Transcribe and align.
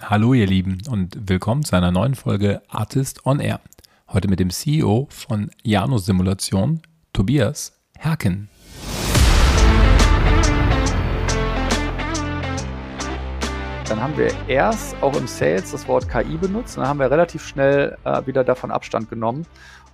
Hallo 0.00 0.32
ihr 0.32 0.46
Lieben 0.46 0.78
und 0.88 1.28
willkommen 1.28 1.64
zu 1.64 1.74
einer 1.74 1.90
neuen 1.90 2.14
Folge 2.14 2.62
Artist 2.68 3.26
on 3.26 3.40
Air. 3.40 3.60
Heute 4.06 4.28
mit 4.28 4.38
dem 4.38 4.48
CEO 4.48 5.08
von 5.10 5.50
Janus 5.64 6.06
Simulation, 6.06 6.80
Tobias 7.12 7.82
Herken. 7.98 8.48
Dann 13.88 14.00
haben 14.00 14.16
wir 14.16 14.30
erst 14.48 14.94
auch 15.02 15.16
im 15.16 15.26
Sales 15.26 15.72
das 15.72 15.88
Wort 15.88 16.08
KI 16.08 16.36
benutzt 16.36 16.76
und 16.76 16.82
dann 16.82 16.90
haben 16.90 17.00
wir 17.00 17.10
relativ 17.10 17.44
schnell 17.44 17.98
äh, 18.04 18.24
wieder 18.24 18.44
davon 18.44 18.70
Abstand 18.70 19.10
genommen 19.10 19.46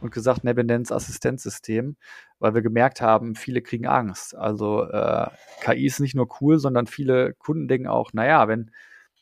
und 0.03 0.13
gesagt, 0.13 0.45
ne, 0.45 0.55
wir 0.55 0.65
nennen 0.65 0.83
es 0.83 0.93
Assistenzsystem, 0.93 1.97
weil 2.39 2.55
wir 2.55 2.61
gemerkt 2.61 3.01
haben, 3.01 3.37
viele 3.37 3.63
kriegen 3.63 3.87
Angst. 3.87 4.37
Also 4.37 4.85
äh, 4.85 5.29
KI 5.63 5.87
ist 5.87 5.99
nicht 5.99 6.15
nur 6.15 6.29
cool, 6.43 6.59
sondern 6.59 6.87
viele 6.87 7.33
Kunden 7.33 7.69
denken 7.69 7.89
auch, 7.89 8.13
naja, 8.13 8.47
wenn 8.49 8.71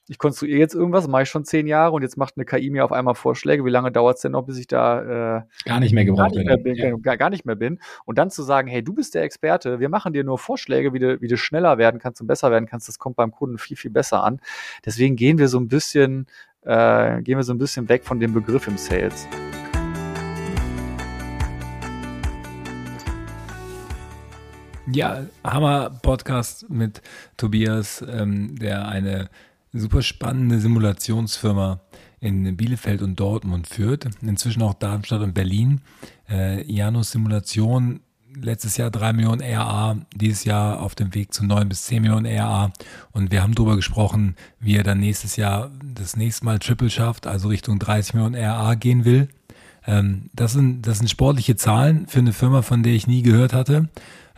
ich 0.08 0.18
konstruiere 0.18 0.58
jetzt 0.58 0.74
irgendwas, 0.74 1.06
mache 1.06 1.22
ich 1.22 1.28
schon 1.28 1.44
zehn 1.44 1.66
Jahre 1.68 1.92
und 1.92 2.02
jetzt 2.02 2.16
macht 2.16 2.36
eine 2.36 2.44
KI 2.44 2.70
mir 2.70 2.84
auf 2.84 2.90
einmal 2.90 3.14
Vorschläge. 3.14 3.64
Wie 3.64 3.70
lange 3.70 3.92
dauert 3.92 4.16
es 4.16 4.22
denn 4.22 4.32
noch, 4.32 4.42
bis 4.42 4.58
ich 4.58 4.66
da 4.66 5.38
äh, 5.38 5.42
gar 5.64 5.78
nicht 5.78 5.92
mehr 5.92 6.04
gebraucht 6.04 6.34
gar 6.34 6.56
bin, 6.58 6.74
ja. 6.74 6.96
gar, 6.96 7.16
gar, 7.16 7.30
nicht 7.30 7.46
mehr 7.46 7.54
bin? 7.54 7.78
Und 8.04 8.18
dann 8.18 8.28
zu 8.30 8.42
sagen, 8.42 8.66
hey, 8.66 8.82
du 8.82 8.92
bist 8.94 9.14
der 9.14 9.22
Experte, 9.22 9.78
wir 9.78 9.88
machen 9.88 10.12
dir 10.12 10.24
nur 10.24 10.38
Vorschläge, 10.38 10.92
wie 10.92 10.98
du, 10.98 11.20
wie 11.20 11.28
du 11.28 11.36
schneller 11.36 11.78
werden 11.78 12.00
kannst 12.00 12.20
und 12.20 12.26
besser 12.26 12.50
werden 12.50 12.66
kannst, 12.66 12.88
das 12.88 12.98
kommt 12.98 13.14
beim 13.14 13.30
Kunden 13.30 13.58
viel, 13.58 13.76
viel 13.76 13.92
besser 13.92 14.24
an. 14.24 14.40
Deswegen 14.84 15.14
gehen 15.14 15.38
wir 15.38 15.46
so 15.46 15.60
ein 15.60 15.68
bisschen, 15.68 16.26
äh, 16.62 17.22
gehen 17.22 17.38
wir 17.38 17.44
so 17.44 17.52
ein 17.52 17.58
bisschen 17.58 17.88
weg 17.88 18.04
von 18.04 18.18
dem 18.18 18.34
Begriff 18.34 18.66
im 18.66 18.78
Sales. 18.78 19.28
Ja, 24.90 25.26
Hammer-Podcast 25.44 26.68
mit 26.68 27.02
Tobias, 27.36 28.04
ähm, 28.06 28.58
der 28.58 28.88
eine 28.88 29.30
super 29.72 30.02
spannende 30.02 30.60
Simulationsfirma 30.60 31.80
in 32.20 32.56
Bielefeld 32.56 33.02
und 33.02 33.18
Dortmund 33.18 33.66
führt. 33.66 34.08
Inzwischen 34.22 34.62
auch 34.62 34.74
Darmstadt 34.74 35.22
und 35.22 35.34
Berlin. 35.34 35.80
Äh, 36.28 36.70
Janus 36.70 37.10
Simulation, 37.10 38.00
letztes 38.34 38.76
Jahr 38.76 38.90
3 38.90 39.12
Millionen 39.12 39.42
RA, 39.42 39.96
dieses 40.14 40.44
Jahr 40.44 40.80
auf 40.80 40.94
dem 40.94 41.14
Weg 41.14 41.34
zu 41.34 41.44
9 41.44 41.68
bis 41.68 41.86
10 41.86 42.02
Millionen 42.02 42.26
RA. 42.26 42.72
Und 43.10 43.32
wir 43.32 43.42
haben 43.42 43.54
darüber 43.54 43.76
gesprochen, 43.76 44.36
wie 44.60 44.76
er 44.76 44.84
dann 44.84 45.00
nächstes 45.00 45.36
Jahr 45.36 45.70
das 45.82 46.16
nächste 46.16 46.44
Mal 46.44 46.58
Triple 46.58 46.90
schafft, 46.90 47.26
also 47.26 47.48
Richtung 47.48 47.78
30 47.78 48.14
Millionen 48.14 48.36
RA 48.36 48.74
gehen 48.74 49.04
will. 49.04 49.28
Ähm, 49.84 50.30
das, 50.32 50.52
sind, 50.52 50.82
das 50.82 50.98
sind 50.98 51.08
sportliche 51.08 51.56
Zahlen 51.56 52.06
für 52.06 52.20
eine 52.20 52.32
Firma, 52.32 52.62
von 52.62 52.82
der 52.82 52.92
ich 52.92 53.06
nie 53.06 53.22
gehört 53.22 53.52
hatte. 53.52 53.88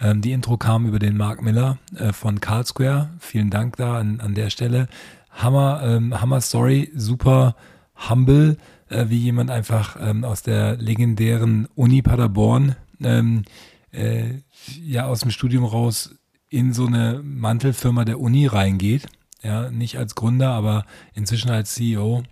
Ähm, 0.00 0.22
die 0.22 0.32
Intro 0.32 0.56
kam 0.56 0.86
über 0.86 0.98
den 0.98 1.16
Mark 1.16 1.42
Miller 1.42 1.78
äh, 1.96 2.12
von 2.12 2.40
Carl 2.40 2.64
Square. 2.64 3.10
Vielen 3.18 3.50
Dank 3.50 3.76
da 3.76 3.98
an, 3.98 4.20
an 4.20 4.34
der 4.34 4.50
Stelle. 4.50 4.88
Hammer, 5.34 5.82
ähm, 5.84 6.20
Hammer 6.20 6.40
Story, 6.40 6.90
super 6.94 7.56
humble, 8.08 8.56
äh, 8.88 9.06
wie 9.08 9.18
jemand 9.18 9.50
einfach 9.50 9.96
ähm, 10.00 10.24
aus 10.24 10.42
der 10.42 10.76
legendären 10.76 11.68
Uni 11.74 12.02
Paderborn 12.02 12.76
ähm, 13.02 13.42
äh, 13.92 14.40
ja 14.80 15.06
aus 15.06 15.20
dem 15.20 15.30
Studium 15.30 15.64
raus 15.64 16.14
in 16.48 16.72
so 16.72 16.86
eine 16.86 17.20
Mantelfirma 17.22 18.04
der 18.04 18.20
Uni 18.20 18.46
reingeht. 18.46 19.06
Ja, 19.42 19.70
nicht 19.70 19.98
als 19.98 20.14
Gründer, 20.14 20.50
aber 20.50 20.86
inzwischen 21.12 21.50
als 21.50 21.74
CEO 21.74 22.22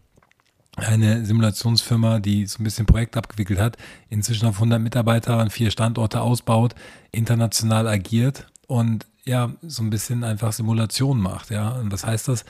eine 0.76 1.26
Simulationsfirma, 1.26 2.20
die 2.20 2.46
so 2.46 2.60
ein 2.60 2.64
bisschen 2.64 2.86
Projekt 2.86 3.16
abgewickelt 3.16 3.60
hat, 3.60 3.76
inzwischen 4.08 4.46
auf 4.46 4.54
100 4.54 4.80
Mitarbeiter 4.80 5.38
an 5.38 5.50
vier 5.50 5.70
Standorte 5.70 6.22
ausbaut, 6.22 6.74
international 7.10 7.86
agiert 7.86 8.46
und 8.66 9.06
ja, 9.24 9.52
so 9.62 9.82
ein 9.82 9.90
bisschen 9.90 10.24
einfach 10.24 10.52
Simulation 10.52 11.20
macht. 11.20 11.50
Ja, 11.50 11.70
und 11.70 11.92
was 11.92 12.06
heißt 12.06 12.28
das? 12.28 12.44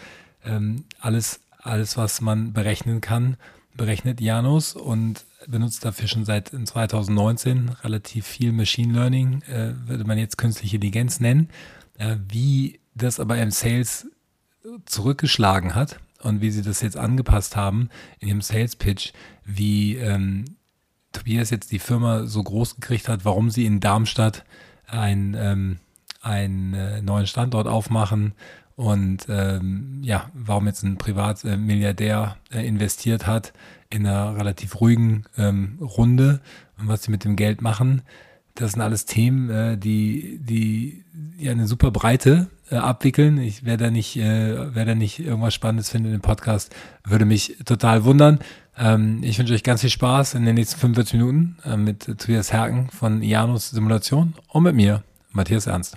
Ähm, 0.44 0.84
alles, 1.00 1.40
alles, 1.58 1.96
was 1.96 2.20
man 2.20 2.52
berechnen 2.52 3.00
kann, 3.00 3.36
berechnet 3.74 4.20
Janus 4.20 4.74
und 4.74 5.24
benutzt 5.46 5.84
dafür 5.84 6.08
schon 6.08 6.24
seit 6.24 6.48
2019 6.48 7.70
relativ 7.82 8.26
viel 8.26 8.52
Machine 8.52 8.92
Learning, 8.92 9.42
äh, 9.42 9.72
würde 9.86 10.04
man 10.04 10.18
jetzt 10.18 10.38
künstliche 10.38 10.76
Intelligenz 10.76 11.20
nennen. 11.20 11.48
Äh, 11.98 12.16
wie 12.28 12.80
das 12.94 13.20
aber 13.20 13.38
im 13.38 13.50
Sales 13.50 14.06
zurückgeschlagen 14.86 15.74
hat, 15.74 15.98
und 16.22 16.40
wie 16.40 16.50
sie 16.50 16.62
das 16.62 16.80
jetzt 16.80 16.96
angepasst 16.96 17.56
haben 17.56 17.88
in 18.20 18.28
ihrem 18.28 18.40
Sales 18.40 18.76
Pitch, 18.76 19.12
wie 19.44 19.96
ähm, 19.96 20.44
Tobias 21.12 21.50
jetzt 21.50 21.72
die 21.72 21.78
Firma 21.78 22.26
so 22.26 22.42
groß 22.42 22.76
gekriegt 22.76 23.08
hat, 23.08 23.24
warum 23.24 23.50
sie 23.50 23.66
in 23.66 23.80
Darmstadt 23.80 24.44
ein, 24.86 25.36
ähm, 25.38 25.78
einen 26.22 26.74
äh, 26.74 27.02
neuen 27.02 27.26
Standort 27.26 27.66
aufmachen 27.66 28.32
und 28.76 29.26
ähm, 29.28 30.00
ja, 30.02 30.30
warum 30.34 30.66
jetzt 30.66 30.82
ein 30.82 30.96
Privatmilliardär 30.96 32.36
äh, 32.52 32.66
investiert 32.66 33.26
hat 33.26 33.52
in 33.90 34.06
einer 34.06 34.36
relativ 34.36 34.80
ruhigen 34.80 35.24
ähm, 35.36 35.78
Runde 35.80 36.40
und 36.78 36.88
was 36.88 37.04
sie 37.04 37.10
mit 37.10 37.24
dem 37.24 37.36
Geld 37.36 37.62
machen. 37.62 38.02
Das 38.54 38.72
sind 38.72 38.82
alles 38.82 39.06
Themen, 39.06 39.50
äh, 39.50 39.78
die, 39.78 40.38
die 40.42 41.04
ja 41.38 41.52
eine 41.52 41.66
super 41.66 41.90
Breite 41.90 42.48
äh, 42.70 42.76
abwickeln. 42.76 43.38
Ich 43.38 43.64
wer 43.64 43.76
da 43.76 43.90
nicht, 43.90 44.16
äh, 44.16 44.74
wer 44.74 44.84
da 44.84 44.94
nicht 44.94 45.18
irgendwas 45.18 45.54
Spannendes 45.54 45.90
findet 45.90 46.14
im 46.14 46.20
Podcast, 46.20 46.74
würde 47.04 47.24
mich 47.24 47.56
total 47.64 48.04
wundern. 48.04 48.38
Ähm, 48.76 49.20
ich 49.22 49.38
wünsche 49.38 49.54
euch 49.54 49.62
ganz 49.62 49.82
viel 49.82 49.90
Spaß 49.90 50.34
in 50.34 50.44
den 50.44 50.54
nächsten 50.54 50.80
45 50.80 51.14
Minuten 51.14 51.56
äh, 51.64 51.76
mit 51.76 52.04
Tobias 52.18 52.52
Herken 52.52 52.88
von 52.90 53.22
Janus 53.22 53.70
Simulation 53.70 54.34
und 54.48 54.62
mit 54.62 54.74
mir, 54.74 55.02
Matthias 55.32 55.66
Ernst. 55.66 55.96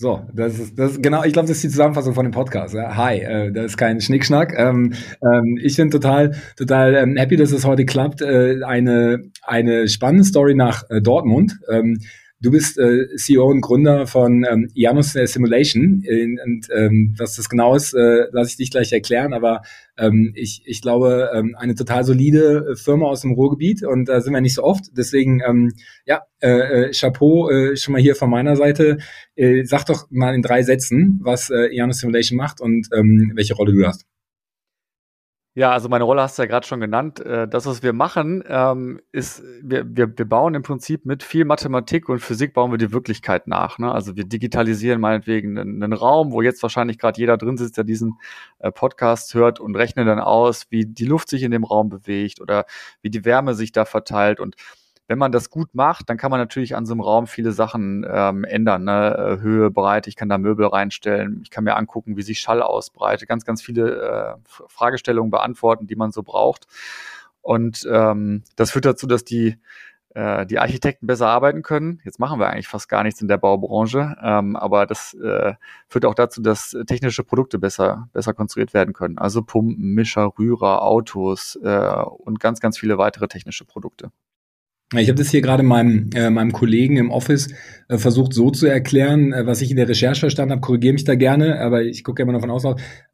So, 0.00 0.22
das 0.32 0.58
ist, 0.58 0.78
das 0.78 0.92
ist 0.92 1.02
genau, 1.02 1.24
ich 1.24 1.34
glaube, 1.34 1.46
das 1.46 1.58
ist 1.58 1.64
die 1.64 1.68
Zusammenfassung 1.68 2.14
von 2.14 2.24
dem 2.24 2.32
Podcast. 2.32 2.72
Ja? 2.72 2.96
Hi, 2.96 3.18
äh, 3.18 3.52
das 3.52 3.66
ist 3.66 3.76
kein 3.76 4.00
Schnickschnack. 4.00 4.54
Ähm, 4.56 4.94
ähm, 5.22 5.58
ich 5.62 5.76
bin 5.76 5.90
total, 5.90 6.34
total 6.56 6.94
ähm, 6.94 7.18
happy, 7.18 7.36
dass 7.36 7.52
es 7.52 7.66
heute 7.66 7.84
klappt. 7.84 8.22
Äh, 8.22 8.62
eine, 8.64 9.24
eine 9.42 9.88
spannende 9.88 10.24
Story 10.24 10.54
nach 10.54 10.84
äh, 10.88 11.02
Dortmund. 11.02 11.60
Ähm, 11.70 12.00
Du 12.42 12.50
bist 12.50 12.78
äh, 12.78 13.14
CEO 13.16 13.50
und 13.50 13.60
Gründer 13.60 14.06
von 14.06 14.46
ähm, 14.50 14.68
Janus 14.72 15.12
Simulation. 15.12 16.02
Und 16.42 16.68
ähm, 16.74 17.14
was 17.18 17.36
das 17.36 17.50
genau 17.50 17.74
ist, 17.74 17.92
äh, 17.92 18.28
lasse 18.32 18.50
ich 18.50 18.56
dich 18.56 18.70
gleich 18.70 18.92
erklären. 18.92 19.34
Aber 19.34 19.60
ähm, 19.98 20.32
ich, 20.34 20.62
ich 20.64 20.80
glaube, 20.80 21.30
ähm, 21.34 21.54
eine 21.58 21.74
total 21.74 22.04
solide 22.04 22.76
Firma 22.76 23.06
aus 23.06 23.20
dem 23.20 23.32
Ruhrgebiet 23.32 23.82
und 23.82 24.08
da 24.08 24.22
sind 24.22 24.32
wir 24.32 24.40
nicht 24.40 24.54
so 24.54 24.64
oft. 24.64 24.86
Deswegen, 24.96 25.42
ähm, 25.46 25.72
ja, 26.06 26.22
äh, 26.40 26.86
äh, 26.86 26.90
Chapeau 26.92 27.50
äh, 27.50 27.76
schon 27.76 27.92
mal 27.92 28.00
hier 28.00 28.16
von 28.16 28.30
meiner 28.30 28.56
Seite. 28.56 28.96
Äh, 29.36 29.64
sag 29.64 29.84
doch 29.84 30.06
mal 30.10 30.34
in 30.34 30.40
drei 30.40 30.62
Sätzen, 30.62 31.20
was 31.22 31.50
äh, 31.50 31.68
Janus 31.74 31.98
Simulation 31.98 32.38
macht 32.38 32.62
und 32.62 32.88
ähm, 32.94 33.32
welche 33.34 33.52
Rolle 33.54 33.74
du 33.74 33.86
hast. 33.86 34.06
Ja, 35.54 35.72
also 35.72 35.88
meine 35.88 36.04
Rolle 36.04 36.22
hast 36.22 36.38
du 36.38 36.42
ja 36.42 36.46
gerade 36.46 36.64
schon 36.64 36.78
genannt. 36.78 37.18
Äh, 37.20 37.48
das, 37.48 37.66
was 37.66 37.82
wir 37.82 37.92
machen, 37.92 38.44
ähm, 38.46 39.00
ist, 39.10 39.42
wir, 39.62 39.84
wir, 39.84 40.16
wir 40.16 40.24
bauen 40.28 40.54
im 40.54 40.62
Prinzip 40.62 41.04
mit 41.06 41.24
viel 41.24 41.44
Mathematik 41.44 42.08
und 42.08 42.20
Physik 42.20 42.54
bauen 42.54 42.70
wir 42.70 42.78
die 42.78 42.92
Wirklichkeit 42.92 43.48
nach. 43.48 43.78
Ne? 43.78 43.90
Also 43.90 44.14
wir 44.14 44.24
digitalisieren 44.24 45.00
meinetwegen 45.00 45.58
einen, 45.58 45.82
einen 45.82 45.92
Raum, 45.92 46.30
wo 46.30 46.40
jetzt 46.40 46.62
wahrscheinlich 46.62 46.98
gerade 46.98 47.18
jeder 47.18 47.36
drin 47.36 47.56
sitzt, 47.56 47.76
der 47.76 47.84
diesen 47.84 48.20
äh, 48.60 48.70
Podcast 48.70 49.34
hört 49.34 49.58
und 49.58 49.74
rechnet 49.74 50.06
dann 50.06 50.20
aus, 50.20 50.66
wie 50.70 50.86
die 50.86 51.04
Luft 51.04 51.28
sich 51.28 51.42
in 51.42 51.50
dem 51.50 51.64
Raum 51.64 51.88
bewegt 51.88 52.40
oder 52.40 52.64
wie 53.02 53.10
die 53.10 53.24
Wärme 53.24 53.54
sich 53.54 53.72
da 53.72 53.84
verteilt. 53.84 54.38
Und 54.38 54.54
wenn 55.10 55.18
man 55.18 55.32
das 55.32 55.50
gut 55.50 55.74
macht, 55.74 56.08
dann 56.08 56.18
kann 56.18 56.30
man 56.30 56.38
natürlich 56.38 56.76
an 56.76 56.86
so 56.86 56.92
einem 56.92 57.00
Raum 57.00 57.26
viele 57.26 57.50
Sachen 57.50 58.06
ähm, 58.08 58.44
ändern. 58.44 58.84
Ne? 58.84 59.38
Äh, 59.40 59.42
Höhe, 59.42 59.68
Breite, 59.68 60.08
ich 60.08 60.14
kann 60.14 60.28
da 60.28 60.38
Möbel 60.38 60.66
reinstellen, 60.66 61.40
ich 61.42 61.50
kann 61.50 61.64
mir 61.64 61.74
angucken, 61.74 62.16
wie 62.16 62.22
sich 62.22 62.38
Schall 62.38 62.62
ausbreitet, 62.62 63.28
ganz, 63.28 63.44
ganz 63.44 63.60
viele 63.60 63.90
äh, 64.00 64.34
Fragestellungen 64.44 65.32
beantworten, 65.32 65.88
die 65.88 65.96
man 65.96 66.12
so 66.12 66.22
braucht. 66.22 66.68
Und 67.42 67.88
ähm, 67.90 68.44
das 68.54 68.70
führt 68.70 68.84
dazu, 68.84 69.08
dass 69.08 69.24
die 69.24 69.58
äh, 70.14 70.46
die 70.46 70.60
Architekten 70.60 71.08
besser 71.08 71.26
arbeiten 71.26 71.62
können. 71.62 72.00
Jetzt 72.04 72.20
machen 72.20 72.38
wir 72.38 72.48
eigentlich 72.48 72.68
fast 72.68 72.88
gar 72.88 73.02
nichts 73.02 73.20
in 73.20 73.26
der 73.26 73.38
Baubranche, 73.38 74.14
ähm, 74.22 74.54
aber 74.54 74.86
das 74.86 75.14
äh, 75.14 75.54
führt 75.88 76.04
auch 76.04 76.14
dazu, 76.14 76.40
dass 76.40 76.76
technische 76.86 77.24
Produkte 77.24 77.58
besser, 77.58 78.08
besser 78.12 78.32
konstruiert 78.32 78.74
werden 78.74 78.94
können. 78.94 79.18
Also 79.18 79.42
Pumpen, 79.42 79.92
Mischer, 79.92 80.32
Rührer, 80.38 80.82
Autos 80.82 81.58
äh, 81.64 82.02
und 82.18 82.38
ganz, 82.38 82.60
ganz 82.60 82.78
viele 82.78 82.96
weitere 82.96 83.26
technische 83.26 83.64
Produkte. 83.64 84.12
Ich 84.96 85.08
habe 85.08 85.18
das 85.18 85.30
hier 85.30 85.40
gerade 85.40 85.62
meinem, 85.62 86.10
äh, 86.16 86.30
meinem 86.30 86.50
Kollegen 86.50 86.96
im 86.96 87.12
Office 87.12 87.46
äh, 87.86 87.96
versucht 87.96 88.34
so 88.34 88.50
zu 88.50 88.66
erklären, 88.66 89.32
äh, 89.32 89.46
was 89.46 89.60
ich 89.60 89.70
in 89.70 89.76
der 89.76 89.88
Recherche 89.88 90.18
verstanden 90.18 90.50
habe, 90.50 90.62
korrigiere 90.62 90.94
mich 90.94 91.04
da 91.04 91.14
gerne, 91.14 91.60
aber 91.60 91.84
ich 91.84 92.02
gucke 92.02 92.22
immer 92.22 92.32
davon 92.32 92.50
aus, 92.50 92.64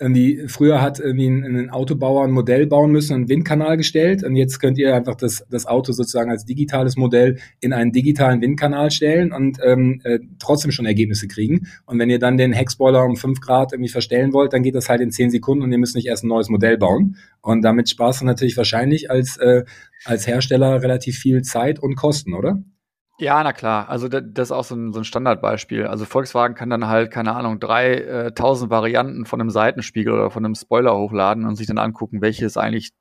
irgendwie, 0.00 0.44
früher 0.46 0.80
hat 0.80 1.00
irgendwie 1.00 1.26
ein, 1.26 1.44
ein, 1.44 1.68
Autobauer 1.68 2.24
ein 2.24 2.30
Modell 2.30 2.66
bauen 2.66 2.92
müssen, 2.92 3.12
einen 3.12 3.28
Windkanal 3.28 3.76
gestellt 3.76 4.24
und 4.24 4.36
jetzt 4.36 4.58
könnt 4.58 4.78
ihr 4.78 4.94
einfach 4.94 5.16
das, 5.16 5.44
das 5.50 5.66
Auto 5.66 5.92
sozusagen 5.92 6.30
als 6.30 6.46
digitales 6.46 6.96
Modell 6.96 7.36
in 7.60 7.74
einen 7.74 7.92
digitalen 7.92 8.40
Windkanal 8.40 8.90
stellen 8.90 9.32
und 9.32 9.58
ähm, 9.62 10.00
äh, 10.04 10.18
trotzdem 10.38 10.70
schon 10.70 10.86
Ergebnisse 10.86 11.28
kriegen. 11.28 11.66
Und 11.84 11.98
wenn 11.98 12.08
ihr 12.08 12.18
dann 12.18 12.38
den 12.38 12.54
Heckspoiler 12.54 13.04
um 13.04 13.16
fünf 13.16 13.40
Grad 13.40 13.74
irgendwie 13.74 13.90
verstellen 13.90 14.32
wollt, 14.32 14.54
dann 14.54 14.62
geht 14.62 14.74
das 14.74 14.88
halt 14.88 15.02
in 15.02 15.10
zehn 15.10 15.30
Sekunden 15.30 15.62
und 15.62 15.72
ihr 15.72 15.78
müsst 15.78 15.94
nicht 15.94 16.06
erst 16.06 16.24
ein 16.24 16.28
neues 16.28 16.48
Modell 16.48 16.78
bauen. 16.78 17.16
Und 17.42 17.60
damit 17.62 17.90
sparst 17.90 18.22
du 18.22 18.24
natürlich 18.24 18.56
wahrscheinlich 18.56 19.10
als, 19.10 19.36
äh, 19.36 19.64
als 20.04 20.26
Hersteller 20.26 20.82
relativ 20.82 21.18
viel 21.18 21.42
Zeit 21.42 21.78
und 21.78 21.96
Kosten, 21.96 22.34
oder? 22.34 22.62
Ja, 23.18 23.42
na 23.42 23.54
klar. 23.54 23.88
Also 23.88 24.08
das, 24.08 24.22
ist 24.48 24.52
auch 24.52 24.64
so 24.64 24.74
ein, 24.74 24.92
so 24.92 25.00
ein 25.00 25.04
Standardbeispiel. 25.04 25.86
Also 25.86 26.04
Volkswagen 26.04 26.54
kann 26.54 26.68
dann 26.68 26.86
halt, 26.86 27.10
keine 27.10 27.34
Ahnung, 27.34 27.58
3000 27.60 28.68
äh, 28.68 28.70
Varianten 28.70 29.24
von 29.24 29.40
einem 29.40 29.50
Seitenspiegel 29.50 30.12
oder 30.12 30.30
von 30.30 30.44
einem 30.44 30.54
Spoiler 30.54 30.94
hochladen 30.96 31.46
und 31.46 31.56
sich 31.56 31.66
dann 31.66 31.78
angucken, 31.78 32.20
welche 32.20 32.44
ist 32.44 32.58
eigentlich 32.58 32.92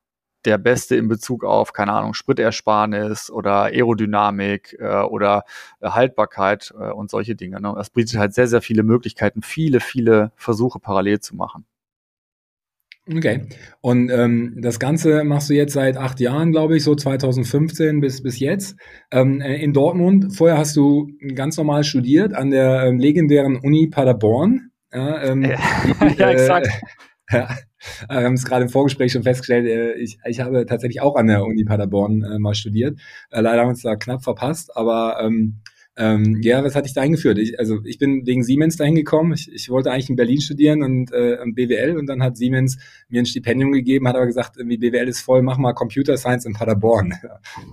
der 0.45 0.57
beste 0.57 0.95
in 0.95 1.07
Bezug 1.07 1.43
auf, 1.43 1.73
keine 1.73 1.91
Ahnung, 1.91 2.13
Spritersparnis 2.13 3.29
oder 3.29 3.63
Aerodynamik 3.63 4.77
äh, 4.79 5.01
oder 5.01 5.43
äh, 5.81 5.89
Haltbarkeit 5.89 6.73
äh, 6.79 6.91
und 6.91 7.09
solche 7.09 7.35
Dinge. 7.35 7.59
Ne? 7.59 7.73
Das 7.75 7.89
bietet 7.89 8.17
halt 8.17 8.33
sehr, 8.33 8.47
sehr 8.47 8.61
viele 8.61 8.83
Möglichkeiten, 8.83 9.41
viele, 9.41 9.79
viele 9.79 10.31
Versuche 10.35 10.79
parallel 10.79 11.19
zu 11.19 11.35
machen. 11.35 11.65
Okay. 13.07 13.41
Und 13.81 14.09
ähm, 14.09 14.55
das 14.57 14.79
Ganze 14.79 15.23
machst 15.23 15.49
du 15.49 15.53
jetzt 15.53 15.73
seit 15.73 15.95
acht 15.95 16.19
Jahren, 16.19 16.51
glaube 16.51 16.75
ich, 16.75 16.83
so 16.83 16.95
2015 16.95 17.99
bis, 17.99 18.23
bis 18.23 18.39
jetzt. 18.39 18.77
Ähm, 19.11 19.41
äh, 19.41 19.57
in 19.57 19.73
Dortmund. 19.73 20.35
Vorher 20.35 20.57
hast 20.57 20.75
du 20.75 21.11
ganz 21.35 21.55
normal 21.57 21.83
studiert 21.83 22.33
an 22.33 22.49
der 22.49 22.85
ähm, 22.85 22.97
legendären 22.97 23.57
Uni 23.57 23.87
Paderborn. 23.87 24.71
Ja, 24.91 25.21
ähm, 25.23 25.43
ja, 25.43 25.59
ja 26.17 26.31
exakt. 26.31 26.67
Äh, 26.67 26.71
ja, 27.37 27.49
wir 28.09 28.23
haben 28.23 28.33
es 28.33 28.45
gerade 28.45 28.63
im 28.63 28.69
Vorgespräch 28.69 29.11
schon 29.11 29.23
festgestellt, 29.23 29.67
äh, 29.67 29.93
ich, 29.93 30.17
ich 30.25 30.39
habe 30.39 30.65
tatsächlich 30.65 31.01
auch 31.01 31.15
an 31.15 31.27
der 31.27 31.43
Uni 31.43 31.63
Paderborn 31.63 32.23
äh, 32.23 32.39
mal 32.39 32.55
studiert. 32.55 32.99
Leider 33.29 33.59
haben 33.59 33.67
wir 33.67 33.69
uns 33.69 33.83
da 33.83 33.95
knapp 33.95 34.23
verpasst, 34.23 34.75
aber 34.75 35.19
ähm, 35.21 35.61
ähm, 35.97 36.41
ja, 36.41 36.61
was 36.63 36.75
hat 36.75 36.85
dich 36.85 36.93
da 36.93 37.01
eingeführt? 37.01 37.37
Ich, 37.37 37.57
also 37.57 37.79
ich 37.85 37.97
bin 37.97 38.25
wegen 38.25 38.43
Siemens 38.43 38.75
dahin 38.75 38.95
gekommen. 38.95 39.33
Ich, 39.33 39.51
ich 39.51 39.69
wollte 39.69 39.91
eigentlich 39.91 40.09
in 40.09 40.17
Berlin 40.17 40.41
studieren 40.41 40.83
und 40.83 41.11
äh, 41.13 41.37
BWL 41.45 41.97
und 41.97 42.07
dann 42.07 42.21
hat 42.21 42.35
Siemens 42.35 42.77
mir 43.07 43.21
ein 43.21 43.25
Stipendium 43.25 43.71
gegeben, 43.71 44.07
hat 44.07 44.15
aber 44.15 44.25
gesagt, 44.25 44.57
irgendwie 44.57 44.77
BWL 44.77 45.07
ist 45.07 45.21
voll, 45.21 45.41
mach 45.41 45.57
mal 45.57 45.73
Computer 45.73 46.17
Science 46.17 46.45
in 46.45 46.53
Paderborn. 46.53 47.13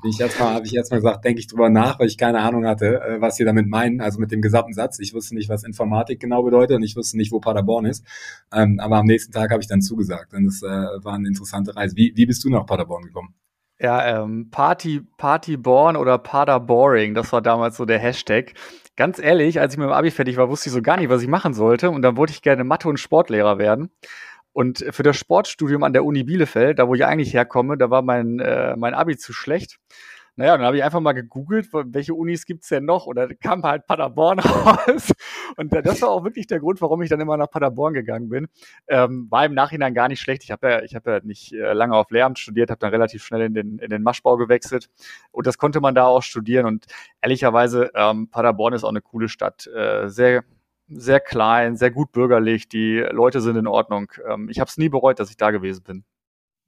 Ich 0.05 0.19
jetzt 0.19 0.39
mal, 0.39 0.55
habe 0.55 0.67
ich 0.67 0.73
jetzt 0.73 0.91
mal 0.91 0.99
gesagt, 0.99 1.25
denke 1.25 1.41
ich 1.41 1.47
drüber 1.47 1.71
nach, 1.71 1.99
weil 1.99 2.07
ich 2.07 2.19
keine 2.19 2.41
Ahnung 2.41 2.67
hatte, 2.67 3.01
äh, 3.01 3.21
was 3.21 3.37
sie 3.37 3.45
damit 3.45 3.67
meinen, 3.67 4.01
also 4.01 4.19
mit 4.19 4.31
dem 4.31 4.41
gesamten 4.41 4.73
Satz. 4.73 4.99
Ich 4.99 5.15
wusste 5.15 5.35
nicht, 5.35 5.49
was 5.49 5.65
Informatik 5.65 6.21
genau 6.21 6.43
bedeutet 6.43 6.77
und 6.77 6.83
ich 6.83 6.97
wusste 6.97 7.17
nicht, 7.17 7.33
wo 7.33 7.41
Paderborn 7.41 7.87
ist. 7.87 8.05
Ähm, 8.53 8.79
aber 8.81 8.99
am 8.99 9.07
nächsten 9.07 9.33
Tag 9.33 9.51
habe 9.51 9.63
ich 9.63 9.69
dann 9.69 9.81
zugesagt 9.81 10.35
und 10.35 10.47
es 10.47 10.63
äh, 10.63 10.67
war 10.67 11.15
eine 11.15 11.29
interessante 11.29 11.75
Reise. 11.77 11.97
Wie, 11.97 12.13
wie 12.17 12.27
bist 12.27 12.45
du 12.45 12.51
nach 12.51 12.67
Paderborn 12.67 13.05
gekommen? 13.05 13.35
Ja, 13.83 14.23
ähm, 14.23 14.49
Party, 14.53 15.01
Partyborn 15.17 15.97
oder 15.97 16.17
Paderboring, 16.17 17.15
das 17.15 17.33
war 17.33 17.43
damals 17.43 17.77
so 17.77 17.85
der 17.85 17.99
Hashtag. 17.99 18.55
Ganz 18.95 19.19
ehrlich, 19.19 19.59
als 19.59 19.75
ich 19.75 19.79
mit 19.79 19.89
dem 19.89 19.93
Abi 19.93 20.13
fertig 20.13 20.37
war, 20.37 20.49
wusste 20.49 20.69
ich 20.69 20.73
so 20.73 20.83
gar 20.83 20.99
nicht, 20.99 21.09
was 21.09 21.21
ich 21.21 21.27
machen 21.29 21.53
sollte. 21.53 21.91
Und 21.91 22.03
dann 22.03 22.17
wollte 22.17 22.33
ich 22.33 22.43
gerne 22.43 22.63
Mathe- 22.63 22.89
und 22.89 23.01
Sportlehrer 23.01 23.59
werden. 23.59 23.91
Und 24.53 24.85
für 24.91 25.03
das 25.03 25.17
Sportstudium 25.17 25.83
an 25.83 25.93
der 25.95 26.05
Uni 26.05 26.23
Bielefeld, 26.23 26.79
da 26.79 26.87
wo 26.87 26.95
ich 26.95 27.05
eigentlich 27.05 27.35
herkomme, 27.35 27.77
da 27.77 27.91
war 27.91 28.03
mein, 28.03 28.39
äh, 28.39 28.77
mein 28.77 28.95
Abi 28.95 29.17
zu 29.17 29.33
schlecht. 29.33 29.79
Naja, 30.37 30.57
dann 30.57 30.65
habe 30.65 30.79
ich 30.79 30.85
einfach 30.85 31.01
mal 31.01 31.13
gegoogelt, 31.13 31.69
welche 31.73 32.15
Unis 32.15 32.47
gibt's 32.47 32.69
denn 32.69 32.87
noch? 32.87 33.07
Und 33.07 33.17
da 33.17 33.29
kam 33.35 33.63
halt 33.65 33.87
Paderborn 33.87 34.39
raus. 34.41 35.13
Und 35.57 35.73
das 35.75 36.01
war 36.01 36.09
auch 36.09 36.25
wirklich 36.25 36.47
der 36.47 36.59
Grund, 36.59 36.81
warum 36.81 37.03
ich 37.03 37.11
dann 37.11 37.21
immer 37.21 37.37
nach 37.37 37.51
Paderborn 37.51 37.93
gegangen 37.93 38.31
bin. 38.31 38.49
Ähm, 38.89 39.27
war 39.31 39.45
im 39.45 39.53
Nachhinein 39.53 39.93
gar 39.93 40.09
nicht 40.09 40.21
schlecht. 40.21 40.43
Ich 40.43 40.51
habe 40.51 40.71
ja, 40.71 40.79
hab 40.79 41.07
ja 41.07 41.21
nicht 41.23 41.53
äh, 41.53 41.75
lange 41.75 41.95
auf 41.95 42.11
Lehramt 42.11 42.39
studiert, 42.39 42.71
habe 42.71 42.79
dann 42.79 42.91
relativ 42.91 43.23
schnell 43.23 43.43
in 43.43 43.53
den, 43.53 43.79
in 43.79 43.91
den 43.91 44.03
Maschbau 44.03 44.39
gewechselt. 44.39 44.89
Und 45.33 45.47
das 45.47 45.59
konnte 45.59 45.81
man 45.81 45.95
da 45.95 46.07
auch 46.07 46.23
studieren. 46.23 46.65
Und 46.65 46.87
ehrlicherweise, 47.21 47.91
ähm, 47.95 48.29
Paderborn 48.31 48.73
ist 48.73 48.85
auch 48.85 48.91
eine 48.91 49.03
coole 49.03 49.29
Stadt. 49.29 49.67
Äh, 49.67 50.09
sehr 50.09 50.45
sehr 50.95 51.21
klein, 51.21 51.77
sehr 51.77 51.91
gut 51.91 52.13
bürgerlich, 52.13 52.69
die 52.69 52.99
Leute 53.13 53.41
sind 53.41 53.57
in 53.57 53.67
Ordnung. 53.67 54.13
Ähm, 54.29 54.49
ich 54.51 54.61
habe 54.61 54.69
es 54.69 54.77
nie 54.77 54.89
bereut, 54.91 55.21
dass 55.21 55.31
ich 55.31 55.37
da 55.37 55.51
gewesen 55.51 55.83
bin. 55.85 56.05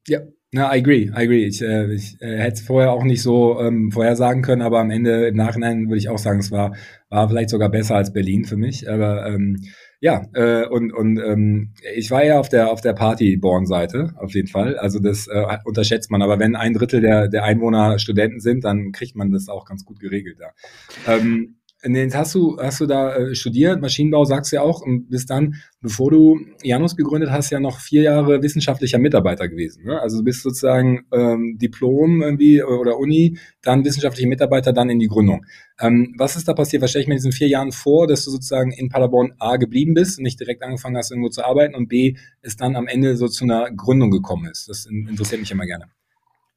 Ja, 0.06 0.20
na, 0.54 0.72
I 0.72 0.78
agree, 0.78 1.10
I 1.10 1.24
agree. 1.24 1.46
Ich, 1.46 1.60
äh, 1.60 1.92
ich 1.92 2.16
äh, 2.22 2.38
hätte 2.38 2.54
es 2.54 2.60
vorher 2.60 2.92
auch 2.92 3.02
nicht 3.02 3.22
so 3.22 3.60
ähm, 3.60 3.90
vorhersagen 3.90 4.42
können, 4.42 4.62
aber 4.62 4.78
am 4.78 4.90
Ende, 4.90 5.26
im 5.26 5.34
Nachhinein 5.34 5.88
würde 5.88 5.98
ich 5.98 6.08
auch 6.08 6.18
sagen, 6.18 6.38
es 6.38 6.52
war, 6.52 6.76
war 7.08 7.28
vielleicht 7.28 7.50
sogar 7.50 7.70
besser 7.70 7.96
als 7.96 8.12
Berlin 8.12 8.44
für 8.44 8.56
mich. 8.56 8.88
Aber 8.88 9.26
ähm, 9.26 9.64
ja, 9.98 10.22
äh, 10.32 10.64
und, 10.68 10.92
und 10.92 11.18
ähm, 11.18 11.72
ich 11.96 12.12
war 12.12 12.24
ja 12.24 12.38
auf 12.38 12.48
der 12.48 12.70
auf 12.70 12.80
der 12.80 12.92
Party-Born-Seite, 12.92 14.14
auf 14.16 14.32
jeden 14.34 14.46
Fall. 14.46 14.78
Also 14.78 15.00
das 15.00 15.26
äh, 15.26 15.44
unterschätzt 15.64 16.12
man. 16.12 16.22
Aber 16.22 16.38
wenn 16.38 16.54
ein 16.54 16.74
Drittel 16.74 17.00
der, 17.00 17.26
der 17.26 17.42
Einwohner 17.42 17.98
Studenten 17.98 18.38
sind, 18.38 18.62
dann 18.62 18.92
kriegt 18.92 19.16
man 19.16 19.32
das 19.32 19.48
auch 19.48 19.64
ganz 19.64 19.84
gut 19.84 19.98
geregelt 19.98 20.36
da. 20.38 21.12
Ähm, 21.12 21.56
Jetzt 21.86 22.16
hast 22.16 22.34
du, 22.34 22.56
hast 22.58 22.80
du 22.80 22.86
da 22.86 23.14
äh, 23.14 23.34
studiert, 23.34 23.82
Maschinenbau 23.82 24.24
sagst 24.24 24.52
du 24.52 24.56
ja 24.56 24.62
auch, 24.62 24.80
und 24.80 25.10
bist 25.10 25.28
dann, 25.28 25.56
bevor 25.82 26.10
du 26.10 26.40
Janus 26.62 26.96
gegründet 26.96 27.30
hast, 27.30 27.50
ja 27.50 27.60
noch 27.60 27.78
vier 27.78 28.02
Jahre 28.02 28.42
wissenschaftlicher 28.42 28.98
Mitarbeiter 28.98 29.48
gewesen. 29.48 29.84
Ne? 29.84 30.00
Also 30.00 30.18
du 30.18 30.24
bist 30.24 30.42
sozusagen 30.42 31.04
ähm, 31.12 31.58
Diplom 31.58 32.22
irgendwie 32.22 32.62
oder 32.62 32.98
Uni, 32.98 33.38
dann 33.62 33.84
wissenschaftlicher 33.84 34.28
Mitarbeiter, 34.28 34.72
dann 34.72 34.88
in 34.88 34.98
die 34.98 35.08
Gründung. 35.08 35.44
Ähm, 35.78 36.14
was 36.16 36.36
ist 36.36 36.48
da 36.48 36.54
passiert? 36.54 36.82
Was 36.82 36.90
stelle 36.90 37.02
ich 37.02 37.08
mir 37.08 37.14
in 37.14 37.18
diesen 37.18 37.32
vier 37.32 37.48
Jahren 37.48 37.72
vor, 37.72 38.06
dass 38.06 38.24
du 38.24 38.30
sozusagen 38.30 38.72
in 38.72 38.88
Paderborn 38.88 39.34
A 39.38 39.56
geblieben 39.56 39.92
bist 39.92 40.18
und 40.18 40.24
nicht 40.24 40.40
direkt 40.40 40.62
angefangen 40.62 40.96
hast, 40.96 41.10
irgendwo 41.10 41.28
zu 41.28 41.44
arbeiten 41.44 41.74
und 41.74 41.88
B, 41.88 42.16
es 42.40 42.56
dann 42.56 42.76
am 42.76 42.86
Ende 42.86 43.16
so 43.16 43.28
zu 43.28 43.44
einer 43.44 43.70
Gründung 43.70 44.10
gekommen 44.10 44.46
ist? 44.50 44.68
Das 44.68 44.86
interessiert 44.86 45.40
mich 45.40 45.50
immer 45.50 45.66
gerne. 45.66 45.86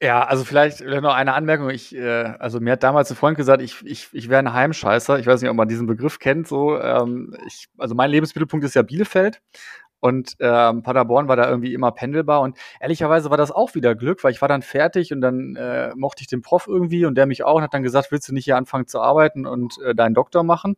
Ja, 0.00 0.22
also 0.24 0.44
vielleicht 0.44 0.80
noch 0.80 1.14
eine 1.14 1.34
Anmerkung. 1.34 1.70
Ich, 1.70 1.92
äh, 1.94 2.34
also 2.38 2.60
mir 2.60 2.72
hat 2.72 2.84
damals 2.84 3.10
ein 3.10 3.16
Freund 3.16 3.36
gesagt, 3.36 3.60
ich, 3.62 3.84
ich, 3.84 4.08
ich 4.12 4.28
wäre 4.28 4.38
ein 4.38 4.52
Heimscheißer. 4.52 5.18
Ich 5.18 5.26
weiß 5.26 5.40
nicht, 5.40 5.50
ob 5.50 5.56
man 5.56 5.66
diesen 5.66 5.88
Begriff 5.88 6.20
kennt. 6.20 6.46
So, 6.46 6.80
ähm, 6.80 7.36
ich, 7.46 7.66
also 7.78 7.96
mein 7.96 8.10
Lebensmittelpunkt 8.10 8.64
ist 8.64 8.74
ja 8.74 8.82
Bielefeld 8.82 9.40
und 9.98 10.36
ähm, 10.38 10.84
Paderborn 10.84 11.26
war 11.26 11.34
da 11.34 11.50
irgendwie 11.50 11.74
immer 11.74 11.90
pendelbar. 11.90 12.42
Und 12.42 12.56
ehrlicherweise 12.80 13.30
war 13.30 13.36
das 13.36 13.50
auch 13.50 13.74
wieder 13.74 13.96
Glück, 13.96 14.22
weil 14.22 14.30
ich 14.30 14.40
war 14.40 14.48
dann 14.48 14.62
fertig 14.62 15.12
und 15.12 15.20
dann 15.20 15.56
äh, 15.56 15.92
mochte 15.96 16.22
ich 16.22 16.28
den 16.28 16.42
Prof 16.42 16.68
irgendwie 16.68 17.04
und 17.04 17.16
der 17.16 17.26
mich 17.26 17.42
auch 17.42 17.56
und 17.56 17.62
hat 17.62 17.74
dann 17.74 17.82
gesagt, 17.82 18.12
willst 18.12 18.28
du 18.28 18.34
nicht 18.34 18.44
hier 18.44 18.56
anfangen 18.56 18.86
zu 18.86 19.00
arbeiten 19.00 19.46
und 19.46 19.78
äh, 19.84 19.96
deinen 19.96 20.14
Doktor 20.14 20.44
machen? 20.44 20.76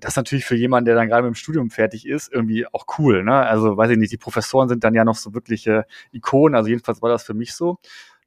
das 0.00 0.12
ist 0.12 0.16
natürlich 0.16 0.44
für 0.44 0.54
jemanden, 0.54 0.86
der 0.86 0.94
dann 0.94 1.08
gerade 1.08 1.22
mit 1.22 1.32
dem 1.32 1.34
Studium 1.34 1.70
fertig 1.70 2.06
ist, 2.06 2.32
irgendwie 2.32 2.66
auch 2.66 2.86
cool. 2.98 3.24
Ne? 3.24 3.34
Also 3.34 3.76
weiß 3.76 3.90
ich 3.90 3.98
nicht, 3.98 4.12
die 4.12 4.16
Professoren 4.16 4.68
sind 4.68 4.84
dann 4.84 4.94
ja 4.94 5.04
noch 5.04 5.16
so 5.16 5.34
wirkliche 5.34 5.86
Ikonen. 6.12 6.54
Also 6.54 6.68
jedenfalls 6.68 7.02
war 7.02 7.10
das 7.10 7.24
für 7.24 7.34
mich 7.34 7.52
so. 7.52 7.78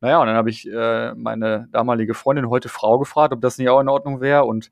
Naja, 0.01 0.19
und 0.19 0.27
dann 0.27 0.35
habe 0.35 0.49
ich 0.49 0.67
äh, 0.67 1.13
meine 1.13 1.67
damalige 1.71 2.15
Freundin, 2.15 2.49
heute 2.49 2.69
Frau, 2.69 2.97
gefragt, 2.97 3.33
ob 3.33 3.41
das 3.41 3.59
nicht 3.59 3.69
auch 3.69 3.79
in 3.79 3.87
Ordnung 3.89 4.19
wäre. 4.19 4.45
Und 4.45 4.71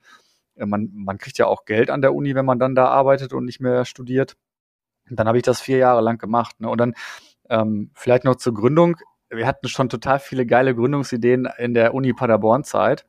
äh, 0.56 0.66
man, 0.66 0.90
man 0.94 1.20
kriegt 1.20 1.38
ja 1.38 1.46
auch 1.46 1.66
Geld 1.66 1.92
an 1.92 2.02
der 2.02 2.16
Uni, 2.16 2.34
wenn 2.36 2.46
man 2.46 2.60
dann 2.60 2.76
da 2.76 2.88
arbeitet 2.88 3.32
und 3.34 3.46
nicht 3.46 3.60
mehr 3.60 3.86
studiert. 3.86 4.36
Und 5.10 5.20
dann 5.20 5.28
habe 5.28 5.38
ich 5.38 5.44
das 5.44 5.62
vier 5.62 5.78
Jahre 5.78 6.02
lang 6.02 6.18
gemacht. 6.18 6.60
Ne? 6.60 6.70
Und 6.70 6.80
dann 6.80 6.94
ähm, 7.50 7.92
vielleicht 7.94 8.24
noch 8.24 8.36
zur 8.36 8.56
Gründung. 8.56 8.98
Wir 9.30 9.46
hatten 9.46 9.68
schon 9.68 9.90
total 9.90 10.20
viele 10.20 10.48
geile 10.48 10.76
Gründungsideen 10.76 11.48
in 11.60 11.76
der 11.76 11.94
Uni 11.94 12.14
Paderborn-Zeit. 12.14 13.06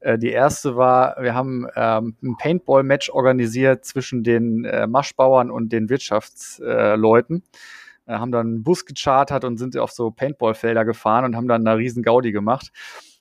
Äh, 0.00 0.18
die 0.18 0.30
erste 0.30 0.76
war, 0.76 1.16
wir 1.20 1.34
haben 1.34 1.66
ähm, 1.76 2.16
ein 2.22 2.36
Paintball-Match 2.36 3.10
organisiert 3.10 3.84
zwischen 3.84 4.24
den 4.24 4.64
äh, 4.64 4.88
Maschbauern 4.88 5.50
und 5.52 5.70
den 5.70 5.88
Wirtschaftsleuten. 5.88 7.36
Äh, 7.36 7.58
äh, 8.10 8.18
haben 8.18 8.32
dann 8.32 8.46
einen 8.46 8.62
Bus 8.62 8.84
gechartert 8.84 9.44
und 9.44 9.56
sind 9.56 9.76
auf 9.78 9.92
so 9.92 10.10
Paintballfelder 10.10 10.84
gefahren 10.84 11.24
und 11.24 11.36
haben 11.36 11.48
dann 11.48 11.66
eine 11.66 11.78
riesen 11.78 12.02
Gaudi 12.02 12.32
gemacht. 12.32 12.70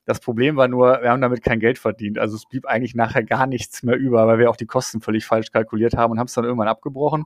Das 0.06 0.20
Problem 0.20 0.56
war 0.56 0.68
nur, 0.68 1.02
wir 1.02 1.12
haben 1.12 1.22
damit 1.22 1.44
kein 1.44 1.60
Geld 1.60 1.78
verdient. 1.78 2.18
Also 2.18 2.36
es 2.36 2.46
blieb 2.48 2.66
eigentlich 2.66 2.96
nachher 2.96 3.24
gar 3.24 3.46
nichts 3.46 3.84
mehr 3.84 3.96
über, 3.96 4.26
weil 4.28 4.40
wir 4.40 4.50
auch 4.50 4.56
die 4.56 4.66
Kosten 4.66 5.02
völlig 5.02 5.26
falsch 5.26 5.52
kalkuliert 5.52 5.96
haben 5.96 6.12
und 6.12 6.20
haben 6.20 6.28
es 6.28 6.34
dann 6.34 6.46
irgendwann 6.46 6.68
abgebrochen. 6.68 7.26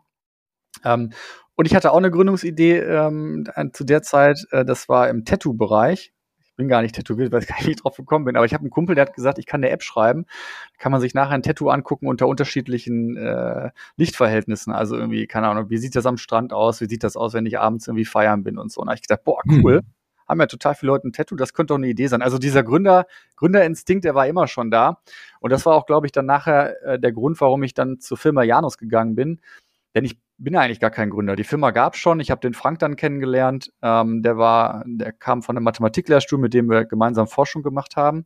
Ähm, 0.84 1.12
und 1.56 1.66
ich 1.66 1.76
hatte 1.76 1.92
auch 1.92 1.98
eine 1.98 2.12
Gründungsidee 2.12 2.80
ähm, 2.80 3.48
zu 3.74 3.84
der 3.86 4.02
Zeit, 4.02 4.46
äh, 4.52 4.66
das 4.66 4.90
war 4.90 5.10
im 5.10 5.24
Tattoo-Bereich 5.24 6.12
bin 6.56 6.68
gar 6.68 6.82
nicht 6.82 6.96
tätowiert, 6.96 7.32
weil 7.32 7.42
ich 7.42 7.48
gar 7.48 7.64
nicht 7.64 7.84
drauf 7.84 7.98
gekommen 7.98 8.26
bin. 8.26 8.36
Aber 8.36 8.46
ich 8.46 8.54
habe 8.54 8.62
einen 8.62 8.70
Kumpel, 8.70 8.96
der 8.96 9.06
hat 9.06 9.14
gesagt, 9.14 9.40
ich 9.40 9.46
kann 9.46 9.62
eine 9.64 9.72
App 9.72 9.84
schreiben. 9.84 10.26
Kann 10.78 10.92
man 10.92 11.02
sich 11.02 11.14
nachher 11.14 11.34
ein 11.34 11.44
Tattoo 11.44 11.70
angucken 11.70 12.08
unter 12.08 12.28
unterschiedlichen 12.28 13.18
äh, 13.18 13.72
Lichtverhältnissen. 13.98 14.74
Also 14.74 14.96
irgendwie, 14.96 15.28
keine 15.28 15.48
Ahnung, 15.48 15.70
wie 15.70 15.78
sieht 15.78 15.96
das 15.96 16.06
am 16.06 16.18
Strand 16.18 16.54
aus? 16.54 16.82
Wie 16.82 16.88
sieht 16.88 17.04
das 17.04 17.16
aus, 17.16 17.34
wenn 17.34 17.46
ich 17.46 17.60
abends 17.60 17.88
irgendwie 17.88 18.06
feiern 18.06 18.44
bin 18.44 18.58
und 18.58 18.72
so. 18.72 18.82
Und 18.82 18.88
da 18.88 18.92
habe 18.92 18.98
ich 18.98 19.08
gedacht, 19.08 19.24
boah, 19.24 19.42
cool. 19.50 19.78
Hm. 19.78 19.88
Haben 20.26 20.40
ja 20.40 20.46
total 20.48 20.74
viele 20.74 20.94
Leute 20.94 21.08
ein 21.10 21.12
Tattoo, 21.12 21.36
das 21.36 21.54
könnte 21.54 21.74
doch 21.74 21.78
eine 21.78 21.90
Idee 21.90 22.08
sein. 22.08 22.22
Also 22.22 22.38
dieser 22.38 22.64
Gründer, 22.64 23.08
Gründerinstinkt, 23.36 24.06
der 24.06 24.16
war 24.16 24.26
immer 24.26 24.48
schon 24.48 24.72
da. 24.72 25.00
Und 25.42 25.52
das 25.52 25.66
war 25.66 25.76
auch, 25.76 25.86
glaube 25.86 26.08
ich, 26.08 26.14
dann 26.14 26.26
nachher 26.26 26.82
äh, 26.84 26.98
der 26.98 27.12
Grund, 27.12 27.42
warum 27.42 27.62
ich 27.64 27.74
dann 27.74 28.00
zur 28.00 28.18
Firma 28.18 28.42
Janus 28.44 28.78
gegangen 28.78 29.16
bin. 29.16 29.42
Denn 29.96 30.06
ich 30.06 30.20
bin 30.38 30.56
eigentlich 30.56 30.80
gar 30.80 30.90
kein 30.90 31.10
Gründer. 31.10 31.36
Die 31.36 31.44
Firma 31.44 31.72
gab 31.72 31.94
es 31.94 32.00
schon. 32.00 32.20
Ich 32.20 32.32
habe 32.32 32.42
den 32.42 32.54
Frank 32.54 32.80
dann 32.80 32.96
kennengelernt. 32.96 33.72
Ähm, 33.82 34.24
der 34.24 34.38
war, 34.38 34.84
der 34.86 35.12
kam 35.12 35.44
von 35.44 35.56
einem 35.56 35.64
Mathematiklehrstuhl, 35.64 36.40
mit 36.40 36.54
dem 36.54 36.70
wir 36.70 36.86
gemeinsam 36.86 37.28
Forschung 37.28 37.62
gemacht 37.64 37.96
haben. 37.96 38.26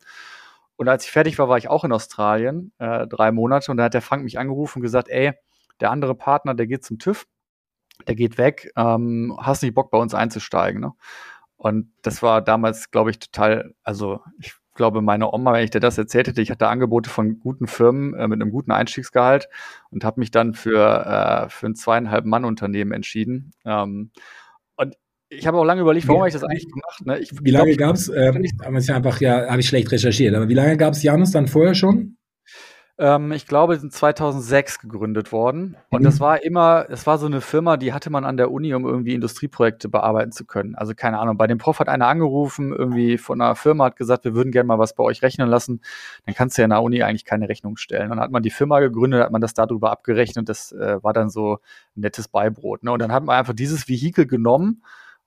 Und 0.78 0.88
als 0.88 1.06
ich 1.06 1.12
fertig 1.12 1.38
war, 1.40 1.50
war 1.50 1.58
ich 1.58 1.70
auch 1.70 1.84
in 1.84 1.92
Australien, 1.92 2.72
äh, 2.78 3.08
drei 3.08 3.32
Monate. 3.32 3.72
Und 3.72 3.78
da 3.78 3.86
hat 3.86 3.94
der 3.94 4.02
Frank 4.02 4.24
mich 4.24 4.40
angerufen 4.40 4.80
und 4.80 4.84
gesagt, 4.84 5.10
ey, 5.10 5.34
der 5.80 5.92
andere 5.92 6.16
Partner, 6.16 6.54
der 6.54 6.68
geht 6.68 6.86
zum 6.86 7.00
TÜV, 7.00 7.26
der 8.08 8.16
geht 8.16 8.38
weg, 8.38 8.72
ähm, 8.76 9.38
hast 9.40 9.64
nicht 9.64 9.74
Bock 9.74 9.92
bei 9.92 9.98
uns 9.98 10.14
einzusteigen. 10.14 10.82
Ne? 10.82 10.94
Und 11.58 11.92
das 12.04 12.22
war 12.22 12.42
damals, 12.42 12.92
glaube 12.92 13.10
ich, 13.10 13.20
total, 13.20 13.74
also 13.84 14.22
ich 14.40 14.54
glaube, 14.78 15.02
meine 15.02 15.34
Oma, 15.34 15.52
wenn 15.52 15.66
ich 15.66 15.72
dir 15.72 15.82
das 15.82 15.98
erzählt 15.98 16.28
hätte, 16.28 16.42
ich 16.42 16.50
hatte 16.50 16.70
Angebote 16.70 17.10
von 17.10 17.40
guten 17.40 17.68
Firmen 17.68 18.14
äh, 18.14 18.28
mit 18.28 18.42
einem 18.42 18.52
guten 18.52 18.72
Einstiegsgehalt 18.72 19.50
und 19.90 20.06
habe 20.06 20.22
mich 20.22 20.32
dann 20.32 20.54
für, 20.54 21.06
äh, 21.06 21.50
für 21.50 21.68
ein 21.68 21.76
zweieinhalb 21.76 22.26
Mann-Unternehmen 22.26 22.94
entschieden. 22.94 23.52
Ähm, 23.66 24.12
und 24.78 24.96
ich 25.30 25.46
habe 25.46 25.58
auch 25.58 25.66
lange 25.66 25.82
überlegt, 25.82 26.08
warum 26.08 26.22
habe 26.22 26.30
ich 26.30 26.34
das 26.34 26.44
eigentlich 26.44 26.70
gemacht. 26.70 27.06
Ne? 27.06 27.20
Ich, 27.20 27.32
wie 27.42 27.52
lange 27.52 27.76
gab 27.76 27.96
es, 27.96 28.08
äh, 28.08 28.32
einfach, 28.94 29.20
ja, 29.20 29.50
habe 29.50 29.60
ich 29.60 29.68
schlecht 29.68 29.92
recherchiert, 29.92 30.34
aber 30.34 30.48
wie 30.48 30.54
lange 30.54 30.78
gab 30.78 30.94
es 30.94 31.04
Janus 31.04 31.32
dann 31.32 31.48
vorher 31.48 31.76
schon? 31.76 32.17
Ähm, 33.00 33.32
ich 33.32 33.46
glaube, 33.46 33.78
sind 33.78 33.94
2006 33.94 34.80
gegründet 34.80 35.32
worden. 35.32 35.78
Und 35.90 36.02
mhm. 36.02 36.06
das 36.06 36.20
war 36.20 36.44
immer, 36.44 36.88
es 36.90 37.06
war 37.06 37.20
so 37.20 37.28
eine 37.28 37.42
Firma, 37.42 37.78
die 37.78 37.94
hatte 37.94 38.10
man 38.10 38.26
an 38.26 38.38
der 38.38 38.52
Uni, 38.52 38.74
um 38.74 38.86
irgendwie 38.86 39.14
Industrieprojekte 39.14 39.88
bearbeiten 39.88 40.32
zu 40.32 40.46
können. 40.46 40.74
Also 40.76 40.96
keine 40.96 41.20
Ahnung, 41.20 41.38
bei 41.38 41.46
dem 41.46 41.60
Prof 41.60 41.80
hat 41.80 41.90
einer 41.90 42.08
angerufen, 42.08 42.74
irgendwie 42.74 43.20
von 43.20 43.40
einer 43.40 43.56
Firma 43.56 43.86
hat 43.86 43.98
gesagt, 43.98 44.26
wir 44.26 44.34
würden 44.34 44.52
gerne 44.52 44.66
mal 44.66 44.80
was 44.80 44.96
bei 44.96 45.04
euch 45.04 45.22
rechnen 45.22 45.48
lassen. 45.48 45.82
Dann 46.26 46.34
kannst 46.34 46.58
du 46.58 46.64
ja 46.64 46.66
in 46.66 46.72
der 46.72 46.82
Uni 46.82 47.04
eigentlich 47.04 47.26
keine 47.26 47.50
Rechnung 47.50 47.78
stellen. 47.78 48.12
Und 48.12 48.18
dann 48.18 48.22
hat 48.22 48.32
man 48.32 48.42
die 48.42 48.50
Firma 48.50 48.80
gegründet, 48.80 49.24
hat 49.24 49.32
man 49.32 49.42
das 49.42 49.54
darüber 49.54 49.92
abgerechnet. 49.92 50.50
Das 50.50 50.72
äh, 50.72 50.98
war 51.04 51.14
dann 51.14 51.30
so 51.30 51.60
ein 51.96 52.02
nettes 52.02 52.28
Beibrot. 52.28 52.84
Ne? 52.84 52.92
Und 52.92 53.00
dann 53.00 53.12
hat 53.12 53.24
man 53.24 53.38
einfach 53.38 53.54
dieses 53.54 53.88
Vehikel 53.88 54.26
genommen, 54.26 54.84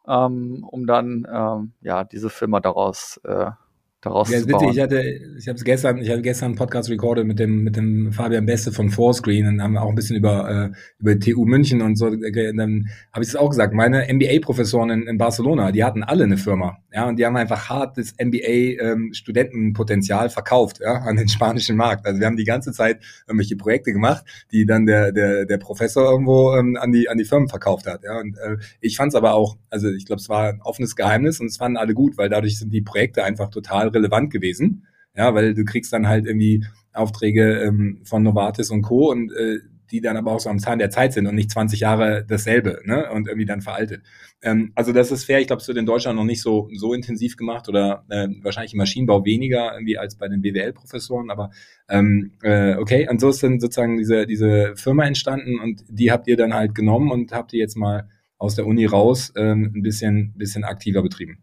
ähm, 0.09 0.67
um 0.69 0.89
dann 0.89 1.25
ähm, 1.33 1.73
ja 1.83 2.03
diese 2.03 2.31
Firma 2.31 2.59
daraus 2.59 3.21
äh, 3.23 3.53
daraus 4.00 4.30
ja, 4.30 4.40
zu 4.40 4.47
bauen. 4.47 4.73
Ich 4.73 4.80
hatte, 4.80 5.02
ich 5.38 5.47
habe 5.49 5.62
gestern, 5.62 5.99
ich 5.99 6.09
hatte 6.09 6.23
gestern 6.23 6.47
einen 6.47 6.54
Podcast 6.54 6.88
recorded 6.88 7.26
mit 7.26 7.38
dem 7.38 7.62
mit 7.62 7.76
dem 7.76 8.12
Fabian 8.12 8.47
Beste 8.47 8.73
von 8.73 8.88
Fourscreen 8.88 9.47
und 9.47 9.62
haben 9.62 9.76
auch 9.76 9.90
ein 9.90 9.95
bisschen 9.95 10.16
über 10.16 10.50
äh, 10.50 10.71
über 10.99 11.19
TU 11.19 11.45
München 11.45 11.83
und 11.83 11.97
so. 11.97 12.07
Und 12.07 12.23
dann 12.23 12.88
habe 13.12 13.23
ich 13.23 13.28
es 13.28 13.37
auch 13.37 13.50
gesagt. 13.50 13.75
Meine 13.75 14.07
MBA-Professoren 14.12 14.90
in, 14.90 15.07
in, 15.07 15.19
Barcelona, 15.19 15.71
die 15.71 15.85
hatten 15.85 16.02
alle 16.02 16.25
eine 16.25 16.38
Firma, 16.38 16.78
ja, 16.92 17.07
und 17.09 17.19
die 17.19 17.26
haben 17.26 17.37
einfach 17.37 17.69
hart 17.69 17.99
das 17.99 18.14
MBA-Studentenpotenzial 18.19 20.25
ähm, 20.25 20.30
verkauft, 20.30 20.80
ja, 20.80 20.95
an 20.95 21.16
den 21.16 21.28
spanischen 21.28 21.76
Markt. 21.76 22.07
Also 22.07 22.21
wir 22.21 22.26
haben 22.26 22.37
die 22.37 22.45
ganze 22.45 22.73
Zeit 22.73 23.00
irgendwelche 23.26 23.57
Projekte 23.57 23.92
gemacht, 23.92 24.25
die 24.50 24.64
dann 24.64 24.87
der 24.87 25.12
der 25.12 25.45
der 25.45 25.59
Professor 25.59 26.11
irgendwo 26.11 26.57
ähm, 26.57 26.78
an 26.80 26.92
die 26.92 27.11
an 27.11 27.19
die 27.19 27.25
Firmen 27.25 27.49
verkauft 27.49 27.87
hat, 27.87 28.02
ja. 28.04 28.19
Und 28.19 28.38
äh, 28.38 28.57
ich 28.80 28.97
fand 28.97 29.12
es 29.12 29.14
aber 29.14 29.35
auch, 29.35 29.59
also 29.69 29.90
ich 29.90 30.07
glaube, 30.07 30.21
es 30.21 30.30
war 30.30 30.49
ein 30.49 30.62
offenes 30.62 30.97
Geheimnis 30.97 31.38
und 31.40 31.49
es 31.49 31.59
fanden 31.59 31.76
alle 31.76 31.92
gut, 31.92 32.16
weil 32.16 32.30
dadurch 32.30 32.59
sind 32.59 32.73
die 32.73 32.80
Projekte 32.80 33.25
einfach 33.25 33.50
total 33.50 33.89
relevant 33.94 34.30
gewesen. 34.30 34.87
Ja, 35.16 35.35
weil 35.35 35.54
du 35.54 35.64
kriegst 35.64 35.92
dann 35.92 36.06
halt 36.06 36.26
irgendwie 36.26 36.64
Aufträge 36.92 37.61
ähm, 37.61 38.00
von 38.04 38.23
Novartis 38.23 38.70
und 38.70 38.82
Co. 38.82 39.11
und 39.11 39.32
äh, 39.32 39.59
die 39.90 40.00
dann 40.00 40.16
aber 40.16 40.32
auch 40.32 40.40
so 40.40 40.50
am 40.50 40.59
Zahn 40.59 40.78
der 40.78 40.90
Zeit 40.90 41.12
sind 41.12 41.26
und 41.26 41.35
nicht 41.35 41.50
20 41.50 41.80
Jahre 41.80 42.25
dasselbe, 42.26 42.80
ne? 42.85 43.11
Und 43.11 43.28
irgendwie 43.28 43.47
dann 43.47 43.61
veraltet. 43.61 44.02
Ähm, 44.42 44.73
also 44.75 44.92
das 44.92 45.11
ist 45.11 45.25
fair. 45.25 45.40
Ich 45.40 45.47
glaube, 45.47 45.61
es 45.61 45.68
wird 45.68 45.78
in 45.78 45.87
Deutschland 45.87 46.16
noch 46.16 46.25
nicht 46.25 46.42
so 46.42 46.68
so 46.73 46.94
intensiv 46.94 47.37
gemacht 47.37 47.68
oder 47.68 48.04
äh, 48.09 48.28
wahrscheinlich 48.42 48.73
im 48.73 48.78
Maschinenbau 48.78 49.25
weniger 49.25 49.73
irgendwie 49.75 49.99
als 49.99 50.16
bei 50.16 50.28
den 50.28 50.42
BWL-Professoren. 50.42 51.30
Aber 51.30 51.50
ähm, 51.88 52.32
äh, 52.42 52.76
okay, 52.76 53.09
und 53.11 53.20
so 53.20 53.30
ist 53.30 53.42
dann 53.42 53.61
sozusagen 53.61 53.99
diese 53.99 54.26
diese 54.26 54.75
Firma 54.76 55.04
entstanden 55.04 55.59
und 55.59 55.82
die 55.88 56.12
habt 56.12 56.28
ihr 56.28 56.37
dann 56.37 56.54
halt 56.54 56.75
genommen 56.75 57.11
und 57.11 57.32
habt 57.32 57.52
ihr 57.52 57.61
jetzt 57.61 57.76
mal 57.76 58.09
aus 58.38 58.54
der 58.54 58.66
Uni 58.66 58.87
raus 58.87 59.32
ähm, 59.37 59.73
ein 59.75 59.82
bisschen 59.82 60.35
bisschen 60.37 60.64
aktiver 60.64 61.02
betrieben. 61.02 61.42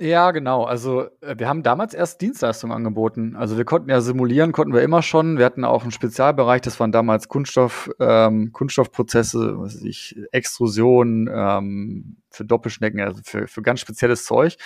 Ja, 0.00 0.30
genau. 0.30 0.62
Also 0.62 1.08
äh, 1.22 1.34
wir 1.38 1.48
haben 1.48 1.64
damals 1.64 1.92
erst 1.92 2.20
Dienstleistungen 2.20 2.72
angeboten. 2.72 3.34
Also 3.34 3.56
wir 3.56 3.64
konnten 3.64 3.90
ja 3.90 4.00
simulieren, 4.00 4.52
konnten 4.52 4.72
wir 4.72 4.82
immer 4.82 5.02
schon. 5.02 5.38
Wir 5.38 5.44
hatten 5.44 5.64
auch 5.64 5.82
einen 5.82 5.90
Spezialbereich, 5.90 6.60
das 6.60 6.78
waren 6.78 6.92
damals 6.92 7.26
Kunststoff, 7.26 7.90
ähm, 7.98 8.52
Kunststoffprozesse, 8.52 9.58
was 9.58 9.74
weiß 9.74 9.82
ich, 9.82 10.16
Extrusion 10.30 11.28
ähm, 11.32 12.16
für 12.30 12.44
Doppelschnecken, 12.44 13.00
also 13.00 13.20
für, 13.24 13.48
für 13.48 13.60
ganz 13.62 13.80
spezielles 13.80 14.24
Zeug. 14.24 14.56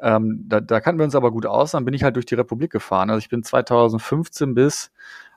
Ähm, 0.00 0.44
da, 0.46 0.60
da 0.60 0.78
kannten 0.80 1.00
wir 1.00 1.04
uns 1.04 1.16
aber 1.16 1.32
gut 1.32 1.46
aus. 1.46 1.72
Dann 1.72 1.84
bin 1.84 1.94
ich 1.94 2.04
halt 2.04 2.14
durch 2.14 2.26
die 2.26 2.34
Republik 2.36 2.70
gefahren. 2.70 3.10
Also 3.10 3.18
ich 3.18 3.28
bin 3.28 3.42
2015 3.42 4.54
bis 4.54 4.92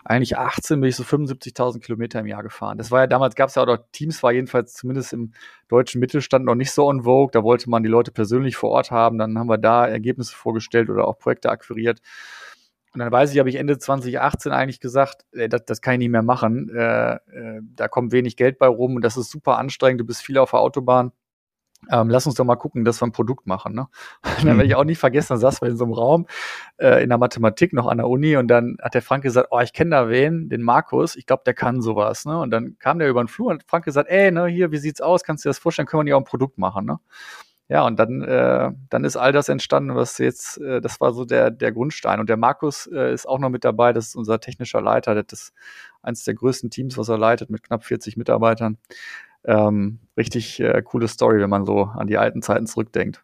eigentlich 0.10 0.38
18 0.40 0.82
bin 0.82 0.90
ich 0.90 0.96
so 0.96 1.04
75.000 1.04 1.82
Kilometer 1.82 2.20
im 2.20 2.26
Jahr 2.26 2.42
gefahren. 2.42 2.80
Das 2.80 2.90
war 2.90 3.02
ja 3.02 3.08
damals, 3.08 3.36
gab 3.36 3.50
es 3.50 3.56
ja 3.56 3.62
auch 3.62 3.68
noch 3.68 3.78
Teams, 3.92 4.24
war 4.24 4.32
jedenfalls 4.32 4.74
zumindest 4.74 5.14
im 5.14 5.34
deutschen 5.68 6.00
Mittelstand 6.00 6.46
noch 6.46 6.56
nicht 6.56 6.72
so 6.72 6.88
on 6.88 7.04
vogue. 7.04 7.30
Da 7.32 7.44
wollte 7.44 7.70
man 7.70 7.84
die 7.84 7.90
Leute 7.90 8.12
persönlich 8.12 8.58
vor 8.58 8.72
Ort 8.72 8.90
haben. 8.90 9.20
Dann 9.20 9.38
haben 9.38 9.48
wir 9.48 9.60
da 9.60 9.88
Ergebnisse 9.88 10.36
vorgestellt 10.36 10.90
oder 10.90 11.08
auch 11.08 11.20
Projekte 11.20 11.52
akquiriert. 11.52 12.02
Und 12.92 13.02
dann 13.02 13.12
weiß 13.12 13.32
ich, 13.32 13.38
habe 13.38 13.50
ich 13.50 13.58
Ende 13.58 13.78
2018 13.78 14.52
eigentlich 14.52 14.80
gesagt, 14.80 15.26
ey, 15.32 15.48
das, 15.48 15.66
das 15.66 15.80
kann 15.80 15.94
ich 15.94 16.00
nicht 16.00 16.10
mehr 16.10 16.24
machen. 16.24 16.70
Äh, 16.76 17.14
äh, 17.14 17.62
da 17.76 17.88
kommt 17.88 18.12
wenig 18.12 18.36
Geld 18.36 18.58
bei 18.58 18.66
rum 18.66 18.96
und 18.96 19.04
das 19.04 19.16
ist 19.16 19.30
super 19.30 19.60
anstrengend. 19.60 20.02
Du 20.02 20.06
bist 20.06 20.24
viel 20.24 20.40
auf 20.40 20.50
der 20.52 20.60
Autobahn 20.60 21.12
ähm, 21.92 22.10
lass 22.10 22.26
uns 22.26 22.36
doch 22.36 22.46
mal 22.46 22.56
gucken, 22.56 22.86
dass 22.86 23.02
wir 23.02 23.08
ein 23.08 23.12
Produkt 23.12 23.48
machen. 23.48 23.74
Ne? 23.74 23.88
dann 24.44 24.58
werde 24.58 24.66
ich 24.66 24.76
auch 24.76 24.84
nicht 24.84 25.00
vergessen, 25.00 25.34
dann 25.34 25.40
saß 25.40 25.62
wir 25.62 25.70
in 25.70 25.78
so 25.78 25.86
einem 25.86 25.94
Raum 25.94 26.28
äh, 26.78 27.04
in 27.04 27.10
der 27.10 27.18
Mathematik 27.18 27.74
noch 27.74 27.88
an 27.88 27.98
der 27.98 28.08
Uni 28.08 28.36
und 28.38 28.48
dann 28.48 28.78
hat 28.82 28.94
der 28.94 29.02
Frank 29.02 29.24
gesagt, 29.24 29.48
oh, 29.52 29.60
ich 29.60 29.74
kenne 29.74 29.92
da 29.92 30.10
wen, 30.10 30.50
den 30.50 30.62
Markus, 30.62 31.16
ich 31.16 31.26
glaube, 31.26 31.44
der 31.46 31.54
kann 31.54 31.82
sowas. 31.82 32.26
Ne? 32.26 32.40
Und 32.40 32.52
dann 32.52 32.78
kam 32.80 33.00
der 33.00 33.10
über 33.10 33.24
den 33.24 33.28
Flur 33.28 33.48
und 33.48 33.64
Frank 33.68 33.86
gesagt, 33.86 34.10
ey, 34.10 34.32
ne, 34.32 34.48
hier, 34.48 34.72
wie 34.72 34.78
sieht's 34.78 35.02
aus? 35.02 35.24
Kannst 35.24 35.44
du 35.46 35.48
dir 35.48 35.52
das 35.52 35.60
vorstellen? 35.60 35.88
Können 35.88 36.02
wir 36.02 36.04
nicht 36.06 36.14
auch 36.14 36.20
ein 36.20 36.26
Produkt 36.26 36.58
machen? 36.58 36.86
Ne? 36.86 37.00
Ja, 37.72 37.86
und 37.86 38.00
dann, 38.00 38.24
äh, 38.24 38.72
dann 38.90 39.04
ist 39.04 39.16
all 39.16 39.32
das 39.32 39.48
entstanden, 39.48 39.96
was 39.96 40.18
jetzt, 40.18 40.58
äh, 40.58 40.82
das 40.82 41.00
war 41.00 41.14
so 41.14 41.24
der, 41.24 41.52
der 41.52 41.72
Grundstein. 41.72 42.20
Und 42.20 42.28
der 42.28 42.36
Markus 42.36 42.88
äh, 42.88 43.14
ist 43.14 43.28
auch 43.28 43.38
noch 43.38 43.50
mit 43.50 43.64
dabei, 43.64 43.94
das 43.94 44.08
ist 44.08 44.16
unser 44.16 44.40
technischer 44.40 44.82
Leiter, 44.82 45.14
das 45.22 45.42
ist 45.42 45.54
eines 46.02 46.24
der 46.24 46.34
größten 46.34 46.72
Teams, 46.72 46.98
was 46.98 47.10
er 47.10 47.20
leitet, 47.20 47.52
mit 47.52 47.62
knapp 47.62 47.84
40 47.84 48.18
Mitarbeitern 48.18 48.80
ähm, 49.46 50.00
richtig 50.18 50.60
äh, 50.60 50.82
coole 50.84 51.08
Story, 51.08 51.40
wenn 51.42 51.50
man 51.50 51.66
so 51.66 51.84
an 51.84 52.08
die 52.08 52.18
alten 52.18 52.42
Zeiten 52.42 52.68
zurückdenkt. 52.68 53.24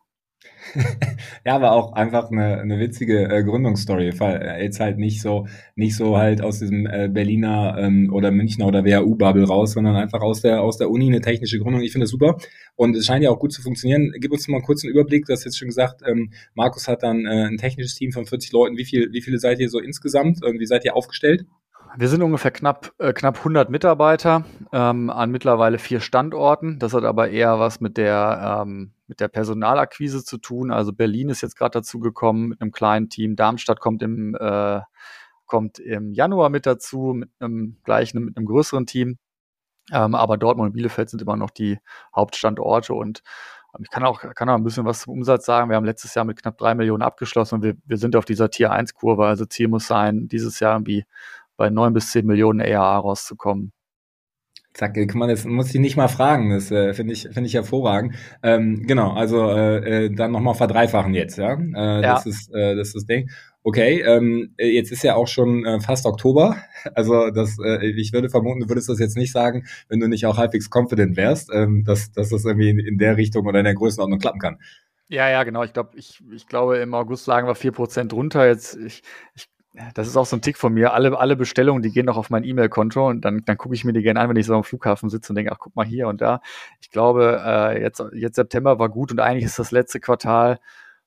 ja, 1.46 1.56
aber 1.56 1.72
auch 1.72 1.94
einfach 1.94 2.32
eine, 2.32 2.60
eine 2.60 2.80
witzige 2.80 3.30
äh, 3.30 3.44
Gründungsstory. 3.44 4.10
Äh, 4.20 4.64
jetzt 4.64 4.80
halt 4.80 4.98
nicht 4.98 5.22
so, 5.22 5.48
nicht 5.76 5.96
so 5.96 6.18
halt 6.18 6.42
aus 6.42 6.60
diesem 6.60 6.86
äh, 6.86 7.08
Berliner 7.08 7.78
ähm, 7.80 8.12
oder 8.12 8.32
Münchner 8.32 8.68
oder 8.68 8.84
WHU-Bubble 8.84 9.46
raus, 9.46 9.74
sondern 9.74 9.96
einfach 9.96 10.22
aus 10.22 10.42
der, 10.42 10.62
aus 10.62 10.78
der 10.78 10.90
Uni 10.90 11.08
eine 11.08 11.22
technische 11.22 11.60
Gründung. 11.60 11.82
Ich 11.82 11.92
finde 11.92 12.06
das 12.06 12.12
super. 12.12 12.38
Und 12.76 12.96
es 12.96 13.06
scheint 13.06 13.24
ja 13.24 13.30
auch 13.30 13.40
gut 13.40 13.54
zu 13.54 13.62
funktionieren. 13.62 14.12
Gib 14.20 14.32
uns 14.32 14.48
mal 14.48 14.62
kurz 14.62 14.84
einen 14.84 14.94
Überblick. 14.94 15.26
Du 15.26 15.34
hast 15.34 15.46
jetzt 15.46 15.58
schon 15.58 15.68
gesagt, 15.68 16.02
ähm, 16.06 16.32
Markus 16.54 16.88
hat 16.88 17.04
dann 17.04 17.26
äh, 17.26 17.48
ein 17.48 17.58
technisches 17.58 17.96
Team 17.96 18.12
von 18.12 18.26
40 18.26 18.52
Leuten. 18.52 18.78
Wie 18.78 18.86
viel, 18.86 19.12
wie 19.12 19.22
viele 19.22 19.40
seid 19.40 19.60
ihr 19.60 19.70
so 19.70 19.80
insgesamt? 19.80 20.42
Wie 20.42 20.66
seid 20.66 20.86
ihr 20.86 20.96
aufgestellt? 20.96 21.46
Wir 21.98 22.10
sind 22.10 22.22
ungefähr 22.22 22.52
knapp, 22.52 22.92
äh, 22.98 23.14
knapp 23.14 23.38
100 23.38 23.70
Mitarbeiter 23.70 24.44
ähm, 24.74 25.10
an 25.10 25.32
mittlerweile 25.32 25.78
vier 25.78 26.02
Standorten. 26.02 26.78
Das 26.78 26.94
hat 26.94 27.06
aber 27.06 27.30
eher 27.30 27.58
was 27.60 27.80
mit 27.80 27.96
der, 27.96 28.64
ähm, 28.64 28.92
mit 29.08 29.22
der 29.22 29.30
Personalakquise 29.30 30.24
zu 30.26 30.38
tun. 30.38 30.72
Also 30.72 30.92
Berlin 30.92 31.30
ist 31.30 31.42
jetzt 31.42 31.56
gerade 31.56 31.80
dazu 31.80 32.00
gekommen 32.00 32.50
mit 32.50 32.62
einem 32.62 32.72
kleinen 32.72 33.10
Team. 33.10 33.38
Darmstadt 33.38 33.80
kommt 33.80 34.04
im, 34.04 34.36
äh, 34.36 34.82
kommt 35.46 35.80
im 35.80 36.12
Januar 36.14 36.50
mit 36.50 36.66
dazu, 36.66 37.14
mit 37.16 37.30
einem 37.40 37.78
gleichen, 37.84 38.26
mit 38.26 38.36
einem 38.36 38.46
größeren 38.46 38.86
Team. 38.86 39.18
Ähm, 39.94 40.16
aber 40.16 40.38
Dortmund 40.38 40.70
und 40.70 40.74
Bielefeld 40.74 41.10
sind 41.10 41.22
immer 41.22 41.38
noch 41.38 41.52
die 41.52 41.80
Hauptstandorte 42.14 42.94
und 42.94 43.22
ähm, 43.76 43.84
ich 43.84 43.92
kann 43.92 44.04
auch, 44.04 44.22
kann 44.36 44.50
auch 44.50 44.56
ein 44.56 44.64
bisschen 44.64 44.86
was 44.86 45.02
zum 45.02 45.14
Umsatz 45.14 45.46
sagen. 45.46 45.70
Wir 45.70 45.78
haben 45.78 45.86
letztes 45.86 46.16
Jahr 46.16 46.26
mit 46.26 46.42
knapp 46.42 46.58
drei 46.58 46.76
Millionen 46.76 47.04
abgeschlossen 47.04 47.56
und 47.56 47.64
wir, 47.64 47.76
wir 47.86 47.98
sind 47.98 48.16
auf 48.16 48.26
dieser 48.26 48.50
Tier 48.50 48.72
1 48.72 48.96
Kurve. 48.96 49.28
Also 49.28 49.46
Ziel 49.46 49.68
muss 49.68 49.88
sein, 49.88 50.28
dieses 50.28 50.60
Jahr 50.60 50.74
irgendwie 50.76 51.06
bei 51.58 51.70
neun 51.70 51.94
bis 51.94 52.12
zehn 52.12 52.26
Millionen 52.26 52.62
ARA 52.62 53.00
rauszukommen. 53.00 53.72
Zack, 54.74 54.96
kann 54.96 55.20
man 55.20 55.30
das 55.30 55.46
muss 55.46 55.74
ich 55.74 55.80
nicht 55.80 55.96
mal 55.96 56.10
fragen, 56.10 56.50
das 56.50 56.70
äh, 56.70 56.94
finde 56.94 57.14
ich 57.14 57.24
finde 57.24 57.46
ich 57.46 57.54
hervorragend. 57.54 58.16
Ähm, 58.44 58.86
genau, 58.86 59.14
also 59.14 59.50
äh, 59.50 60.06
äh 60.08 60.10
dann 60.14 60.34
nochmal 60.34 60.54
verdreifachen 60.54 61.14
jetzt, 61.14 61.38
ja. 61.38 61.54
Äh, 61.54 62.02
ja. 62.02 62.02
Das 62.02 62.26
ist 62.26 62.54
äh, 62.54 62.76
das 62.76 62.90
ist 62.90 62.96
das 62.96 63.06
Ding. 63.06 63.30
Okay, 63.64 64.02
ähm, 64.02 64.54
äh, 64.58 64.68
jetzt 64.68 64.92
ist 64.92 65.04
ja 65.04 65.16
auch 65.16 65.28
schon 65.28 65.66
äh, 65.66 65.80
fast 65.80 66.06
Oktober. 66.06 66.58
Also 66.94 67.32
das, 67.32 67.58
äh, 67.58 67.88
ich 67.88 68.14
würde 68.14 68.30
vermuten, 68.30 68.60
du 68.60 68.70
würdest 68.70 68.90
das 68.90 69.00
jetzt 69.00 69.18
nicht 69.18 69.32
sagen, 69.32 69.66
wenn 69.90 70.00
du 70.00 70.08
nicht 70.08 70.28
auch 70.28 70.38
halbwegs 70.38 70.70
confident 70.72 71.18
wärst, 71.18 71.50
ähm, 71.52 71.84
dass, 71.84 72.12
dass 72.12 72.30
das 72.30 72.46
irgendwie 72.46 72.70
in, 72.70 72.78
in 72.78 73.00
der 73.00 73.18
Richtung 73.18 73.48
oder 73.48 73.58
in 73.60 73.66
der 73.66 73.74
Größenordnung 73.74 74.20
klappen 74.20 74.40
kann. 74.40 74.60
Ja, 75.08 75.30
ja, 75.30 75.44
genau. 75.44 75.64
Ich 75.64 75.74
glaube, 75.74 75.98
ich, 75.98 76.22
ich 76.32 76.46
glaube, 76.48 76.78
im 76.78 76.94
August 76.94 77.26
lagen 77.26 77.48
wir 77.48 77.56
vier 77.56 77.72
Prozent 77.72 78.14
runter. 78.14 78.46
Jetzt, 78.48 78.76
ich, 78.76 79.02
ich 79.36 79.48
das 79.94 80.08
ist 80.08 80.18
auch 80.18 80.26
so 80.26 80.36
ein 80.36 80.42
Tick 80.42 80.58
von 80.58 80.74
mir. 80.74 80.94
Alle, 80.94 81.18
alle 81.18 81.36
Bestellungen, 81.36 81.82
die 81.82 81.92
gehen 81.92 82.06
noch 82.06 82.18
auf 82.18 82.30
mein 82.30 82.44
E-Mail-Konto 82.44 83.08
und 83.08 83.22
dann, 83.26 83.44
dann 83.46 83.58
gucke 83.58 83.76
ich 83.76 83.84
mir 83.84 83.94
die 83.94 84.02
gerne 84.02 84.20
an, 84.20 84.30
wenn 84.30 84.36
ich 84.36 84.46
so 84.46 84.56
am 84.56 84.64
Flughafen 84.64 85.10
sitze 85.10 85.32
und 85.32 85.36
denke, 85.36 85.52
ach, 85.52 85.60
guck 85.60 85.76
mal 85.76 85.86
hier 85.86 86.08
und 86.08 86.22
da. 86.22 86.42
Ich 86.82 86.90
glaube, 86.90 87.42
äh, 87.46 87.82
jetzt, 87.82 88.04
jetzt 88.14 88.36
September 88.36 88.80
war 88.80 88.90
gut 88.90 89.12
und 89.12 89.20
eigentlich 89.20 89.46
ist 89.46 89.60
das 89.60 89.72
letzte 89.72 90.00
Quartal 90.00 90.60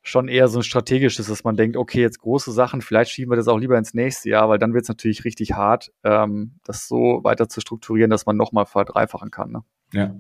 schon 0.03 0.29
eher 0.29 0.49
so 0.49 0.61
ein 0.61 0.63
strategisches, 0.63 1.27
dass 1.27 1.45
man 1.45 1.57
denkt, 1.57 1.77
okay, 1.77 2.01
jetzt 2.01 2.21
große 2.21 2.53
Sachen, 2.53 2.83
vielleicht 2.83 3.11
schieben 3.11 3.33
wir 3.33 3.37
das 3.37 3.49
auch 3.49 3.59
lieber 3.59 3.77
ins 3.77 3.95
nächste 3.95 4.31
Jahr, 4.31 4.49
weil 4.49 4.59
dann 4.59 4.73
wird 4.73 4.85
es 4.85 4.89
natürlich 4.89 5.25
richtig 5.25 5.53
hart, 5.53 5.93
ähm, 6.05 6.59
das 6.65 6.89
so 6.89 7.21
weiter 7.25 7.49
zu 7.49 7.61
strukturieren, 7.61 8.11
dass 8.11 8.27
man 8.27 8.37
nochmal 8.37 8.67
verdreifachen 8.67 9.31
kann. 9.31 9.53
Ne? 9.53 9.63
Ja. 9.93 10.15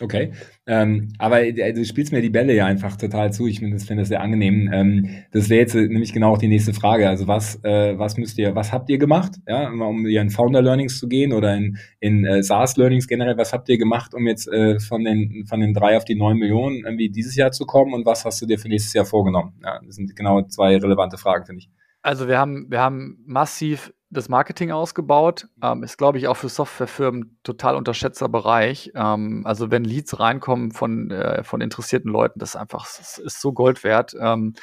Okay, 0.00 0.32
ähm, 0.66 1.12
aber 1.18 1.42
äh, 1.42 1.72
du 1.72 1.84
spielst 1.84 2.12
mir 2.12 2.22
die 2.22 2.30
Bälle 2.30 2.54
ja 2.54 2.66
einfach 2.66 2.96
total 2.96 3.32
zu. 3.32 3.48
Ich 3.48 3.58
finde 3.58 3.74
das, 3.74 3.84
finde 3.84 4.02
das 4.02 4.08
sehr 4.08 4.20
angenehm. 4.20 4.70
Ähm, 4.72 5.08
das 5.32 5.48
wäre 5.48 5.60
jetzt 5.60 5.74
äh, 5.74 5.88
nämlich 5.88 6.12
genau 6.12 6.34
auch 6.34 6.38
die 6.38 6.46
nächste 6.46 6.72
Frage. 6.72 7.08
Also 7.08 7.26
was, 7.26 7.62
äh, 7.64 7.98
was 7.98 8.16
müsst 8.16 8.38
ihr, 8.38 8.54
was 8.54 8.72
habt 8.72 8.88
ihr 8.90 8.98
gemacht, 8.98 9.32
ja, 9.48 9.68
um 9.68 10.06
ihr 10.06 10.20
in 10.20 10.30
Founder 10.30 10.62
Learnings 10.62 11.00
zu 11.00 11.08
gehen 11.08 11.32
oder 11.32 11.56
in, 11.56 11.78
in 11.98 12.24
äh, 12.24 12.44
SaaS 12.44 12.76
Learnings 12.76 13.08
generell? 13.08 13.36
Was 13.38 13.52
habt 13.52 13.68
ihr 13.68 13.78
gemacht, 13.78 14.14
um 14.14 14.26
jetzt 14.28 14.46
äh, 14.46 14.78
von 14.78 15.02
den 15.02 15.46
von 15.48 15.60
den 15.60 15.74
drei 15.74 15.96
auf 15.96 16.04
die 16.04 16.14
neun 16.14 16.38
Millionen 16.38 16.84
irgendwie 16.84 17.10
dieses 17.10 17.34
Jahr 17.34 17.50
zu 17.50 17.66
kommen? 17.66 17.92
Und 17.92 18.06
was 18.06 18.24
hast 18.24 18.40
du 18.40 18.46
dir 18.46 18.58
für 18.58 18.68
nächstes 18.68 18.92
Jahr 18.92 19.04
vorgenommen? 19.04 19.54
Ja, 19.64 19.80
das 19.84 19.96
sind 19.96 20.14
genau 20.14 20.42
zwei 20.42 20.76
relevante 20.76 21.18
Fragen, 21.18 21.44
finde 21.44 21.60
ich. 21.60 21.70
Also 22.02 22.28
wir 22.28 22.38
haben, 22.38 22.66
wir 22.70 22.80
haben 22.80 23.18
massiv 23.26 23.92
das 24.10 24.30
Marketing 24.30 24.70
ausgebaut. 24.70 25.48
Ähm, 25.62 25.82
ist, 25.82 25.98
glaube 25.98 26.16
ich, 26.16 26.28
auch 26.28 26.36
für 26.36 26.48
Softwarefirmen 26.48 27.38
total 27.42 27.76
unterschätzter 27.76 28.28
Bereich. 28.28 28.90
Ähm, 28.94 29.42
also 29.44 29.70
wenn 29.70 29.84
Leads 29.84 30.18
reinkommen 30.18 30.72
von, 30.72 31.10
äh, 31.10 31.44
von 31.44 31.60
interessierten 31.60 32.10
Leuten, 32.10 32.38
das 32.38 32.50
ist 32.50 32.56
einfach, 32.56 32.86
das 32.86 33.18
ist 33.18 33.40
so 33.40 33.52
Gold 33.52 33.84
wert. 33.84 34.14
Ähm, 34.18 34.54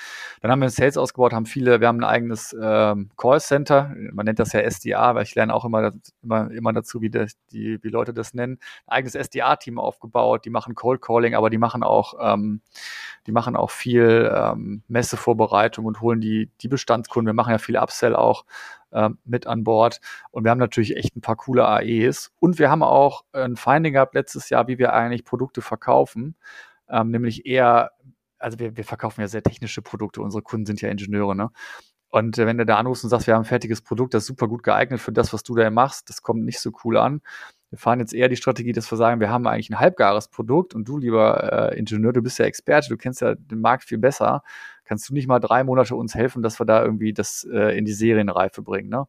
dann 0.42 0.52
haben 0.52 0.62
wir 0.62 0.70
Sales 0.70 0.98
ausgebaut, 0.98 1.32
haben 1.34 1.46
viele, 1.46 1.80
wir 1.80 1.88
haben 1.88 2.00
ein 2.00 2.04
eigenes 2.04 2.56
ähm, 2.60 3.12
Callcenter. 3.18 3.94
Man 4.14 4.26
nennt 4.26 4.40
das 4.40 4.52
ja 4.52 4.62
SDA, 4.62 5.14
weil 5.14 5.24
ich 5.24 5.36
lerne 5.36 5.54
auch 5.54 5.66
immer, 5.66 5.92
immer, 6.24 6.50
immer 6.50 6.74
dazu, 6.74 7.02
wie, 7.02 7.12
das, 7.12 7.34
die, 7.52 7.78
wie 7.84 7.90
Leute 7.90 8.14
das 8.16 8.34
nennen. 8.34 8.58
Ein 8.88 8.98
eigenes 8.98 9.14
SDA-Team 9.14 9.78
aufgebaut, 9.78 10.46
die 10.46 10.50
machen 10.50 10.74
Cold 10.74 11.02
Calling, 11.02 11.36
aber 11.36 11.52
die 11.52 11.60
machen 11.60 11.84
auch, 11.84 12.16
ähm, 12.20 12.62
die 13.28 13.32
machen 13.32 13.56
auch 13.56 13.70
viel 13.70 14.32
ähm, 14.36 14.82
Messevorbereitung 14.88 15.86
und 15.86 16.02
holen 16.02 16.20
die, 16.20 16.50
die 16.62 16.68
Bestandskunden. 16.68 17.28
Wir 17.28 17.34
machen 17.34 17.52
ja 17.52 17.60
viel 17.60 17.78
Upsell 17.78 18.16
auch 18.16 18.44
äh, 18.96 19.10
mit 19.26 19.46
an 19.46 19.64
Bord. 19.64 20.00
Und 20.32 20.44
wir 20.46 20.52
haben 20.52 20.58
natürlich 20.58 20.96
echt 20.96 21.16
ein 21.16 21.22
paar 21.22 21.36
coole 21.36 21.68
AEs. 21.68 22.32
Und 22.40 22.58
wir 22.58 22.72
haben 22.72 22.82
auch 22.82 23.26
ein 23.34 23.58
Finding 23.58 23.94
gehabt 23.94 24.16
letztes 24.16 24.50
Jahr, 24.50 24.68
wie 24.68 24.80
wir 24.80 24.94
eigentlich 24.94 25.26
Produkte 25.26 25.62
verkaufen. 25.62 26.36
Ähm, 26.90 27.12
nämlich 27.12 27.46
eher, 27.46 27.92
also 28.40 28.60
wir, 28.60 28.78
wir 28.78 28.84
verkaufen 28.84 29.22
ja 29.22 29.28
sehr 29.28 29.44
technische 29.44 29.82
Produkte, 29.82 30.22
unsere 30.22 30.44
Kunden 30.44 30.66
sind 30.66 30.82
ja 30.82 30.90
Ingenieure, 30.90 31.36
ne? 31.36 31.52
Und 32.10 32.38
äh, 32.38 32.46
wenn 32.46 32.58
du 32.58 32.66
da 32.66 32.78
anrufst 32.78 33.04
und 33.04 33.10
sagst, 33.10 33.28
wir 33.28 33.34
haben 33.34 33.42
ein 33.42 33.46
fertiges 33.46 33.82
Produkt, 33.82 34.14
das 34.14 34.24
ist 34.24 34.28
super 34.28 34.48
gut 34.48 34.64
geeignet 34.64 35.02
für 35.02 35.12
das, 35.12 35.34
was 35.34 35.44
du 35.44 35.56
da 35.56 35.70
machst, 35.70 36.10
das 36.10 36.22
kommt 36.22 36.46
nicht 36.46 36.60
so 36.60 36.72
cool 36.84 36.98
an. 36.98 37.22
Wir 37.72 37.80
fahren 37.80 38.00
jetzt 38.00 38.14
eher 38.14 38.30
die 38.30 38.38
Strategie, 38.38 38.72
dass 38.72 38.90
wir 38.90 38.98
sagen, 38.98 39.20
wir 39.20 39.30
haben 39.30 39.48
eigentlich 39.48 39.70
ein 39.70 39.80
halbgares 39.80 40.30
Produkt 40.30 40.76
und 40.76 40.88
du, 40.88 40.98
lieber 40.98 41.72
äh, 41.74 41.78
Ingenieur, 41.78 42.14
du 42.14 42.22
bist 42.22 42.40
ja 42.40 42.46
Experte, 42.46 42.88
du 42.90 42.96
kennst 42.96 43.20
ja 43.20 43.36
den 43.36 43.60
Markt 43.60 43.84
viel 43.84 43.98
besser. 43.98 44.44
Kannst 44.86 45.10
du 45.10 45.14
nicht 45.14 45.28
mal 45.28 45.40
drei 45.40 45.64
Monate 45.64 45.96
uns 45.96 46.16
helfen, 46.16 46.42
dass 46.42 46.60
wir 46.60 46.66
da 46.66 46.84
irgendwie 46.84 47.14
das 47.14 47.46
äh, 47.52 47.78
in 47.78 47.86
die 47.86 47.94
Serienreife 47.94 48.62
bringen? 48.62 48.90
Ne? 48.90 49.08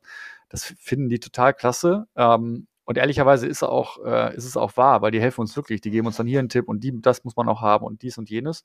Das 0.49 0.65
finden 0.65 1.09
die 1.09 1.21
total 1.21 1.55
klasse. 1.55 2.07
Ähm, 2.17 2.67
und 2.85 2.99
ehrlicherweise 2.99 3.49
ist, 3.49 3.65
auch, 3.65 4.05
äh, 4.05 4.37
ist 4.37 4.45
es 4.45 4.57
auch 4.57 4.77
wahr, 4.77 5.03
weil 5.03 5.11
die 5.11 5.21
helfen 5.21 5.41
uns 5.41 5.57
wirklich. 5.57 5.81
Die 5.81 5.91
geben 5.91 6.07
uns 6.07 6.17
dann 6.17 6.29
hier 6.29 6.39
einen 6.39 6.49
Tipp 6.49 6.69
und 6.69 6.85
die, 6.85 7.01
das 7.01 7.25
muss 7.25 7.35
man 7.35 7.49
auch 7.49 7.61
haben 7.61 7.85
und 7.85 8.03
dies 8.03 8.17
und 8.17 8.31
jenes. 8.31 8.63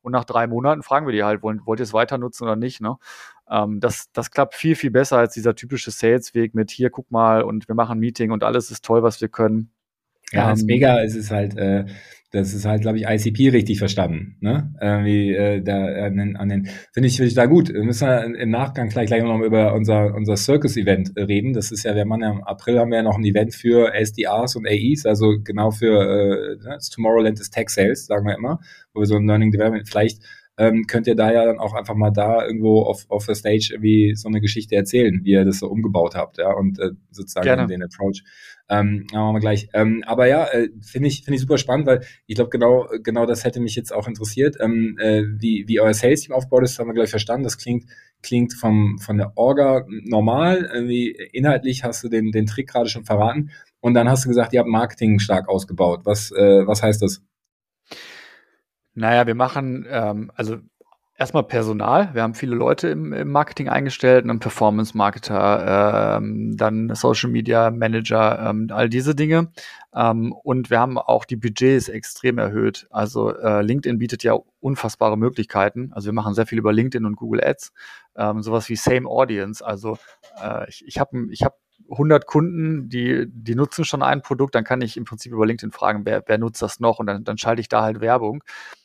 Und 0.00 0.12
nach 0.12 0.24
drei 0.24 0.46
Monaten 0.46 0.84
fragen 0.84 1.06
wir 1.06 1.12
die 1.12 1.24
halt, 1.24 1.42
wollen, 1.42 1.60
wollt 1.64 1.80
ihr 1.80 1.84
es 1.84 1.92
weiter 1.92 2.16
nutzen 2.16 2.44
oder 2.44 2.54
nicht? 2.54 2.80
Ne? 2.80 2.96
Ähm, 3.50 3.80
das, 3.80 4.12
das 4.12 4.30
klappt 4.30 4.54
viel, 4.54 4.76
viel 4.76 4.92
besser 4.92 5.18
als 5.18 5.34
dieser 5.34 5.56
typische 5.56 5.90
Sales-Weg 5.90 6.54
mit 6.54 6.70
hier, 6.70 6.88
guck 6.88 7.10
mal 7.10 7.42
und 7.42 7.66
wir 7.66 7.74
machen 7.74 7.98
ein 7.98 8.00
Meeting 8.00 8.30
und 8.30 8.44
alles 8.44 8.70
ist 8.70 8.84
toll, 8.84 9.02
was 9.02 9.20
wir 9.20 9.28
können. 9.28 9.72
Ja, 10.30 10.48
ähm, 10.48 10.54
ist 10.54 10.66
mega. 10.66 11.02
Es 11.02 11.16
ist 11.16 11.32
halt, 11.32 11.56
äh, 11.56 11.86
das 12.34 12.52
ist 12.52 12.64
halt, 12.64 12.82
glaube 12.82 12.98
ich, 12.98 13.04
ICP 13.06 13.50
richtig 13.50 13.78
verstanden. 13.78 14.36
Ne? 14.40 14.74
Irgendwie 14.80 15.32
äh, 15.32 15.62
da 15.62 15.84
an 15.84 16.16
den, 16.16 16.36
an 16.36 16.48
den 16.48 16.68
finde 16.92 17.06
ich, 17.06 17.16
finde 17.16 17.28
ich 17.28 17.34
da 17.34 17.46
gut. 17.46 17.72
Wir 17.72 17.84
müssen 17.84 18.04
ja 18.04 18.18
im 18.18 18.50
Nachgang 18.50 18.88
gleich 18.88 19.06
gleich 19.06 19.22
noch 19.22 19.38
mal 19.38 19.46
über 19.46 19.72
unser 19.74 20.12
unser 20.14 20.36
Circus-Event 20.36 21.12
reden. 21.16 21.52
Das 21.52 21.70
ist 21.70 21.84
ja, 21.84 21.94
wir 21.94 22.04
machen 22.04 22.22
ja 22.22 22.32
im 22.32 22.42
April 22.42 22.80
haben 22.80 22.90
wir 22.90 22.98
ja 22.98 23.02
noch 23.04 23.16
ein 23.16 23.24
Event 23.24 23.54
für 23.54 23.94
SDRs 23.94 24.56
und 24.56 24.66
AEs, 24.66 25.06
also 25.06 25.34
genau 25.44 25.70
für 25.70 26.56
äh, 26.56 26.58
das 26.62 26.90
Tomorrowland 26.90 27.38
des 27.38 27.50
Tech 27.50 27.68
Sales, 27.68 28.06
sagen 28.06 28.26
wir 28.26 28.36
immer, 28.36 28.58
wo 28.92 29.00
wir 29.00 29.06
so 29.06 29.16
ein 29.16 29.26
Learning 29.26 29.52
Development 29.52 29.88
vielleicht 29.88 30.20
ähm, 30.56 30.84
könnt 30.86 31.06
ihr 31.06 31.16
da 31.16 31.32
ja 31.32 31.44
dann 31.44 31.58
auch 31.58 31.74
einfach 31.74 31.94
mal 31.94 32.10
da 32.10 32.46
irgendwo 32.46 32.82
auf, 32.82 33.06
auf 33.08 33.26
der 33.26 33.34
Stage 33.34 33.70
irgendwie 33.72 34.14
so 34.14 34.28
eine 34.28 34.40
Geschichte 34.40 34.76
erzählen, 34.76 35.20
wie 35.24 35.32
ihr 35.32 35.44
das 35.44 35.58
so 35.58 35.68
umgebaut 35.68 36.14
habt, 36.14 36.38
ja, 36.38 36.52
und 36.52 36.78
äh, 36.78 36.90
sozusagen 37.10 37.44
Gerne. 37.44 37.66
den 37.66 37.82
Approach. 37.82 38.22
Ähm, 38.68 39.06
machen 39.12 39.34
wir 39.34 39.40
gleich. 39.40 39.68
Ähm, 39.74 40.02
aber 40.06 40.26
ja, 40.26 40.46
äh, 40.46 40.70
finde 40.80 41.08
ich, 41.08 41.24
finde 41.24 41.36
ich 41.36 41.42
super 41.42 41.58
spannend, 41.58 41.86
weil 41.86 42.00
ich 42.26 42.36
glaube, 42.36 42.50
genau, 42.50 42.88
genau 43.02 43.26
das 43.26 43.44
hätte 43.44 43.60
mich 43.60 43.74
jetzt 43.74 43.92
auch 43.92 44.08
interessiert. 44.08 44.56
Ähm, 44.60 44.96
äh, 44.98 45.24
wie, 45.38 45.64
wie 45.66 45.80
euer 45.80 45.92
Sales-Team 45.92 46.32
aufgebaut 46.34 46.62
ist, 46.62 46.78
haben 46.78 46.86
wir 46.86 46.94
gleich 46.94 47.10
verstanden. 47.10 47.44
Das 47.44 47.58
klingt, 47.58 47.84
klingt 48.22 48.54
vom, 48.54 48.98
von 48.98 49.18
der 49.18 49.32
Orga 49.36 49.84
normal. 50.04 50.70
Irgendwie 50.72 51.10
inhaltlich 51.32 51.84
hast 51.84 52.04
du 52.04 52.08
den, 52.08 52.30
den 52.30 52.46
Trick 52.46 52.68
gerade 52.68 52.88
schon 52.88 53.04
verraten. 53.04 53.50
Und 53.80 53.92
dann 53.92 54.08
hast 54.08 54.24
du 54.24 54.28
gesagt, 54.28 54.54
ihr 54.54 54.60
habt 54.60 54.68
Marketing 54.68 55.18
stark 55.18 55.48
ausgebaut. 55.48 56.00
Was, 56.04 56.30
äh, 56.30 56.66
was 56.66 56.82
heißt 56.82 57.02
das? 57.02 57.20
Naja, 58.94 59.26
wir 59.26 59.34
machen, 59.34 59.86
ähm, 59.88 60.30
also 60.34 60.58
erstmal 61.16 61.44
Personal. 61.44 62.10
Wir 62.14 62.22
haben 62.22 62.34
viele 62.34 62.54
Leute 62.54 62.88
im, 62.88 63.12
im 63.12 63.30
Marketing 63.30 63.68
eingestellt, 63.68 64.24
einen 64.24 64.40
Performance-Marketer, 64.40 66.16
ähm, 66.18 66.56
dann 66.56 66.94
Social 66.94 67.30
Media 67.30 67.70
Manager, 67.70 68.50
ähm, 68.50 68.68
all 68.70 68.88
diese 68.88 69.14
Dinge. 69.14 69.52
Ähm, 69.94 70.32
und 70.32 70.70
wir 70.70 70.80
haben 70.80 70.98
auch 70.98 71.24
die 71.24 71.36
Budgets 71.36 71.88
extrem 71.88 72.38
erhöht. 72.38 72.86
Also 72.90 73.36
äh, 73.36 73.62
LinkedIn 73.62 73.98
bietet 73.98 74.22
ja 74.24 74.36
unfassbare 74.60 75.16
Möglichkeiten. 75.16 75.92
Also 75.92 76.06
wir 76.06 76.12
machen 76.12 76.34
sehr 76.34 76.46
viel 76.46 76.58
über 76.58 76.72
LinkedIn 76.72 77.06
und 77.06 77.16
Google 77.16 77.44
Ads. 77.44 77.72
Ähm, 78.16 78.42
sowas 78.42 78.68
wie 78.68 78.76
Same 78.76 79.08
Audience. 79.08 79.64
Also 79.64 79.98
äh, 80.42 80.68
ich, 80.68 80.84
ich 80.86 80.98
habe 80.98 81.28
ich 81.30 81.42
hab 81.42 81.58
100 81.90 82.26
Kunden, 82.26 82.88
die, 82.88 83.26
die 83.28 83.54
nutzen 83.54 83.84
schon 83.84 84.02
ein 84.02 84.22
Produkt, 84.22 84.54
dann 84.54 84.64
kann 84.64 84.80
ich 84.80 84.96
im 84.96 85.04
Prinzip 85.04 85.32
über 85.32 85.46
LinkedIn 85.46 85.70
fragen, 85.72 86.02
wer, 86.04 86.22
wer 86.26 86.38
nutzt 86.38 86.62
das 86.62 86.80
noch 86.80 86.98
und 86.98 87.06
dann, 87.06 87.24
dann 87.24 87.36
schalte 87.36 87.60
ich 87.60 87.68
da 87.68 87.82
halt 87.82 88.00
Werbung. 88.00 88.42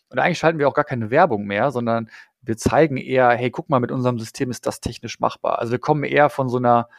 Und 0.09 0.19
eigentlich 0.19 0.39
schalten 0.39 0.59
wir 0.59 0.67
auch 0.67 0.73
gar 0.73 0.85
keine 0.85 1.11
Werbung 1.11 1.45
mehr, 1.45 1.71
sondern 1.71 2.09
wir 2.41 2.57
zeigen 2.57 2.97
eher, 2.97 3.29
hey, 3.29 3.51
guck 3.51 3.69
mal, 3.69 3.79
mit 3.79 3.91
unserem 3.91 4.19
System 4.19 4.49
ist 4.49 4.65
das 4.65 4.81
technisch 4.81 5.19
machbar. 5.19 5.59
Also 5.59 5.71
wir 5.71 5.79
kommen 5.79 6.03
eher 6.03 6.29
von 6.29 6.49
so 6.49 6.57
einer 6.57 6.89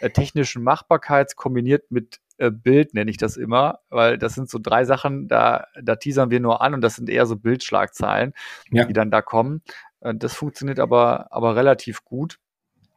äh, 0.00 0.10
technischen 0.10 0.62
Machbarkeit 0.62 1.36
kombiniert 1.36 1.90
mit 1.90 2.20
äh, 2.38 2.50
Bild, 2.50 2.94
nenne 2.94 3.10
ich 3.10 3.16
das 3.16 3.36
immer, 3.36 3.80
weil 3.90 4.18
das 4.18 4.34
sind 4.34 4.48
so 4.48 4.58
drei 4.58 4.84
Sachen, 4.84 5.28
da, 5.28 5.66
da 5.80 5.96
teasern 5.96 6.30
wir 6.30 6.40
nur 6.40 6.62
an 6.62 6.74
und 6.74 6.80
das 6.80 6.96
sind 6.96 7.08
eher 7.08 7.26
so 7.26 7.36
Bildschlagzeilen, 7.36 8.32
ja. 8.70 8.84
die 8.84 8.92
dann 8.92 9.10
da 9.10 9.20
kommen. 9.22 9.62
Äh, 10.00 10.14
das 10.14 10.34
funktioniert 10.34 10.80
aber, 10.80 11.32
aber 11.32 11.56
relativ 11.56 12.04
gut. 12.04 12.38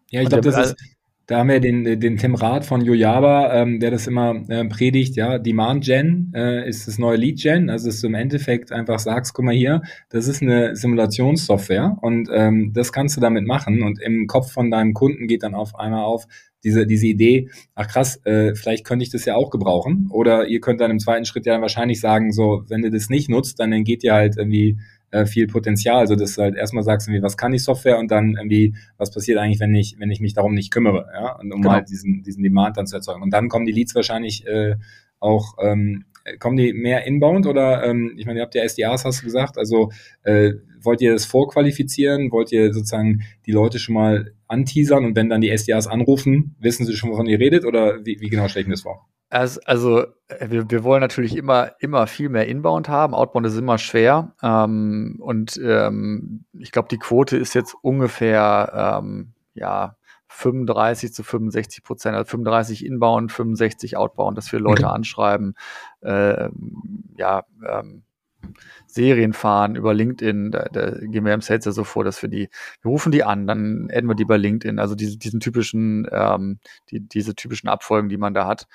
Ja, 0.09 0.21
ich 0.21 0.29
glaube, 0.29 0.43
das 0.43 0.71
ist, 0.71 0.75
da 1.27 1.39
haben 1.39 1.49
wir 1.49 1.59
den, 1.61 1.99
den 1.99 2.17
Tim 2.17 2.35
Rath 2.35 2.65
von 2.65 2.81
Yojaba, 2.81 3.53
ähm, 3.53 3.79
der 3.79 3.91
das 3.91 4.07
immer 4.07 4.43
äh, 4.49 4.65
predigt, 4.65 5.15
ja, 5.15 5.39
Demand 5.39 5.85
Gen 5.85 6.33
äh, 6.35 6.67
ist 6.67 6.87
das 6.87 6.97
neue 6.97 7.17
Lead 7.17 7.41
Gen, 7.41 7.69
also 7.69 7.87
dass 7.87 8.01
du 8.01 8.07
im 8.07 8.15
Endeffekt 8.15 8.71
einfach 8.71 8.99
sagst, 8.99 9.33
guck 9.33 9.45
mal 9.45 9.53
hier, 9.53 9.81
das 10.09 10.27
ist 10.27 10.41
eine 10.41 10.75
Simulationssoftware 10.75 11.97
und 12.01 12.29
ähm, 12.33 12.71
das 12.73 12.91
kannst 12.91 13.15
du 13.15 13.21
damit 13.21 13.45
machen 13.45 13.83
und 13.83 14.01
im 14.01 14.27
Kopf 14.27 14.51
von 14.51 14.69
deinem 14.69 14.93
Kunden 14.93 15.27
geht 15.27 15.43
dann 15.43 15.55
auf 15.55 15.75
einmal 15.75 16.03
auf 16.03 16.27
diese, 16.63 16.85
diese 16.85 17.07
Idee, 17.07 17.49
ach 17.75 17.87
krass, 17.87 18.19
äh, 18.25 18.55
vielleicht 18.55 18.85
könnte 18.85 19.03
ich 19.03 19.11
das 19.11 19.25
ja 19.25 19.35
auch 19.35 19.49
gebrauchen 19.49 20.07
oder 20.11 20.47
ihr 20.47 20.61
könnt 20.61 20.81
dann 20.81 20.91
im 20.91 20.99
zweiten 20.99 21.25
Schritt 21.25 21.45
ja 21.45 21.61
wahrscheinlich 21.61 21.99
sagen, 21.99 22.31
so, 22.31 22.63
wenn 22.67 22.81
du 22.81 22.89
das 22.89 23.09
nicht 23.09 23.29
nutzt, 23.29 23.59
dann 23.59 23.83
geht 23.83 24.03
ihr 24.03 24.13
halt 24.13 24.37
irgendwie 24.37 24.77
äh, 25.13 25.27
viel 25.27 25.47
Potenzial. 25.47 25.99
Also 25.99 26.15
dass 26.15 26.35
du 26.35 26.41
halt 26.41 26.55
erstmal 26.55 26.83
sagst, 26.83 27.07
irgendwie, 27.07 27.21
was 27.23 27.37
kann 27.37 27.51
die 27.51 27.59
Software 27.59 27.99
und 27.99 28.09
dann 28.09 28.35
irgendwie, 28.35 28.75
was 28.97 29.11
passiert 29.11 29.37
eigentlich, 29.37 29.59
wenn 29.59 29.75
ich, 29.75 29.95
wenn 29.99 30.09
ich 30.09 30.19
mich 30.19 30.33
darum 30.33 30.55
nicht 30.55 30.71
kümmere, 30.71 31.07
ja, 31.13 31.39
und 31.39 31.53
um 31.53 31.61
genau. 31.61 31.75
halt 31.75 31.89
diesen, 31.89 32.23
diesen 32.23 32.43
Demand 32.43 32.77
dann 32.77 32.87
zu 32.87 32.95
erzeugen. 32.95 33.21
Und 33.21 33.31
dann 33.31 33.47
kommen 33.47 33.65
die 33.65 33.71
Leads 33.71 33.93
wahrscheinlich 33.93 34.45
äh, 34.47 34.75
auch, 35.19 35.57
ähm, 35.61 36.05
kommen 36.39 36.57
die 36.57 36.73
mehr 36.73 37.05
inbound 37.05 37.45
oder 37.45 37.83
ähm, 37.83 38.13
ich 38.17 38.25
meine, 38.25 38.39
ihr 38.39 38.43
habt 38.43 38.55
ja 38.55 38.67
SDAs, 38.67 39.05
hast 39.05 39.21
du 39.21 39.25
gesagt, 39.25 39.57
also 39.57 39.91
äh, 40.23 40.53
wollt 40.81 41.01
ihr 41.01 41.13
das 41.13 41.25
vorqualifizieren? 41.25 42.31
Wollt 42.31 42.51
ihr 42.51 42.73
sozusagen 42.73 43.23
die 43.45 43.51
Leute 43.51 43.77
schon 43.77 43.95
mal 43.95 44.33
anteasern 44.47 45.05
und 45.05 45.15
wenn 45.15 45.29
dann 45.29 45.41
die 45.41 45.55
SDAs 45.55 45.87
anrufen, 45.87 46.55
wissen 46.59 46.85
sie 46.85 46.95
schon, 46.95 47.11
wovon 47.11 47.27
ihr 47.27 47.39
redet 47.39 47.65
oder 47.65 48.03
wie, 48.05 48.19
wie 48.19 48.29
genau 48.29 48.47
stelle 48.47 48.61
ich 48.61 48.67
mir 48.67 48.73
das 48.73 48.81
vor? 48.81 49.07
Also, 49.33 49.61
also 49.65 50.05
wir, 50.39 50.69
wir 50.69 50.83
wollen 50.83 51.01
natürlich 51.01 51.35
immer, 51.35 51.71
immer 51.79 52.05
viel 52.05 52.29
mehr 52.29 52.47
Inbound 52.47 52.87
haben. 52.87 53.15
Outbound 53.15 53.47
ist 53.47 53.57
immer 53.57 53.79
schwer. 53.79 54.35
Ähm, 54.43 55.15
und 55.19 55.59
ähm, 55.63 56.45
ich 56.53 56.71
glaube, 56.71 56.87
die 56.89 56.99
Quote 56.99 57.37
ist 57.37 57.55
jetzt 57.55 57.75
ungefähr 57.81 58.99
ähm, 59.01 59.33
ja 59.55 59.95
35 60.27 61.13
zu 61.13 61.23
65 61.23 61.83
Prozent, 61.83 62.15
also 62.15 62.29
35 62.29 62.85
Inbound, 62.85 63.31
65 63.31 63.97
Outbound, 63.97 64.37
dass 64.37 64.51
wir 64.51 64.59
Leute 64.59 64.85
okay. 64.85 64.93
anschreiben, 64.93 65.55
äh, 66.01 66.49
ja, 67.17 67.43
ähm, 67.67 68.03
Serien 68.85 69.33
fahren 69.33 69.75
über 69.75 69.93
LinkedIn, 69.93 70.51
da, 70.51 70.65
da 70.65 70.91
gehen 70.91 71.25
wir 71.25 71.33
im 71.33 71.41
Sales 71.41 71.65
ja 71.65 71.71
so 71.71 71.83
vor, 71.83 72.03
dass 72.03 72.21
wir 72.21 72.29
die, 72.29 72.49
wir 72.81 72.89
rufen 72.89 73.11
die 73.11 73.23
an, 73.23 73.47
dann 73.47 73.89
adden 73.91 74.07
wir 74.07 74.15
die 74.15 74.25
bei 74.25 74.37
LinkedIn, 74.37 74.77
also 74.79 74.95
diese, 74.95 75.17
diesen 75.17 75.39
typischen, 75.39 76.07
ähm, 76.11 76.59
die, 76.91 76.99
diese 76.99 77.33
typischen 77.35 77.69
Abfolgen, 77.69 78.09
die 78.09 78.17
man 78.17 78.33
da 78.33 78.45
hat. 78.45 78.67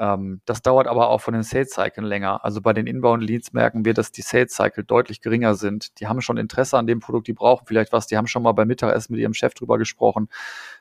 Ähm, 0.00 0.40
das 0.46 0.62
dauert 0.62 0.86
aber 0.86 1.10
auch 1.10 1.20
von 1.20 1.34
den 1.34 1.42
Sales 1.42 1.70
Cycle 1.70 2.06
länger. 2.06 2.42
Also 2.42 2.62
bei 2.62 2.72
den 2.72 2.86
Inbound 2.86 3.22
Leads 3.22 3.52
merken 3.52 3.84
wir, 3.84 3.92
dass 3.92 4.12
die 4.12 4.22
Sales 4.22 4.54
Cycle 4.54 4.82
deutlich 4.82 5.20
geringer 5.20 5.54
sind. 5.54 6.00
Die 6.00 6.06
haben 6.06 6.22
schon 6.22 6.38
Interesse 6.38 6.78
an 6.78 6.86
dem 6.86 7.00
Produkt, 7.00 7.28
die 7.28 7.34
brauchen 7.34 7.66
vielleicht 7.66 7.92
was, 7.92 8.06
die 8.06 8.16
haben 8.16 8.26
schon 8.26 8.42
mal 8.42 8.52
beim 8.52 8.66
Mittagessen 8.66 9.12
mit 9.12 9.20
ihrem 9.20 9.34
Chef 9.34 9.52
drüber 9.52 9.76
gesprochen 9.76 10.30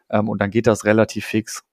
ähm, 0.10 0.30
und 0.30 0.42
dann 0.42 0.52
geht 0.52 0.68
das 0.68 0.86
relativ 0.86 1.26
fix. 1.26 1.66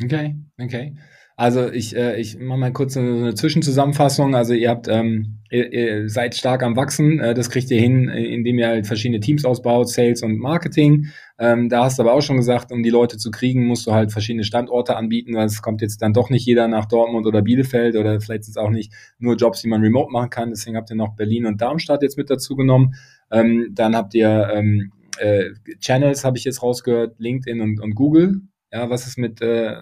Okay, 0.00 0.36
okay. 0.60 0.96
Also 1.36 1.68
ich, 1.68 1.96
äh, 1.96 2.20
ich 2.20 2.38
mache 2.38 2.58
mal 2.58 2.72
kurz 2.72 2.96
eine, 2.96 3.10
eine 3.10 3.34
Zwischenzusammenfassung. 3.34 4.36
Also 4.36 4.54
ihr 4.54 4.70
habt 4.70 4.86
ähm, 4.86 5.40
ihr, 5.50 5.72
ihr 5.72 6.08
seid 6.08 6.36
stark 6.36 6.62
am 6.62 6.76
Wachsen. 6.76 7.18
Äh, 7.18 7.34
das 7.34 7.50
kriegt 7.50 7.70
ihr 7.72 7.80
hin, 7.80 8.08
äh, 8.08 8.24
indem 8.24 8.58
ihr 8.58 8.68
halt 8.68 8.86
verschiedene 8.86 9.18
Teams 9.18 9.44
ausbaut, 9.44 9.88
Sales 9.88 10.22
und 10.22 10.38
Marketing. 10.38 11.08
Ähm, 11.36 11.68
da 11.68 11.84
hast 11.84 11.98
du 11.98 12.02
aber 12.02 12.12
auch 12.12 12.22
schon 12.22 12.36
gesagt, 12.36 12.70
um 12.70 12.82
die 12.82 12.90
Leute 12.90 13.18
zu 13.18 13.30
kriegen, 13.30 13.66
musst 13.66 13.86
du 13.86 13.92
halt 13.92 14.12
verschiedene 14.12 14.44
Standorte 14.44 14.96
anbieten, 14.96 15.34
weil 15.34 15.46
es 15.46 15.62
kommt 15.62 15.82
jetzt 15.82 16.00
dann 16.00 16.12
doch 16.12 16.30
nicht 16.30 16.46
jeder 16.46 16.68
nach 16.68 16.86
Dortmund 16.86 17.26
oder 17.26 17.42
Bielefeld 17.42 17.96
oder 17.96 18.20
vielleicht 18.20 18.44
ist 18.44 18.58
auch 18.58 18.70
nicht 18.70 18.92
nur 19.18 19.34
Jobs, 19.34 19.60
die 19.60 19.68
man 19.68 19.82
remote 19.82 20.12
machen 20.12 20.30
kann. 20.30 20.50
Deswegen 20.50 20.76
habt 20.76 20.90
ihr 20.90 20.96
noch 20.96 21.16
Berlin 21.16 21.46
und 21.46 21.60
Darmstadt 21.60 22.02
jetzt 22.02 22.16
mit 22.16 22.30
dazu 22.30 22.54
genommen. 22.54 22.94
Ähm, 23.32 23.70
dann 23.72 23.96
habt 23.96 24.14
ihr 24.14 24.48
ähm, 24.54 24.92
äh, 25.18 25.50
Channels, 25.80 26.24
habe 26.24 26.38
ich 26.38 26.44
jetzt 26.44 26.62
rausgehört, 26.62 27.16
LinkedIn 27.18 27.60
und, 27.60 27.80
und 27.80 27.94
Google. 27.94 28.40
Ja, 28.72 28.90
was 28.90 29.06
ist 29.06 29.18
mit, 29.18 29.40
äh, 29.40 29.76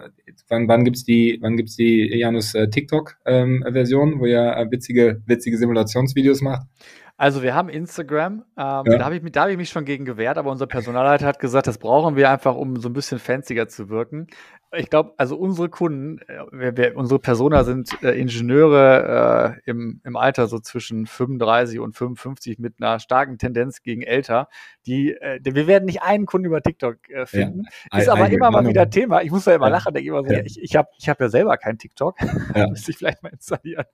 wann, 0.49 0.67
wann 0.67 0.83
gibt's 0.83 1.03
die, 1.03 1.39
wann 1.41 1.57
gibt's 1.57 1.75
die 1.75 2.15
Janus 2.15 2.53
äh, 2.53 2.69
TikTok-Version, 2.69 4.13
ähm, 4.13 4.19
wo 4.19 4.25
ihr 4.25 4.55
äh, 4.55 4.69
witzige, 4.69 5.21
witzige 5.25 5.57
Simulationsvideos 5.57 6.41
macht? 6.41 6.67
Also 7.15 7.43
wir 7.43 7.53
haben 7.53 7.69
Instagram, 7.69 8.33
ähm, 8.33 8.43
ja. 8.57 8.81
da 8.83 9.05
habe 9.05 9.15
ich, 9.15 9.23
hab 9.23 9.49
ich 9.49 9.57
mich 9.57 9.69
schon 9.69 9.85
gegen 9.85 10.03
gewehrt, 10.03 10.37
aber 10.37 10.51
unser 10.51 10.67
Personalleiter 10.67 11.27
hat 11.27 11.39
gesagt, 11.39 11.67
das 11.67 11.77
brauchen 11.77 12.15
wir 12.15 12.29
einfach, 12.29 12.55
um 12.55 12.77
so 12.77 12.89
ein 12.89 12.93
bisschen 12.93 13.19
fancier 13.19 13.67
zu 13.67 13.89
wirken 13.89 14.27
ich 14.75 14.89
glaube, 14.89 15.13
also 15.17 15.37
unsere 15.37 15.69
Kunden, 15.69 16.19
äh, 16.27 16.43
wir, 16.51 16.77
wir, 16.77 16.97
unsere 16.97 17.19
Persona 17.19 17.63
sind 17.63 17.91
äh, 18.03 18.19
Ingenieure 18.19 19.59
äh, 19.65 19.69
im, 19.69 20.01
im 20.03 20.15
Alter 20.15 20.47
so 20.47 20.59
zwischen 20.59 21.05
35 21.05 21.79
und 21.79 21.95
55 21.95 22.59
mit 22.59 22.75
einer 22.79 22.99
starken 22.99 23.37
Tendenz 23.37 23.81
gegen 23.81 24.01
älter. 24.01 24.47
Die, 24.85 25.11
äh, 25.11 25.39
wir 25.43 25.67
werden 25.67 25.85
nicht 25.85 26.01
einen 26.01 26.25
Kunden 26.25 26.47
über 26.47 26.61
TikTok 26.61 27.09
äh, 27.09 27.25
finden. 27.25 27.63
Ja. 27.91 27.99
Ist 27.99 28.09
aber 28.09 28.29
immer 28.29 28.51
mal 28.51 28.65
wieder 28.67 28.89
Thema. 28.89 29.21
Ich 29.21 29.31
muss 29.31 29.45
da 29.45 29.53
immer 29.53 29.67
ja. 29.67 29.73
lachen, 29.73 29.93
denke 29.93 30.09
immer 30.09 30.23
so, 30.23 30.33
ich, 30.33 30.61
ich 30.61 30.75
habe 30.75 30.89
ich 30.97 31.09
hab 31.09 31.19
ja 31.19 31.29
selber 31.29 31.57
kein 31.57 31.77
TikTok. 31.77 32.15
Ja. 32.55 32.67
Müsste 32.69 32.91
ich 32.91 32.97
vielleicht 32.97 33.21
mal 33.23 33.29
installieren. 33.29 33.85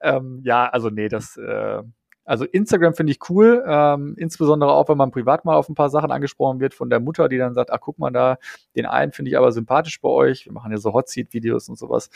Ähm, 0.00 0.40
ja, 0.44 0.68
also 0.68 0.90
nee, 0.90 1.08
das 1.08 1.36
äh, 1.36 1.82
also 2.26 2.44
Instagram 2.44 2.94
finde 2.94 3.12
ich 3.12 3.30
cool, 3.30 3.64
ähm, 3.66 4.14
insbesondere 4.18 4.72
auch, 4.72 4.88
wenn 4.88 4.98
man 4.98 5.12
privat 5.12 5.44
mal 5.44 5.54
auf 5.54 5.68
ein 5.68 5.74
paar 5.74 5.90
Sachen 5.90 6.10
angesprochen 6.10 6.60
wird 6.60 6.74
von 6.74 6.90
der 6.90 7.00
Mutter, 7.00 7.28
die 7.28 7.38
dann 7.38 7.54
sagt, 7.54 7.70
ach 7.70 7.80
guck 7.80 7.98
mal 7.98 8.10
da, 8.10 8.38
den 8.74 8.84
einen 8.84 9.12
finde 9.12 9.30
ich 9.30 9.38
aber 9.38 9.52
sympathisch 9.52 10.00
bei 10.00 10.08
euch. 10.08 10.44
Wir 10.44 10.52
machen 10.52 10.72
ja 10.72 10.78
so 10.78 10.92
Hot 10.92 11.08
Seat 11.08 11.32
Videos 11.32 11.68
und 11.68 11.78
sowas. 11.78 12.10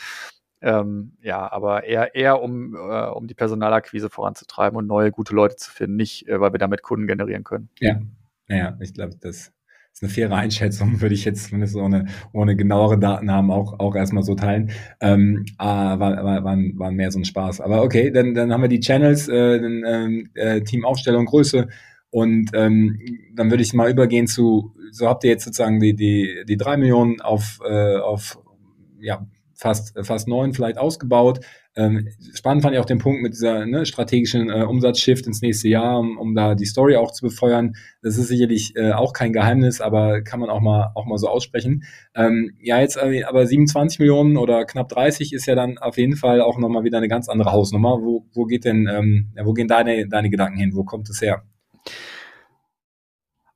Ähm, 0.61 1.13
ja, 1.21 1.51
aber 1.51 1.85
eher 1.85 2.13
eher 2.13 2.41
um 2.41 2.75
äh, 2.75 3.07
um 3.07 3.25
die 3.25 3.33
Personalakquise 3.33 4.11
voranzutreiben 4.11 4.77
und 4.77 4.85
neue 4.85 5.11
gute 5.11 5.33
Leute 5.33 5.55
zu 5.55 5.71
finden, 5.71 5.95
nicht 5.95 6.27
äh, 6.27 6.39
weil 6.39 6.53
wir 6.53 6.59
damit 6.59 6.83
Kunden 6.83 7.07
generieren 7.07 7.43
können. 7.43 7.69
Ja, 7.79 7.99
naja, 8.47 8.77
ich 8.79 8.93
glaube, 8.93 9.15
das 9.19 9.51
ist 9.93 10.03
eine 10.03 10.11
faire 10.11 10.35
Einschätzung, 10.35 11.01
würde 11.01 11.15
ich 11.15 11.25
jetzt 11.25 11.45
zumindest 11.45 11.75
ohne, 11.75 12.05
ohne 12.33 12.55
genauere 12.55 12.97
Daten 12.97 13.31
haben, 13.31 13.51
auch, 13.51 13.79
auch 13.79 13.95
erstmal 13.95 14.23
so 14.23 14.35
teilen. 14.35 14.71
Ähm, 14.99 15.45
ah, 15.57 15.99
war, 15.99 16.23
war, 16.23 16.43
war, 16.43 16.57
war 16.75 16.91
mehr 16.91 17.11
so 17.11 17.19
ein 17.19 17.25
Spaß. 17.25 17.61
Aber 17.61 17.83
okay, 17.83 18.11
dann, 18.11 18.33
dann 18.33 18.51
haben 18.51 18.61
wir 18.61 18.69
die 18.69 18.79
Channels, 18.79 19.27
äh, 19.27 19.59
dann, 19.59 19.83
ähm, 19.85 20.29
äh, 20.33 20.61
Teamaufstellung, 20.61 21.25
Größe. 21.25 21.67
Und 22.09 22.51
ähm, 22.53 22.99
dann 23.35 23.49
würde 23.49 23.63
ich 23.63 23.73
mal 23.73 23.89
übergehen 23.89 24.27
zu, 24.27 24.75
so 24.91 25.07
habt 25.07 25.23
ihr 25.23 25.31
jetzt 25.31 25.45
sozusagen 25.45 25.79
die, 25.79 25.95
die, 25.95 26.43
die 26.47 26.57
drei 26.57 26.75
Millionen 26.75 27.21
auf, 27.21 27.59
äh, 27.65 27.97
auf 27.97 28.37
ja, 28.99 29.25
fast, 29.55 29.97
fast 30.05 30.27
neun 30.27 30.53
vielleicht 30.53 30.77
ausgebaut. 30.77 31.39
Ähm, 31.75 32.09
spannend 32.33 32.63
fand 32.63 32.75
ich 32.75 32.79
auch 32.79 32.85
den 32.85 32.97
Punkt 32.97 33.21
mit 33.21 33.33
dieser 33.33 33.65
ne, 33.65 33.85
strategischen 33.85 34.49
äh, 34.49 34.63
Umsatzshift 34.63 35.25
ins 35.25 35.41
nächste 35.41 35.69
Jahr, 35.69 35.99
um, 35.99 36.17
um 36.17 36.35
da 36.35 36.53
die 36.53 36.65
Story 36.65 36.97
auch 36.97 37.11
zu 37.11 37.25
befeuern. 37.25 37.75
Das 38.01 38.17
ist 38.17 38.27
sicherlich 38.27 38.75
äh, 38.75 38.91
auch 38.91 39.13
kein 39.13 39.31
Geheimnis, 39.31 39.79
aber 39.79 40.21
kann 40.21 40.41
man 40.41 40.49
auch 40.49 40.59
mal 40.59 40.91
auch 40.95 41.05
mal 41.05 41.17
so 41.17 41.27
aussprechen. 41.27 41.83
Ähm, 42.13 42.51
ja, 42.59 42.79
jetzt 42.81 42.97
äh, 42.97 43.23
aber 43.23 43.45
27 43.47 43.99
Millionen 43.99 44.35
oder 44.35 44.65
knapp 44.65 44.89
30 44.89 45.31
ist 45.33 45.45
ja 45.45 45.55
dann 45.55 45.77
auf 45.77 45.97
jeden 45.97 46.17
Fall 46.17 46.41
auch 46.41 46.57
nochmal 46.57 46.83
wieder 46.83 46.97
eine 46.97 47.07
ganz 47.07 47.29
andere 47.29 47.51
Hausnummer. 47.53 48.01
Wo, 48.01 48.25
wo 48.33 48.45
geht 48.45 48.65
denn, 48.65 48.87
ähm, 48.91 49.31
wo 49.43 49.53
gehen 49.53 49.67
deine, 49.67 50.07
deine 50.07 50.29
Gedanken 50.29 50.57
hin? 50.57 50.71
Wo 50.73 50.83
kommt 50.83 51.09
es 51.09 51.21
her? 51.21 51.43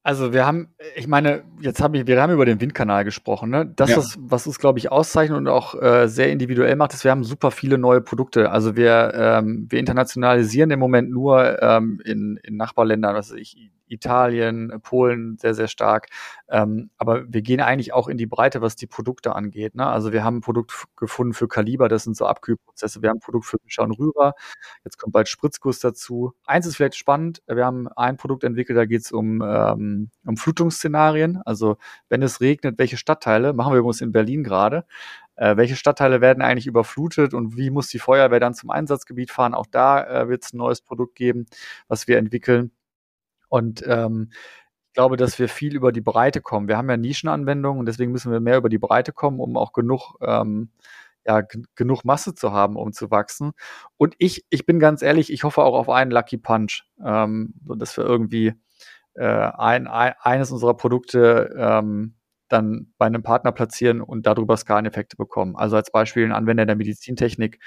Also 0.05 0.33
wir 0.33 0.45
haben, 0.45 0.67
ich 0.95 1.07
meine, 1.07 1.41
jetzt 1.61 1.81
haben 1.81 1.95
wir, 1.95 2.05
wir 2.05 2.21
haben 2.21 2.31
über 2.31 2.45
den 2.45 2.61
Windkanal 2.61 3.03
gesprochen. 3.03 3.49
Ne? 3.49 3.73
Das, 3.75 3.89
ja. 3.89 3.97
was, 3.97 4.19
was 4.19 4.45
uns, 4.45 4.59
glaube 4.59 4.77
ich, 4.77 4.91
auszeichnet 4.91 5.35
und 5.35 5.47
auch 5.47 5.73
äh, 5.81 6.07
sehr 6.07 6.31
individuell 6.31 6.75
macht, 6.75 6.93
ist, 6.93 7.03
wir 7.03 7.09
haben 7.09 7.23
super 7.23 7.49
viele 7.49 7.79
neue 7.79 8.01
Produkte. 8.01 8.51
Also 8.51 8.75
wir, 8.75 9.13
ähm, 9.15 9.65
wir 9.67 9.79
internationalisieren 9.79 10.69
im 10.69 10.77
Moment 10.77 11.09
nur 11.09 11.59
ähm, 11.59 11.99
in, 12.05 12.39
in 12.43 12.55
Nachbarländern, 12.55 13.15
was 13.15 13.31
ich, 13.31 13.57
Italien, 13.87 14.79
Polen 14.81 15.37
sehr, 15.37 15.53
sehr 15.53 15.67
stark. 15.67 16.07
Ähm, 16.49 16.89
aber 16.97 17.25
wir 17.31 17.41
gehen 17.41 17.61
eigentlich 17.61 17.93
auch 17.93 18.07
in 18.07 18.17
die 18.17 18.25
Breite, 18.25 18.61
was 18.61 18.75
die 18.75 18.87
Produkte 18.87 19.35
angeht. 19.35 19.75
Ne? 19.75 19.85
Also 19.85 20.11
wir 20.13 20.23
haben 20.23 20.37
ein 20.37 20.41
Produkt 20.41 20.73
gefunden 20.95 21.33
für 21.33 21.47
Kaliber, 21.47 21.89
das 21.89 22.03
sind 22.03 22.17
so 22.17 22.25
Abkühlprozesse. 22.25 23.01
Wir 23.01 23.09
haben 23.09 23.17
ein 23.17 23.21
Produkt 23.21 23.45
für 23.45 23.57
Mischer 23.63 23.83
und 23.83 23.91
Rührer. 23.93 24.33
Jetzt 24.83 24.97
kommt 24.97 25.13
bald 25.13 25.27
Spritzguss 25.27 25.79
dazu. 25.79 26.33
Eins 26.45 26.65
ist 26.65 26.75
vielleicht 26.77 26.95
spannend. 26.95 27.41
Wir 27.47 27.65
haben 27.65 27.87
ein 27.89 28.17
Produkt 28.17 28.43
entwickelt, 28.43 28.77
da 28.77 28.85
geht 28.85 29.01
es 29.01 29.11
um, 29.11 29.41
ähm, 29.41 30.09
um 30.25 30.37
Flutungsszenarien. 30.37 31.41
Also 31.45 31.77
wenn 32.09 32.21
es 32.21 32.41
regnet, 32.41 32.77
welche 32.79 32.97
Stadtteile, 32.97 33.53
machen 33.53 33.73
wir 33.73 33.79
übrigens 33.79 34.01
in 34.01 34.11
Berlin 34.11 34.43
gerade, 34.43 34.85
äh, 35.35 35.57
welche 35.57 35.75
Stadtteile 35.75 36.21
werden 36.21 36.41
eigentlich 36.41 36.67
überflutet 36.67 37.33
und 37.33 37.57
wie 37.57 37.69
muss 37.69 37.89
die 37.89 37.99
Feuerwehr 37.99 38.39
dann 38.39 38.53
zum 38.53 38.69
Einsatzgebiet 38.69 39.31
fahren? 39.31 39.53
Auch 39.53 39.65
da 39.69 40.23
äh, 40.23 40.29
wird 40.29 40.43
es 40.43 40.53
ein 40.53 40.57
neues 40.57 40.81
Produkt 40.81 41.15
geben, 41.15 41.45
was 41.87 42.07
wir 42.07 42.17
entwickeln. 42.17 42.71
Und 43.55 43.83
ähm, 43.87 44.29
ich 44.87 44.93
glaube, 44.93 45.17
dass 45.17 45.39
wir 45.39 45.49
viel 45.49 45.75
über 45.75 45.91
die 45.91 46.01
Breite 46.01 46.41
kommen. 46.41 46.67
Wir 46.67 46.77
haben 46.77 46.89
ja 46.89 46.97
Nischenanwendungen 46.97 47.79
und 47.79 47.85
deswegen 47.85 48.11
müssen 48.11 48.31
wir 48.31 48.39
mehr 48.39 48.57
über 48.57 48.69
die 48.69 48.77
Breite 48.77 49.13
kommen, 49.13 49.39
um 49.39 49.57
auch 49.57 49.73
genug, 49.73 50.15
ähm, 50.21 50.71
ja, 51.25 51.41
genug 51.75 52.05
Masse 52.05 52.35
zu 52.35 52.51
haben, 52.51 52.75
um 52.75 52.93
zu 52.93 53.11
wachsen. 53.11 53.53
Und 53.97 54.15
ich, 54.19 54.45
ich 54.49 54.65
bin 54.65 54.79
ganz 54.79 55.01
ehrlich, 55.01 55.31
ich 55.31 55.43
hoffe 55.43 55.63
auch 55.63 55.75
auf 55.75 55.89
einen 55.89 56.11
Lucky 56.11 56.37
Punch, 56.37 56.83
ähm, 57.03 57.53
dass 57.77 57.97
wir 57.97 58.03
irgendwie 58.05 58.53
äh, 59.15 59.25
ein, 59.25 59.87
ein, 59.87 60.13
eines 60.19 60.51
unserer 60.51 60.75
Produkte 60.75 61.53
ähm, 61.57 62.15
dann 62.47 62.93
bei 62.97 63.05
einem 63.07 63.23
Partner 63.23 63.51
platzieren 63.51 64.01
und 64.01 64.27
darüber 64.27 64.55
Skaleneffekte 64.57 65.17
bekommen. 65.17 65.55
Also 65.55 65.77
als 65.77 65.91
Beispiel 65.91 66.25
ein 66.25 66.31
Anwender 66.31 66.65
der 66.65 66.75
Medizintechnik 66.75 67.59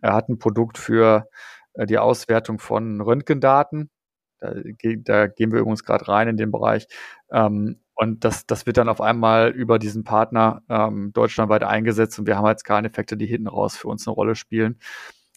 er 0.00 0.14
hat 0.14 0.28
ein 0.28 0.38
Produkt 0.38 0.78
für 0.78 1.28
äh, 1.74 1.86
die 1.86 1.98
Auswertung 1.98 2.58
von 2.58 3.00
Röntgendaten 3.00 3.90
da, 4.40 4.54
da 4.98 5.26
gehen 5.26 5.52
wir 5.52 5.60
übrigens 5.60 5.84
gerade 5.84 6.08
rein 6.08 6.28
in 6.28 6.36
den 6.36 6.50
Bereich. 6.50 6.86
Ähm, 7.30 7.80
und 7.94 8.24
das, 8.24 8.46
das 8.46 8.64
wird 8.66 8.76
dann 8.76 8.88
auf 8.88 9.00
einmal 9.00 9.50
über 9.50 9.78
diesen 9.80 10.04
Partner 10.04 10.62
ähm, 10.68 11.12
deutschlandweit 11.12 11.64
eingesetzt 11.64 12.18
und 12.18 12.26
wir 12.28 12.36
haben 12.36 12.46
halt 12.46 12.60
Skaleneffekte, 12.60 13.16
die 13.16 13.26
hinten 13.26 13.48
raus 13.48 13.76
für 13.76 13.88
uns 13.88 14.06
eine 14.06 14.14
Rolle 14.14 14.36
spielen. 14.36 14.78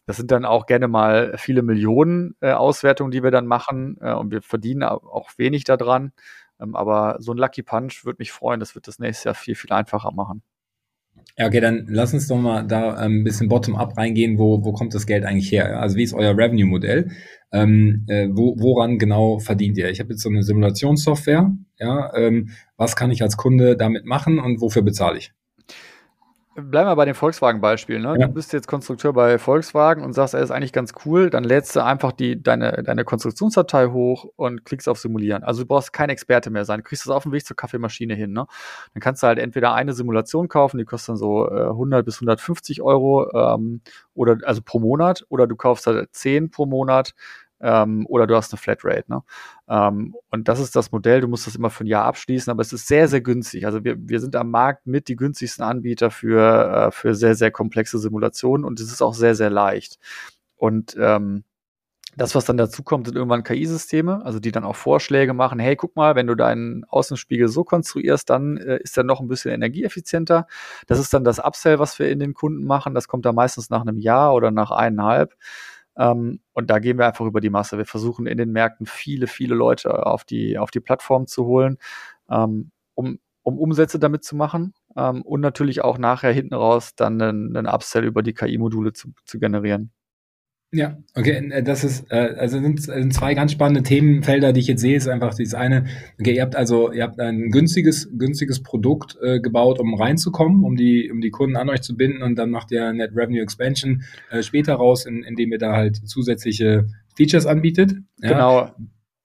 Das 0.06 0.18
sind 0.18 0.32
dann 0.32 0.46
auch 0.46 0.66
gerne 0.68 0.88
mal 0.88 1.36
viele 1.38 1.64
Millionen 1.64 2.36
äh, 2.42 2.52
Auswertungen, 2.52 3.12
die 3.12 3.24
wir 3.24 3.32
dann 3.32 3.48
machen 3.48 3.98
äh, 4.02 4.14
und 4.14 4.32
wir 4.32 4.42
verdienen 4.42 4.84
auch 4.84 5.32
wenig 5.38 5.64
daran. 5.64 6.12
Ähm, 6.60 6.76
aber 6.76 7.18
so 7.20 7.34
ein 7.34 7.38
Lucky 7.38 7.64
Punch 7.64 8.06
würde 8.06 8.18
mich 8.20 8.32
freuen, 8.32 8.60
das 8.60 8.76
wird 8.76 8.88
das 8.88 9.00
nächste 9.00 9.30
Jahr 9.30 9.36
viel, 9.36 9.56
viel 9.56 9.74
einfacher 9.74 10.12
machen. 10.12 10.44
Ja, 11.38 11.48
okay, 11.48 11.60
dann 11.60 11.88
lass 11.88 12.14
uns 12.14 12.28
doch 12.28 12.38
mal 12.38 12.64
da 12.68 12.94
ein 12.94 13.24
bisschen 13.24 13.48
bottom-up 13.48 13.98
reingehen. 13.98 14.38
Wo, 14.38 14.64
wo 14.64 14.74
kommt 14.74 14.94
das 14.94 15.08
Geld 15.08 15.26
eigentlich 15.26 15.52
her? 15.52 15.80
Also 15.80 15.96
wie 15.96 16.04
ist 16.04 16.14
euer 16.14 16.38
Revenue-Modell? 16.38 17.10
Ähm, 17.52 18.06
äh, 18.08 18.28
wo, 18.32 18.56
woran 18.60 19.00
genau 19.00 19.40
verdient 19.40 19.78
ihr? 19.78 19.90
Ich 19.90 20.00
habe 20.00 20.12
jetzt 20.12 20.22
so 20.22 20.30
eine 20.30 20.44
Simulationssoftware. 20.44 21.52
Ja, 21.80 22.14
ähm, 22.16 22.50
was 22.78 22.96
kann 22.96 23.12
ich 23.12 23.24
als 23.24 23.38
Kunde 23.38 23.76
damit 23.76 24.06
machen 24.06 24.40
und 24.40 24.62
wofür 24.62 24.82
bezahle 24.82 25.18
ich? 25.18 25.32
Bleiben 26.54 26.90
wir 26.90 26.96
bei 26.98 27.06
dem 27.06 27.16
Volkswagen-Beispiel. 27.16 28.00
Ne? 28.00 28.18
Ja. 28.20 28.28
Du 28.28 28.34
bist 28.34 28.52
jetzt 28.52 28.68
Konstrukteur 28.68 29.14
bei 29.14 29.38
Volkswagen 29.38 30.04
und 30.04 30.12
sagst, 30.12 30.34
er 30.34 30.42
ist 30.42 30.52
eigentlich 30.52 30.74
ganz 30.74 30.92
cool. 31.06 31.30
Dann 31.30 31.46
lädst 31.46 31.74
du 31.78 31.84
einfach 31.84 32.12
die, 32.12 32.44
deine, 32.44 32.84
deine 32.84 33.06
Konstruktionsdatei 33.06 33.88
hoch 33.88 34.26
und 34.36 34.66
klickst 34.66 34.90
auf 34.90 35.00
Simulieren. 35.00 35.44
Also 35.44 35.62
du 35.62 35.68
brauchst 35.68 35.94
kein 35.94 36.10
Experte 36.10 36.50
mehr 36.50 36.66
sein. 36.66 36.80
Du 36.80 36.84
kriegst 36.84 37.06
das 37.06 37.12
auf 37.12 37.24
dem 37.24 37.32
Weg 37.32 37.46
zur 37.46 37.56
Kaffeemaschine 37.56 38.16
hin. 38.16 38.34
Ne? 38.34 38.48
Dann 38.94 39.02
kannst 39.02 39.24
du 39.24 39.28
halt 39.28 39.40
entweder 39.40 39.74
eine 39.74 39.94
Simulation 39.94 40.50
kaufen, 40.50 40.78
die 40.78 40.84
kostet 40.84 41.10
dann 41.10 41.18
so 41.18 41.50
äh, 41.50 41.68
100 41.68 42.04
bis 42.04 42.18
150 42.18 42.82
Euro 42.82 43.32
ähm, 43.34 43.80
oder 44.14 44.38
also 44.44 44.62
pro 44.62 44.80
Monat, 44.80 45.26
oder 45.30 45.48
du 45.48 45.56
kaufst 45.56 45.88
halt 45.88 46.14
10 46.14 46.52
pro 46.52 46.66
Monat 46.66 47.14
ähm, 47.62 48.06
oder 48.08 48.28
du 48.28 48.36
hast 48.36 48.52
eine 48.52 48.60
Flatrate. 48.60 49.06
Ne? 49.08 49.24
Ähm, 49.70 50.16
und 50.30 50.48
das 50.48 50.60
ist 50.60 50.76
das 50.76 50.92
Modell, 50.92 51.22
du 51.22 51.28
musst 51.28 51.48
das 51.48 51.56
immer 51.56 51.70
für 51.70 51.84
ein 51.84 51.88
Jahr 51.88 52.06
abschließen, 52.06 52.52
aber 52.52 52.62
es 52.62 52.74
ist 52.74 52.88
sehr, 52.88 53.08
sehr 53.08 53.22
günstig. 53.22 53.66
Also 53.66 53.84
wir, 53.84 53.96
wir 53.98 54.20
sind 54.20 54.36
am 54.36 54.52
Markt 54.52 54.88
mit 54.88 55.08
die 55.08 55.16
günstigsten 55.16 55.64
Anbieter 55.64 56.12
für, 56.12 56.88
äh, 56.88 56.92
für 56.92 57.16
sehr, 57.16 57.36
sehr 57.36 57.52
komplexe 57.52 58.00
Simulationen 58.00 58.66
und 58.66 58.80
es 58.80 58.92
ist 58.92 59.02
auch 59.02 59.14
sehr, 59.14 59.36
sehr 59.36 59.50
leicht. 59.50 60.00
Und 60.56 60.96
ähm, 61.00 61.44
das, 62.18 62.36
was 62.36 62.44
dann 62.44 62.58
dazu 62.58 62.84
kommt, 62.84 63.08
sind 63.08 63.16
irgendwann 63.16 63.44
KI-Systeme, 63.44 64.26
also 64.26 64.40
die 64.40 64.52
dann 64.52 64.66
auch 64.66 64.76
Vorschläge 64.76 65.34
machen, 65.34 65.60
hey, 65.60 65.78
guck 65.78 65.96
mal, 65.96 66.16
wenn 66.16 66.28
du 66.28 66.36
deinen 66.36 66.84
Außenspiegel 66.86 67.48
so 67.48 67.64
konstruierst, 67.64 68.30
dann 68.30 68.58
äh, 68.58 68.80
ist 68.82 68.98
er 68.98 69.04
noch 69.04 69.22
ein 69.22 69.30
bisschen 69.30 69.52
energieeffizienter. 69.52 70.46
Das 70.88 71.00
ist 71.00 71.14
dann 71.14 71.24
das 71.24 71.40
Upsell, 71.40 71.80
was 71.80 71.98
wir 72.00 72.10
in 72.10 72.20
den 72.20 72.34
Kunden 72.34 72.66
machen. 72.66 72.94
Das 72.94 73.08
kommt 73.08 73.26
dann 73.26 73.36
meistens 73.36 73.70
nach 73.70 73.82
einem 73.82 73.98
Jahr 73.98 74.34
oder 74.34 74.52
nach 74.52 74.72
eineinhalb. 74.72 75.36
Ähm, 75.98 76.40
und 76.54 76.70
da 76.70 76.80
gehen 76.80 76.98
wir 76.98 77.08
einfach 77.08 77.26
über 77.26 77.42
die 77.42 77.50
Masse. 77.50 77.78
Wir 77.78 77.86
versuchen 77.86 78.28
in 78.28 78.38
den 78.38 78.52
Märkten 78.52 78.86
viele, 78.86 79.28
viele 79.28 79.56
Leute 79.56 80.06
auf 80.06 80.24
die, 80.24 80.58
auf 80.58 80.72
die 80.72 80.80
Plattform 80.80 81.28
zu 81.28 81.46
holen, 81.46 81.78
ähm, 82.30 82.72
um, 82.96 83.20
um 83.44 83.60
Umsätze 83.60 84.00
damit 84.00 84.24
zu 84.24 84.36
machen 84.36 84.74
ähm, 84.96 85.22
und 85.24 85.42
natürlich 85.42 85.84
auch 85.84 85.98
nachher 85.98 86.32
hinten 86.32 86.54
raus 86.56 86.96
dann 86.96 87.22
einen, 87.22 87.56
einen 87.58 87.68
Upsell 87.68 88.06
über 88.06 88.24
die 88.24 88.34
KI-Module 88.34 88.94
zu, 88.94 89.10
zu 89.26 89.40
generieren. 89.40 89.92
Ja, 90.74 90.98
okay, 91.16 91.50
äh, 91.52 91.64
das 91.64 91.84
ist, 91.84 92.10
äh, 92.12 92.34
also 92.38 92.60
sind, 92.60 92.82
sind 92.82 93.14
zwei 93.14 93.34
ganz 93.34 93.52
spannende 93.52 93.84
Themenfelder, 93.84 94.54
die 94.54 94.62
ich 94.62 94.68
jetzt 94.68 94.80
sehe, 94.80 94.96
ist 94.96 95.10
einfach 95.10 95.34
dieses 95.34 95.54
eine, 95.54 95.86
okay, 96.18 96.36
ihr 96.36 96.42
habt 96.42 96.56
also, 96.56 96.92
ihr 96.94 97.04
habt 97.04 97.20
ein 97.20 97.52
günstiges, 97.52 98.10
günstiges 98.18 98.64
Produkt 98.64 99.18
äh, 99.22 99.42
gebaut, 99.42 99.80
um 99.80 99.94
reinzukommen, 99.94 100.64
um 100.64 100.78
die, 100.78 101.12
um 101.12 101.20
die 101.20 101.30
Kunden 101.30 101.58
an 101.58 101.70
euch 101.70 101.82
zu 101.82 101.98
binden 101.98 102.24
und 102.24 102.38
dann 102.38 102.52
macht 102.52 102.72
ihr 102.72 102.94
Net 102.94 103.12
Revenue 103.14 103.42
Expansion 103.42 104.04
äh, 104.30 104.42
später 104.44 104.76
raus, 104.76 105.06
in, 105.06 105.24
indem 105.24 105.52
ihr 105.52 105.60
da 105.60 105.74
halt 105.74 105.98
zusätzliche 106.08 106.88
Features 107.18 107.46
anbietet. 107.46 107.94
Ja. 108.22 108.30
Genau. 108.30 108.72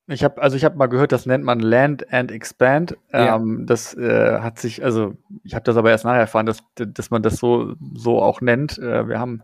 Ich 0.08 0.22
habe 0.22 0.40
also 0.40 0.56
ich 0.56 0.64
habe 0.64 0.76
mal 0.76 0.86
gehört, 0.86 1.10
das 1.10 1.26
nennt 1.26 1.42
man 1.42 1.58
Land 1.58 2.12
and 2.12 2.30
Expand. 2.30 2.96
Ja. 3.12 3.36
Ähm, 3.36 3.64
das 3.66 3.92
äh, 3.94 4.38
hat 4.38 4.58
sich 4.58 4.84
also 4.84 5.14
ich 5.42 5.54
habe 5.54 5.64
das 5.64 5.76
aber 5.76 5.90
erst 5.90 6.04
nachher 6.04 6.20
erfahren, 6.20 6.46
dass 6.46 6.62
dass 6.76 7.10
man 7.10 7.22
das 7.22 7.38
so 7.38 7.74
so 7.94 8.22
auch 8.22 8.40
nennt. 8.40 8.78
Äh, 8.78 9.08
wir 9.08 9.18
haben 9.18 9.42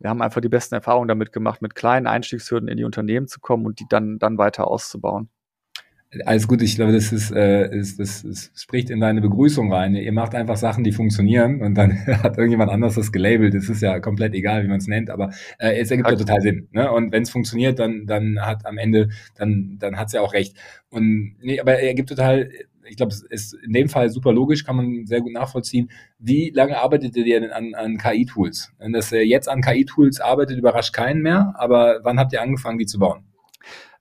wir 0.00 0.10
haben 0.10 0.22
einfach 0.22 0.40
die 0.40 0.48
besten 0.48 0.74
Erfahrungen 0.74 1.08
damit 1.08 1.32
gemacht, 1.32 1.62
mit 1.62 1.74
kleinen 1.74 2.06
Einstiegshürden 2.06 2.68
in 2.68 2.78
die 2.78 2.84
Unternehmen 2.84 3.28
zu 3.28 3.38
kommen 3.38 3.66
und 3.66 3.80
die 3.80 3.86
dann, 3.88 4.18
dann 4.18 4.38
weiter 4.38 4.66
auszubauen. 4.66 5.28
Alles 6.24 6.48
gut, 6.48 6.60
ich 6.60 6.74
glaube, 6.74 6.90
das 6.90 7.12
ist, 7.12 7.30
äh, 7.30 7.72
ist 7.72 8.00
das, 8.00 8.24
das 8.24 8.50
spricht 8.56 8.90
in 8.90 8.98
deine 8.98 9.20
Begrüßung 9.20 9.72
rein. 9.72 9.94
Ihr 9.94 10.10
macht 10.10 10.34
einfach 10.34 10.56
Sachen, 10.56 10.82
die 10.82 10.90
funktionieren 10.90 11.62
und 11.62 11.76
dann 11.76 12.04
hat 12.06 12.36
irgendjemand 12.36 12.72
anders 12.72 12.96
das 12.96 13.12
gelabelt. 13.12 13.54
Es 13.54 13.68
ist 13.68 13.80
ja 13.80 14.00
komplett 14.00 14.34
egal, 14.34 14.64
wie 14.64 14.68
man 14.68 14.78
es 14.78 14.88
nennt, 14.88 15.08
aber 15.08 15.30
äh, 15.58 15.78
es 15.78 15.88
ergibt 15.92 16.10
ja 16.10 16.16
total 16.16 16.40
Sinn. 16.40 16.68
Ne? 16.72 16.90
Und 16.90 17.12
wenn 17.12 17.22
es 17.22 17.30
funktioniert, 17.30 17.78
dann, 17.78 18.06
dann 18.06 18.40
hat 18.40 18.66
am 18.66 18.76
Ende, 18.76 19.10
dann, 19.36 19.76
dann 19.78 19.98
hat 19.98 20.08
es 20.08 20.14
ja 20.14 20.20
auch 20.20 20.32
recht. 20.32 20.56
Und 20.88 21.36
nee, 21.42 21.60
aber 21.60 21.74
er 21.74 21.86
ergibt 21.86 22.08
total 22.08 22.50
ich 22.90 22.96
glaube, 22.96 23.12
es 23.12 23.22
ist 23.22 23.54
in 23.54 23.72
dem 23.72 23.88
Fall 23.88 24.10
super 24.10 24.32
logisch, 24.32 24.64
kann 24.64 24.76
man 24.76 25.06
sehr 25.06 25.20
gut 25.20 25.32
nachvollziehen. 25.32 25.90
Wie 26.18 26.50
lange 26.50 26.78
arbeitet 26.78 27.16
ihr 27.16 27.24
denn 27.24 27.50
an, 27.50 27.74
an 27.74 27.98
KI-Tools? 27.98 28.72
Wenn 28.78 28.92
das 28.92 29.10
jetzt 29.10 29.48
an 29.48 29.62
KI-Tools 29.62 30.20
arbeitet, 30.20 30.58
überrascht 30.58 30.92
keinen 30.92 31.22
mehr, 31.22 31.54
aber 31.56 32.00
wann 32.02 32.18
habt 32.18 32.32
ihr 32.32 32.42
angefangen, 32.42 32.78
die 32.78 32.86
zu 32.86 32.98
bauen? 32.98 33.24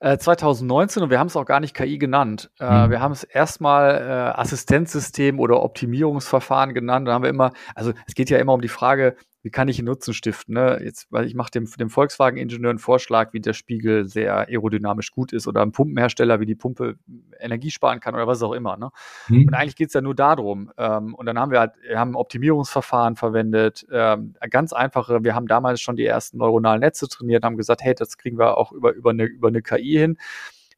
2019 0.01 1.01
äh, 1.01 1.03
und 1.03 1.09
wir 1.09 1.19
haben 1.19 1.27
es 1.27 1.35
auch 1.35 1.45
gar 1.45 1.59
nicht 1.59 1.75
KI 1.75 1.97
genannt. 1.97 2.49
Äh, 2.59 2.87
mhm. 2.87 2.91
Wir 2.91 3.01
haben 3.01 3.11
es 3.11 3.23
erstmal 3.23 3.95
äh, 3.95 4.39
Assistenzsystem 4.39 5.39
oder 5.39 5.61
Optimierungsverfahren 5.61 6.73
genannt. 6.73 7.07
Da 7.07 7.13
haben 7.13 7.23
wir 7.23 7.29
immer, 7.29 7.51
also 7.75 7.91
es 8.07 8.15
geht 8.15 8.29
ja 8.29 8.37
immer 8.37 8.53
um 8.53 8.61
die 8.61 8.69
Frage, 8.69 9.17
wie 9.41 9.51
kann 9.51 9.69
ich 9.69 9.79
einen 9.79 9.85
Nutzen 9.85 10.13
stiften? 10.13 10.55
Ne? 10.55 10.81
Jetzt, 10.83 11.07
weil 11.11 11.25
ich 11.25 11.33
mache 11.33 11.51
dem, 11.51 11.65
dem 11.65 11.89
Volkswagen-Ingenieur 11.89 12.71
einen 12.71 12.79
Vorschlag, 12.79 13.31
wie 13.31 13.39
der 13.39 13.53
Spiegel 13.53 14.07
sehr 14.07 14.35
aerodynamisch 14.35 15.11
gut 15.11 15.31
ist 15.31 15.47
oder 15.47 15.61
einem 15.61 15.71
Pumpenhersteller, 15.71 16.41
wie 16.41 16.45
die 16.45 16.55
Pumpe 16.55 16.95
Energie 17.39 17.71
sparen 17.71 18.01
kann 18.01 18.15
oder 18.15 18.27
was 18.27 18.43
auch 18.43 18.51
immer. 18.51 18.75
Ne? 18.75 18.89
Mhm. 19.29 19.47
Und 19.47 19.53
eigentlich 19.53 19.77
geht's 19.77 19.93
ja 19.93 20.01
nur 20.01 20.15
darum. 20.15 20.71
Ähm, 20.77 21.15
und 21.15 21.25
dann 21.25 21.39
haben 21.39 21.51
wir 21.51 21.59
halt, 21.61 21.73
wir 21.81 21.97
haben 21.97 22.15
Optimierungsverfahren 22.15 23.15
verwendet, 23.15 23.85
ähm, 23.91 24.35
ganz 24.49 24.73
einfache, 24.73 25.23
wir 25.23 25.35
haben 25.35 25.47
damals 25.47 25.79
schon 25.79 25.95
die 25.95 26.05
ersten 26.05 26.37
neuronalen 26.37 26.81
Netze 26.81 27.07
trainiert, 27.07 27.45
haben 27.45 27.57
gesagt, 27.57 27.81
hey, 27.81 27.95
das 27.95 28.17
kriegen 28.17 28.37
wir 28.37 28.57
auch 28.57 28.73
über, 28.73 28.91
über, 28.93 29.11
eine, 29.11 29.23
über 29.23 29.47
eine 29.47 29.61
KI 29.61 29.97
hin. 29.97 30.17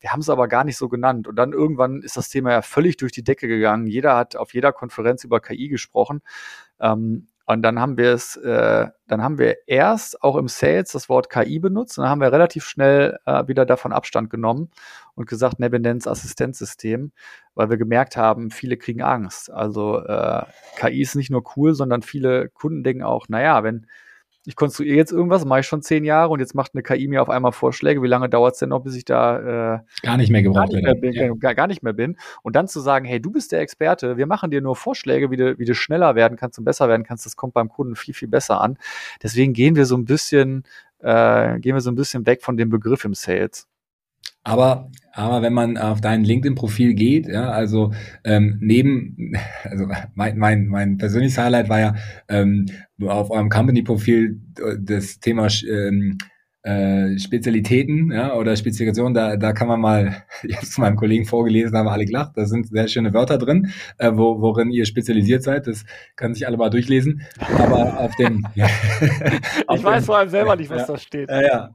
Wir 0.01 0.11
haben 0.11 0.19
es 0.19 0.29
aber 0.29 0.47
gar 0.47 0.63
nicht 0.63 0.77
so 0.77 0.89
genannt. 0.89 1.27
Und 1.27 1.35
dann 1.35 1.53
irgendwann 1.53 2.01
ist 2.01 2.17
das 2.17 2.29
Thema 2.29 2.51
ja 2.51 2.61
völlig 2.63 2.97
durch 2.97 3.11
die 3.11 3.23
Decke 3.23 3.47
gegangen. 3.47 3.85
Jeder 3.85 4.17
hat 4.17 4.35
auf 4.35 4.53
jeder 4.53 4.71
Konferenz 4.71 5.23
über 5.23 5.39
KI 5.39 5.67
gesprochen. 5.67 6.21
Ähm, 6.79 7.27
und 7.51 7.61
dann 7.63 7.79
haben 7.79 7.97
wir 7.97 8.13
es, 8.13 8.37
äh, 8.37 8.87
dann 9.07 9.21
haben 9.21 9.37
wir 9.37 9.67
erst 9.67 10.23
auch 10.23 10.37
im 10.37 10.47
Sales 10.47 10.93
das 10.93 11.09
Wort 11.09 11.29
KI 11.29 11.59
benutzt 11.59 11.97
und 11.97 12.03
dann 12.03 12.11
haben 12.11 12.21
wir 12.21 12.31
relativ 12.31 12.65
schnell 12.65 13.19
äh, 13.25 13.47
wieder 13.47 13.65
davon 13.65 13.91
Abstand 13.91 14.29
genommen 14.29 14.69
und 15.15 15.27
gesagt, 15.27 15.59
ne, 15.59 15.71
wir 15.71 15.79
nennen 15.79 15.99
es 15.99 16.07
Assistenzsystem, 16.07 17.11
weil 17.53 17.69
wir 17.69 17.77
gemerkt 17.77 18.15
haben, 18.15 18.51
viele 18.51 18.77
kriegen 18.77 19.01
Angst. 19.01 19.51
Also 19.51 19.99
äh, 19.99 20.43
KI 20.77 21.01
ist 21.01 21.15
nicht 21.15 21.29
nur 21.29 21.43
cool, 21.57 21.73
sondern 21.73 22.03
viele 22.03 22.47
Kunden 22.49 22.83
denken 22.83 23.03
auch, 23.03 23.27
naja, 23.27 23.63
wenn 23.63 23.85
ich 24.45 24.55
konstruiere 24.55 24.95
jetzt 24.95 25.11
irgendwas, 25.11 25.45
mache 25.45 25.59
ich 25.59 25.67
schon 25.67 25.83
zehn 25.83 26.03
Jahre 26.03 26.31
und 26.31 26.39
jetzt 26.39 26.55
macht 26.55 26.73
eine 26.73 26.81
KI 26.81 27.07
mir 27.07 27.21
auf 27.21 27.29
einmal 27.29 27.51
Vorschläge. 27.51 28.01
Wie 28.01 28.07
lange 28.07 28.27
dauert 28.27 28.53
es 28.53 28.59
denn 28.59 28.69
noch, 28.69 28.79
bis 28.79 28.95
ich 28.95 29.05
da 29.05 29.75
äh, 29.75 29.79
gar 30.01 30.17
nicht 30.17 30.31
mehr 30.31 30.41
gebraucht 30.41 30.73
werde? 30.73 31.11
Ja. 31.11 31.33
Gar, 31.35 31.53
gar, 31.53 31.67
nicht 31.67 31.83
mehr 31.83 31.93
bin. 31.93 32.17
Und 32.41 32.55
dann 32.55 32.67
zu 32.67 32.79
sagen, 32.79 33.05
hey, 33.05 33.21
du 33.21 33.31
bist 33.31 33.51
der 33.51 33.59
Experte, 33.59 34.17
wir 34.17 34.25
machen 34.25 34.49
dir 34.49 34.61
nur 34.61 34.75
Vorschläge, 34.75 35.29
wie 35.29 35.37
du, 35.37 35.59
wie 35.59 35.65
du 35.65 35.75
schneller 35.75 36.15
werden 36.15 36.37
kannst 36.37 36.57
und 36.57 36.65
besser 36.65 36.89
werden 36.89 37.03
kannst, 37.03 37.25
das 37.25 37.35
kommt 37.35 37.53
beim 37.53 37.69
Kunden 37.69 37.95
viel, 37.95 38.15
viel 38.15 38.27
besser 38.27 38.61
an. 38.61 38.77
Deswegen 39.21 39.53
gehen 39.53 39.75
wir 39.75 39.85
so 39.85 39.95
ein 39.95 40.05
bisschen, 40.05 40.63
äh, 40.99 41.59
gehen 41.59 41.75
wir 41.75 41.81
so 41.81 41.91
ein 41.91 41.95
bisschen 41.95 42.25
weg 42.25 42.41
von 42.41 42.57
dem 42.57 42.69
Begriff 42.69 43.05
im 43.05 43.13
Sales. 43.13 43.67
Aber, 44.43 44.89
aber 45.13 45.41
wenn 45.41 45.53
man 45.53 45.77
auf 45.77 46.01
dein 46.01 46.23
LinkedIn-Profil 46.23 46.93
geht, 46.93 47.27
ja, 47.27 47.49
also 47.49 47.91
ähm, 48.23 48.57
neben, 48.61 49.33
also 49.63 49.87
mein, 50.15 50.37
mein, 50.37 50.67
mein 50.67 50.97
persönliches 50.97 51.37
Highlight 51.37 51.69
war 51.69 51.79
ja 51.79 51.95
ähm, 52.29 52.67
auf 53.05 53.29
eurem 53.31 53.49
Company-Profil 53.49 54.39
äh, 54.59 54.75
das 54.79 55.19
Thema 55.19 55.47
ähm, 55.69 56.17
äh, 56.63 57.17
Spezialitäten 57.17 58.11
ja, 58.11 58.35
oder 58.35 58.55
Spezifikationen, 58.55 59.13
da, 59.13 59.35
da 59.37 59.53
kann 59.53 59.67
man 59.67 59.81
mal, 59.81 60.23
ich 60.43 60.55
habe 60.55 60.65
es 60.65 60.77
meinem 60.77 60.95
Kollegen 60.95 61.25
vorgelesen, 61.25 61.77
haben 61.77 61.87
wir 61.87 61.91
alle 61.91 62.05
gelacht, 62.05 62.33
da 62.35 62.45
sind 62.45 62.67
sehr 62.67 62.87
schöne 62.87 63.13
Wörter 63.13 63.37
drin, 63.37 63.71
äh, 63.97 64.11
wo, 64.13 64.41
worin 64.41 64.71
ihr 64.71 64.85
spezialisiert 64.85 65.43
seid, 65.43 65.67
das 65.67 65.85
können 66.15 66.33
sich 66.33 66.45
alle 66.45 66.57
mal 66.57 66.69
durchlesen, 66.69 67.21
aber 67.57 67.99
auf 67.99 68.15
dem... 68.15 68.45
ja, 68.55 68.67
auf 69.67 69.79
ich 69.79 69.83
weiß 69.83 70.05
vor 70.05 70.17
allem 70.17 70.29
selber 70.29 70.55
nicht, 70.55 70.69
was 70.69 70.81
ja, 70.81 70.87
da 70.87 70.97
steht. 70.97 71.29
Ja, 71.29 71.41
ja, 71.41 71.69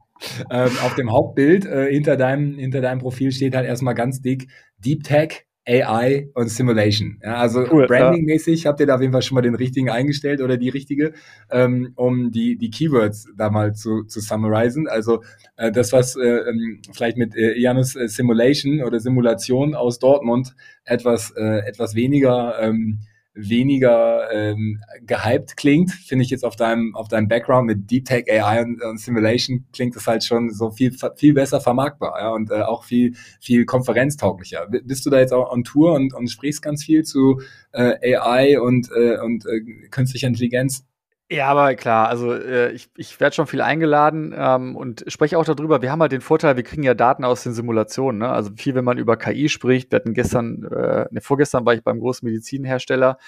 ähm, 0.50 0.70
auf 0.82 0.94
dem 0.94 1.10
Hauptbild 1.10 1.66
äh, 1.66 1.90
hinter, 1.90 2.16
deinem, 2.16 2.56
hinter 2.58 2.80
deinem 2.80 3.00
Profil 3.00 3.32
steht 3.32 3.54
halt 3.54 3.66
erstmal 3.66 3.94
ganz 3.94 4.20
dick 4.20 4.48
Deep 4.78 5.02
Tech, 5.04 5.46
AI 5.66 6.28
und 6.34 6.48
Simulation. 6.48 7.18
Ja, 7.22 7.36
also 7.36 7.66
cool, 7.70 7.86
Branding-mäßig 7.86 8.62
ja. 8.62 8.70
habt 8.70 8.80
ihr 8.80 8.86
da 8.86 8.94
auf 8.94 9.00
jeden 9.00 9.12
Fall 9.12 9.22
schon 9.22 9.34
mal 9.34 9.42
den 9.42 9.56
richtigen 9.56 9.90
eingestellt 9.90 10.40
oder 10.40 10.56
die 10.56 10.68
richtige, 10.68 11.12
ähm, 11.50 11.92
um 11.96 12.30
die, 12.30 12.56
die 12.56 12.70
Keywords 12.70 13.26
da 13.36 13.50
mal 13.50 13.74
zu, 13.74 14.04
zu 14.04 14.20
summarizen. 14.20 14.86
Also 14.88 15.22
äh, 15.56 15.72
das, 15.72 15.92
was 15.92 16.16
äh, 16.16 16.22
ähm, 16.22 16.80
vielleicht 16.92 17.16
mit 17.16 17.34
äh, 17.34 17.58
Janus 17.58 17.96
äh, 17.96 18.08
Simulation 18.08 18.82
oder 18.82 19.00
Simulation 19.00 19.74
aus 19.74 19.98
Dortmund 19.98 20.54
etwas, 20.84 21.32
äh, 21.36 21.66
etwas 21.66 21.94
weniger 21.94 22.60
ähm, 22.60 23.00
weniger 23.36 24.30
ähm, 24.32 24.80
gehypt 25.02 25.56
klingt, 25.56 25.92
finde 25.92 26.24
ich 26.24 26.30
jetzt 26.30 26.44
auf 26.44 26.56
deinem, 26.56 26.96
auf 26.96 27.08
deinem 27.08 27.28
Background 27.28 27.66
mit 27.66 27.90
Deep 27.90 28.06
Tech 28.06 28.24
AI 28.30 28.62
und, 28.62 28.82
und 28.82 28.98
Simulation 28.98 29.66
klingt 29.72 29.94
es 29.94 30.06
halt 30.06 30.24
schon 30.24 30.50
so 30.50 30.70
viel, 30.70 30.96
viel 31.16 31.34
besser 31.34 31.60
vermarktbar 31.60 32.18
ja, 32.18 32.30
und 32.30 32.50
äh, 32.50 32.62
auch 32.62 32.84
viel, 32.84 33.14
viel 33.40 33.66
konferenztauglicher. 33.66 34.66
Bist 34.66 35.04
du 35.04 35.10
da 35.10 35.18
jetzt 35.20 35.32
auch 35.32 35.52
on 35.52 35.64
Tour 35.64 35.92
und, 35.92 36.14
und 36.14 36.28
sprichst 36.28 36.62
ganz 36.62 36.82
viel 36.82 37.04
zu 37.04 37.40
äh, 37.72 38.16
AI 38.16 38.58
und, 38.58 38.90
äh, 38.90 39.18
und 39.18 39.44
äh, 39.46 39.60
künstlicher 39.90 40.28
Intelligenz? 40.28 40.84
Ja, 41.28 41.48
aber 41.48 41.74
klar, 41.74 42.08
also 42.08 42.32
äh, 42.32 42.70
ich, 42.70 42.88
ich 42.96 43.18
werde 43.18 43.34
schon 43.34 43.48
viel 43.48 43.60
eingeladen 43.60 44.32
ähm, 44.36 44.76
und 44.76 45.04
spreche 45.08 45.36
auch 45.38 45.44
darüber. 45.44 45.82
Wir 45.82 45.90
haben 45.90 46.00
halt 46.00 46.12
den 46.12 46.20
Vorteil, 46.20 46.54
wir 46.54 46.62
kriegen 46.62 46.84
ja 46.84 46.94
Daten 46.94 47.24
aus 47.24 47.42
den 47.42 47.52
Simulationen. 47.52 48.20
Ne? 48.20 48.28
Also 48.28 48.52
viel, 48.56 48.76
wenn 48.76 48.84
man 48.84 48.96
über 48.96 49.16
KI 49.16 49.48
spricht. 49.48 49.90
Wir 49.90 49.96
hatten 49.96 50.14
gestern, 50.14 50.62
äh, 50.64 51.06
ne, 51.10 51.20
vorgestern 51.20 51.66
war 51.66 51.74
ich 51.74 51.82
beim 51.82 51.98
großen 51.98 52.24
Medizinhersteller. 52.24 53.18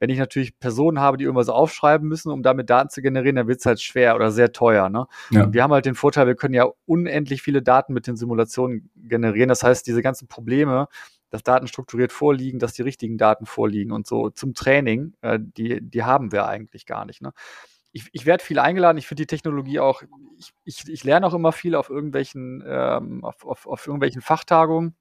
Wenn 0.00 0.10
ich 0.10 0.18
natürlich 0.18 0.58
Personen 0.58 0.98
habe, 0.98 1.16
die 1.16 1.24
irgendwas 1.24 1.48
aufschreiben 1.48 2.08
müssen, 2.08 2.32
um 2.32 2.42
damit 2.42 2.68
Daten 2.70 2.90
zu 2.90 3.00
generieren, 3.00 3.36
dann 3.36 3.46
wird 3.46 3.60
es 3.60 3.66
halt 3.66 3.80
schwer 3.80 4.16
oder 4.16 4.32
sehr 4.32 4.50
teuer. 4.50 4.88
Ne? 4.88 5.06
Ja. 5.30 5.52
Wir 5.52 5.62
haben 5.62 5.72
halt 5.72 5.86
den 5.86 5.94
Vorteil, 5.94 6.26
wir 6.26 6.34
können 6.34 6.54
ja 6.54 6.66
unendlich 6.86 7.40
viele 7.42 7.62
Daten 7.62 7.92
mit 7.94 8.08
den 8.08 8.16
Simulationen 8.16 8.90
generieren. 8.96 9.48
Das 9.48 9.62
heißt, 9.62 9.86
diese 9.86 10.02
ganzen 10.02 10.26
Probleme, 10.26 10.88
dass 11.34 11.42
Daten 11.42 11.66
strukturiert 11.66 12.12
vorliegen, 12.12 12.60
dass 12.60 12.74
die 12.74 12.82
richtigen 12.82 13.18
Daten 13.18 13.44
vorliegen 13.44 13.90
und 13.90 14.06
so 14.06 14.30
zum 14.30 14.54
Training, 14.54 15.14
äh, 15.20 15.40
die, 15.40 15.80
die 15.80 16.04
haben 16.04 16.30
wir 16.30 16.46
eigentlich 16.46 16.86
gar 16.86 17.04
nicht. 17.04 17.22
Ne? 17.22 17.32
Ich, 17.90 18.08
ich 18.12 18.24
werde 18.24 18.44
viel 18.44 18.60
eingeladen, 18.60 18.98
ich 18.98 19.08
finde 19.08 19.22
die 19.22 19.26
Technologie 19.26 19.80
auch, 19.80 20.04
ich, 20.38 20.52
ich, 20.62 20.88
ich 20.88 21.02
lerne 21.02 21.26
auch 21.26 21.34
immer 21.34 21.50
viel 21.50 21.74
auf 21.74 21.90
irgendwelchen, 21.90 22.62
ähm, 22.64 23.24
auf, 23.24 23.44
auf, 23.44 23.66
auf 23.66 23.84
irgendwelchen 23.84 24.22
Fachtagungen. 24.22 24.94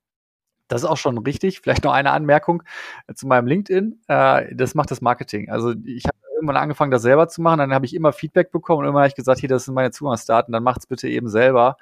Das 0.69 0.81
ist 0.81 0.89
auch 0.89 0.97
schon 0.97 1.19
richtig. 1.19 1.59
Vielleicht 1.59 1.83
noch 1.83 1.93
eine 1.93 2.09
Anmerkung 2.09 2.63
äh, 3.05 3.13
zu 3.13 3.27
meinem 3.27 3.45
LinkedIn. 3.45 4.01
Äh, 4.07 4.55
das 4.55 4.73
macht 4.73 4.89
das 4.89 5.01
Marketing. 5.01 5.51
Also 5.51 5.75
ich 5.85 6.05
habe 6.05 6.17
irgendwann 6.35 6.57
angefangen, 6.57 6.89
das 6.89 7.03
selber 7.03 7.27
zu 7.27 7.43
machen. 7.43 7.59
Dann 7.59 7.75
habe 7.75 7.85
ich 7.85 7.93
immer 7.93 8.11
Feedback 8.11 8.51
bekommen 8.51 8.79
und 8.79 8.87
immer 8.87 9.01
habe 9.01 9.07
ich 9.09 9.15
gesagt, 9.15 9.39
hier, 9.39 9.49
das 9.49 9.65
sind 9.65 9.75
meine 9.75 9.91
Zugangsdaten, 9.91 10.51
dann 10.51 10.63
macht's 10.63 10.87
bitte 10.87 11.07
eben 11.07 11.29
selber. 11.29 11.77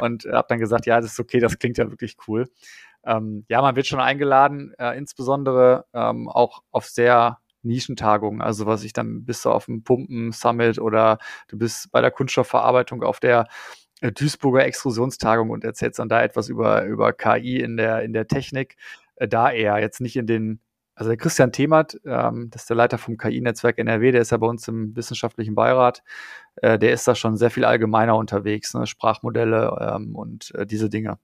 Und 0.00 0.24
habe 0.24 0.46
dann 0.48 0.60
gesagt, 0.60 0.86
ja, 0.86 1.00
das 1.00 1.12
ist 1.12 1.20
okay, 1.20 1.40
das 1.40 1.58
klingt 1.58 1.78
ja 1.78 1.90
wirklich 1.90 2.16
cool 2.28 2.46
ähm, 3.04 3.44
ja, 3.48 3.62
man 3.62 3.76
wird 3.76 3.86
schon 3.86 4.00
eingeladen, 4.00 4.74
äh, 4.78 4.96
insbesondere 4.96 5.86
ähm, 5.94 6.28
auch 6.28 6.62
auf 6.70 6.86
sehr 6.86 7.38
Nischentagungen, 7.62 8.40
also 8.40 8.66
was 8.66 8.84
ich 8.84 8.92
dann 8.92 9.24
bist 9.24 9.44
du 9.44 9.50
auf 9.50 9.66
dem 9.66 9.82
Pumpen-Summit 9.82 10.78
oder 10.78 11.18
du 11.48 11.58
bist 11.58 11.90
bei 11.90 12.00
der 12.00 12.10
Kunststoffverarbeitung 12.10 13.02
auf 13.02 13.20
der 13.20 13.46
äh, 14.00 14.12
Duisburger 14.12 14.64
Extrusionstagung 14.64 15.50
und 15.50 15.64
erzählst 15.64 15.98
dann 15.98 16.08
da 16.08 16.22
etwas 16.22 16.48
über, 16.48 16.84
über 16.84 17.12
KI 17.12 17.60
in 17.60 17.76
der, 17.76 18.02
in 18.02 18.12
der 18.12 18.26
Technik. 18.26 18.76
Äh, 19.16 19.28
da 19.28 19.50
eher, 19.50 19.78
jetzt 19.78 20.00
nicht 20.00 20.16
in 20.16 20.26
den, 20.26 20.60
also 20.94 21.10
der 21.10 21.16
Christian 21.16 21.52
Themert, 21.52 22.00
ähm, 22.04 22.48
das 22.50 22.62
ist 22.62 22.70
der 22.70 22.76
Leiter 22.76 22.98
vom 22.98 23.16
KI-Netzwerk 23.16 23.78
NRW, 23.78 24.12
der 24.12 24.22
ist 24.22 24.30
ja 24.30 24.36
bei 24.36 24.46
uns 24.46 24.66
im 24.68 24.94
wissenschaftlichen 24.96 25.54
Beirat, 25.54 26.02
äh, 26.56 26.78
der 26.78 26.92
ist 26.92 27.08
da 27.08 27.14
schon 27.14 27.36
sehr 27.36 27.50
viel 27.50 27.64
allgemeiner 27.64 28.16
unterwegs, 28.16 28.74
ne? 28.74 28.86
Sprachmodelle 28.86 29.94
ähm, 29.96 30.14
und 30.14 30.54
äh, 30.54 30.66
diese 30.66 30.88
Dinge. 30.88 31.18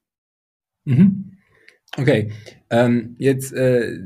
Mhm. 0.85 1.39
Okay, 1.97 2.33
ähm, 2.71 3.15
jetzt 3.19 3.53
äh, 3.53 3.99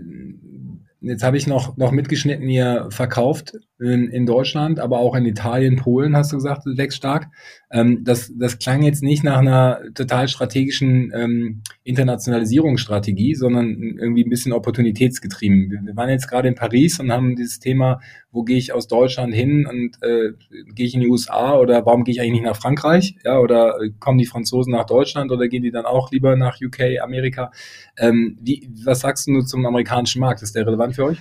Jetzt 1.00 1.22
habe 1.22 1.36
ich 1.36 1.46
noch, 1.46 1.76
noch 1.76 1.92
mitgeschnitten, 1.92 2.48
ihr 2.48 2.88
verkauft 2.90 3.52
in, 3.78 4.08
in 4.08 4.26
Deutschland, 4.26 4.80
aber 4.80 4.98
auch 4.98 5.14
in 5.14 5.26
Italien, 5.26 5.76
Polen, 5.76 6.16
hast 6.16 6.32
du 6.32 6.36
gesagt, 6.36 6.62
wächst 6.66 6.96
stark. 6.96 7.28
Ähm, 7.70 8.02
das, 8.02 8.32
das 8.36 8.58
klang 8.58 8.82
jetzt 8.82 9.02
nicht 9.04 9.22
nach 9.22 9.38
einer 9.38 9.80
total 9.94 10.26
strategischen 10.26 11.12
ähm, 11.14 11.62
Internationalisierungsstrategie, 11.84 13.36
sondern 13.36 13.80
irgendwie 13.98 14.24
ein 14.24 14.30
bisschen 14.30 14.52
opportunitätsgetrieben. 14.52 15.70
Wir, 15.70 15.80
wir 15.84 15.96
waren 15.96 16.08
jetzt 16.08 16.28
gerade 16.28 16.48
in 16.48 16.56
Paris 16.56 16.98
und 16.98 17.12
haben 17.12 17.36
dieses 17.36 17.60
Thema, 17.60 18.00
wo 18.32 18.42
gehe 18.42 18.58
ich 18.58 18.72
aus 18.72 18.88
Deutschland 18.88 19.32
hin 19.32 19.66
und 19.66 20.02
äh, 20.02 20.32
gehe 20.74 20.86
ich 20.86 20.94
in 20.94 21.00
die 21.00 21.08
USA 21.08 21.56
oder 21.56 21.86
warum 21.86 22.04
gehe 22.04 22.12
ich 22.12 22.20
eigentlich 22.20 22.32
nicht 22.32 22.44
nach 22.44 22.56
Frankreich? 22.56 23.16
Ja, 23.24 23.38
oder 23.38 23.80
äh, 23.80 23.90
kommen 24.00 24.18
die 24.18 24.26
Franzosen 24.26 24.72
nach 24.72 24.86
Deutschland 24.86 25.30
oder 25.30 25.46
gehen 25.46 25.62
die 25.62 25.70
dann 25.70 25.86
auch 25.86 26.10
lieber 26.10 26.34
nach 26.34 26.58
UK, 26.60 27.00
Amerika? 27.00 27.52
Ähm, 27.96 28.36
wie, 28.40 28.68
was 28.84 29.00
sagst 29.00 29.28
du 29.28 29.42
zum 29.42 29.64
amerikanischen 29.64 30.20
Markt? 30.20 30.42
Ist 30.42 30.56
der 30.56 30.66
relevant 30.66 30.87
für 30.92 31.04
euch? 31.04 31.20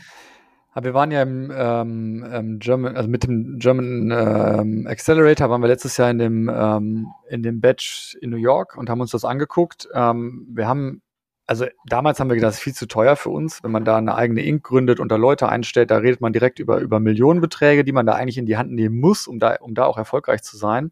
wir 0.84 0.94
waren 0.94 1.12
ja 1.12 1.24
im 1.24 1.52
ähm, 1.56 2.26
ähm, 2.32 2.60
German, 2.60 2.96
also 2.96 3.10
mit 3.10 3.24
dem 3.24 3.58
German 3.58 4.12
ähm, 4.12 4.88
Accelerator 4.88 5.50
waren 5.50 5.62
wir 5.62 5.68
letztes 5.68 5.98
Jahr 5.98 6.12
in 6.12 6.20
dem 6.20 6.52
ähm, 6.54 7.08
in 7.30 7.42
dem 7.42 7.62
Batch 7.62 8.16
in 8.22 8.30
New 8.30 8.38
York 8.38 8.78
und 8.78 8.90
haben 8.90 9.02
uns 9.02 9.12
das 9.12 9.26
angeguckt. 9.26 9.88
Ähm, 9.94 10.48
wir 10.52 10.68
haben 10.68 11.02
also 11.48 11.66
damals 11.86 12.20
haben 12.20 12.30
wir 12.30 12.36
gedacht, 12.36 12.50
das 12.50 12.58
ist 12.58 12.64
viel 12.64 12.74
zu 12.74 12.88
teuer 12.88 13.16
für 13.16 13.30
uns, 13.30 13.64
wenn 13.64 13.72
man 13.72 13.86
da 13.86 13.98
eine 13.98 14.16
eigene 14.16 14.42
Inc 14.42 14.64
gründet 14.64 15.00
und 15.00 15.10
da 15.10 15.16
Leute 15.16 15.48
einstellt, 15.48 15.90
da 15.90 15.98
redet 15.98 16.20
man 16.20 16.34
direkt 16.34 16.60
über, 16.60 16.80
über 16.80 17.00
Millionenbeträge, 17.00 17.86
die 17.86 17.94
man 17.94 18.06
da 18.06 18.14
eigentlich 18.14 18.38
in 18.38 18.46
die 18.46 18.58
Hand 18.58 18.72
nehmen 18.74 19.00
muss, 19.00 19.28
um 19.28 19.40
da, 19.40 19.56
um 19.62 19.74
da 19.74 19.86
auch 19.86 19.98
erfolgreich 19.98 20.44
zu 20.44 20.58
sein. 20.58 20.92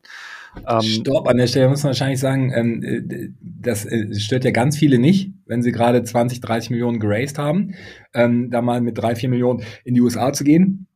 Ähm, 0.67 0.81
Stopp, 0.81 1.27
an 1.27 1.37
der 1.37 1.47
Stelle 1.47 1.67
muss 1.67 1.83
man 1.83 1.89
wahrscheinlich 1.89 2.21
sagen, 2.21 2.53
ähm, 2.55 2.83
äh, 2.83 3.29
das 3.41 3.85
äh, 3.85 4.15
stört 4.15 4.45
ja 4.45 4.51
ganz 4.51 4.77
viele 4.77 4.97
nicht, 4.97 5.33
wenn 5.45 5.61
sie 5.61 5.73
gerade 5.73 6.01
20, 6.01 6.39
30 6.39 6.69
Millionen 6.69 6.99
geraced 6.99 7.37
haben, 7.37 7.75
ähm, 8.13 8.49
da 8.49 8.61
mal 8.61 8.79
mit 8.79 8.97
drei, 8.97 9.15
vier 9.15 9.27
Millionen 9.27 9.61
in 9.83 9.93
die 9.93 10.01
USA 10.01 10.31
zu 10.31 10.45
gehen. 10.45 10.87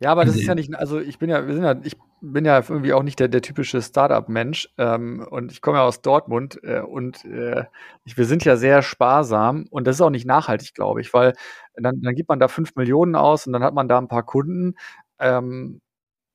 Ja, 0.00 0.10
aber 0.12 0.24
das 0.24 0.36
ist 0.36 0.46
ja 0.46 0.54
nicht, 0.54 0.74
also 0.74 1.00
ich 1.00 1.18
bin 1.18 1.30
ja, 1.30 1.46
wir 1.46 1.54
sind 1.54 1.64
ja, 1.64 1.74
ich 1.82 1.96
bin 2.20 2.44
ja 2.44 2.62
irgendwie 2.68 2.92
auch 2.92 3.02
nicht 3.02 3.18
der, 3.18 3.28
der 3.28 3.42
typische 3.42 3.80
Startup-Mensch 3.80 4.68
ähm, 4.78 5.26
und 5.30 5.50
ich 5.50 5.60
komme 5.60 5.78
ja 5.78 5.84
aus 5.84 6.02
Dortmund 6.02 6.60
äh, 6.62 6.80
und 6.80 7.24
äh, 7.24 7.64
ich, 8.04 8.16
wir 8.16 8.26
sind 8.26 8.44
ja 8.44 8.56
sehr 8.56 8.82
sparsam 8.82 9.66
und 9.70 9.86
das 9.86 9.96
ist 9.96 10.00
auch 10.02 10.10
nicht 10.10 10.26
nachhaltig, 10.26 10.74
glaube 10.74 11.00
ich, 11.00 11.12
weil 11.14 11.32
dann, 11.74 12.00
dann 12.02 12.14
gibt 12.14 12.28
man 12.28 12.38
da 12.38 12.48
fünf 12.48 12.74
Millionen 12.76 13.16
aus 13.16 13.46
und 13.46 13.52
dann 13.52 13.64
hat 13.64 13.74
man 13.74 13.88
da 13.88 13.98
ein 13.98 14.08
paar 14.08 14.24
Kunden. 14.24 14.74
Ähm, 15.18 15.80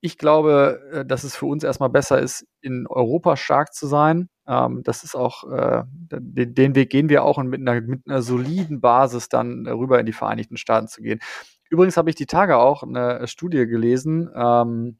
ich 0.01 0.17
glaube, 0.17 0.81
äh, 0.91 1.05
dass 1.05 1.23
es 1.23 1.35
für 1.35 1.45
uns 1.47 1.63
erstmal 1.63 1.89
besser 1.89 2.19
ist, 2.19 2.45
in 2.61 2.87
Europa 2.87 3.35
stark 3.35 3.73
zu 3.73 3.87
sein. 3.87 4.29
Ähm, 4.47 4.81
das 4.83 5.03
ist 5.03 5.15
auch, 5.15 5.43
äh, 5.51 5.83
den, 5.87 6.53
den, 6.53 6.75
Weg 6.75 6.89
gehen 6.89 7.09
wir 7.09 7.23
auch 7.23 7.37
und 7.37 7.47
mit 7.47 7.61
einer, 7.61 7.81
mit 7.81 8.01
einer 8.07 8.21
soliden 8.21 8.79
Basis 8.79 9.29
dann 9.29 9.67
rüber 9.67 9.99
in 9.99 10.05
die 10.05 10.13
Vereinigten 10.13 10.57
Staaten 10.57 10.87
zu 10.87 11.01
gehen. 11.01 11.19
Übrigens 11.69 11.97
habe 11.97 12.09
ich 12.09 12.15
die 12.15 12.25
Tage 12.25 12.57
auch 12.57 12.83
eine 12.83 13.27
Studie 13.27 13.65
gelesen, 13.67 14.29
ähm, 14.35 14.97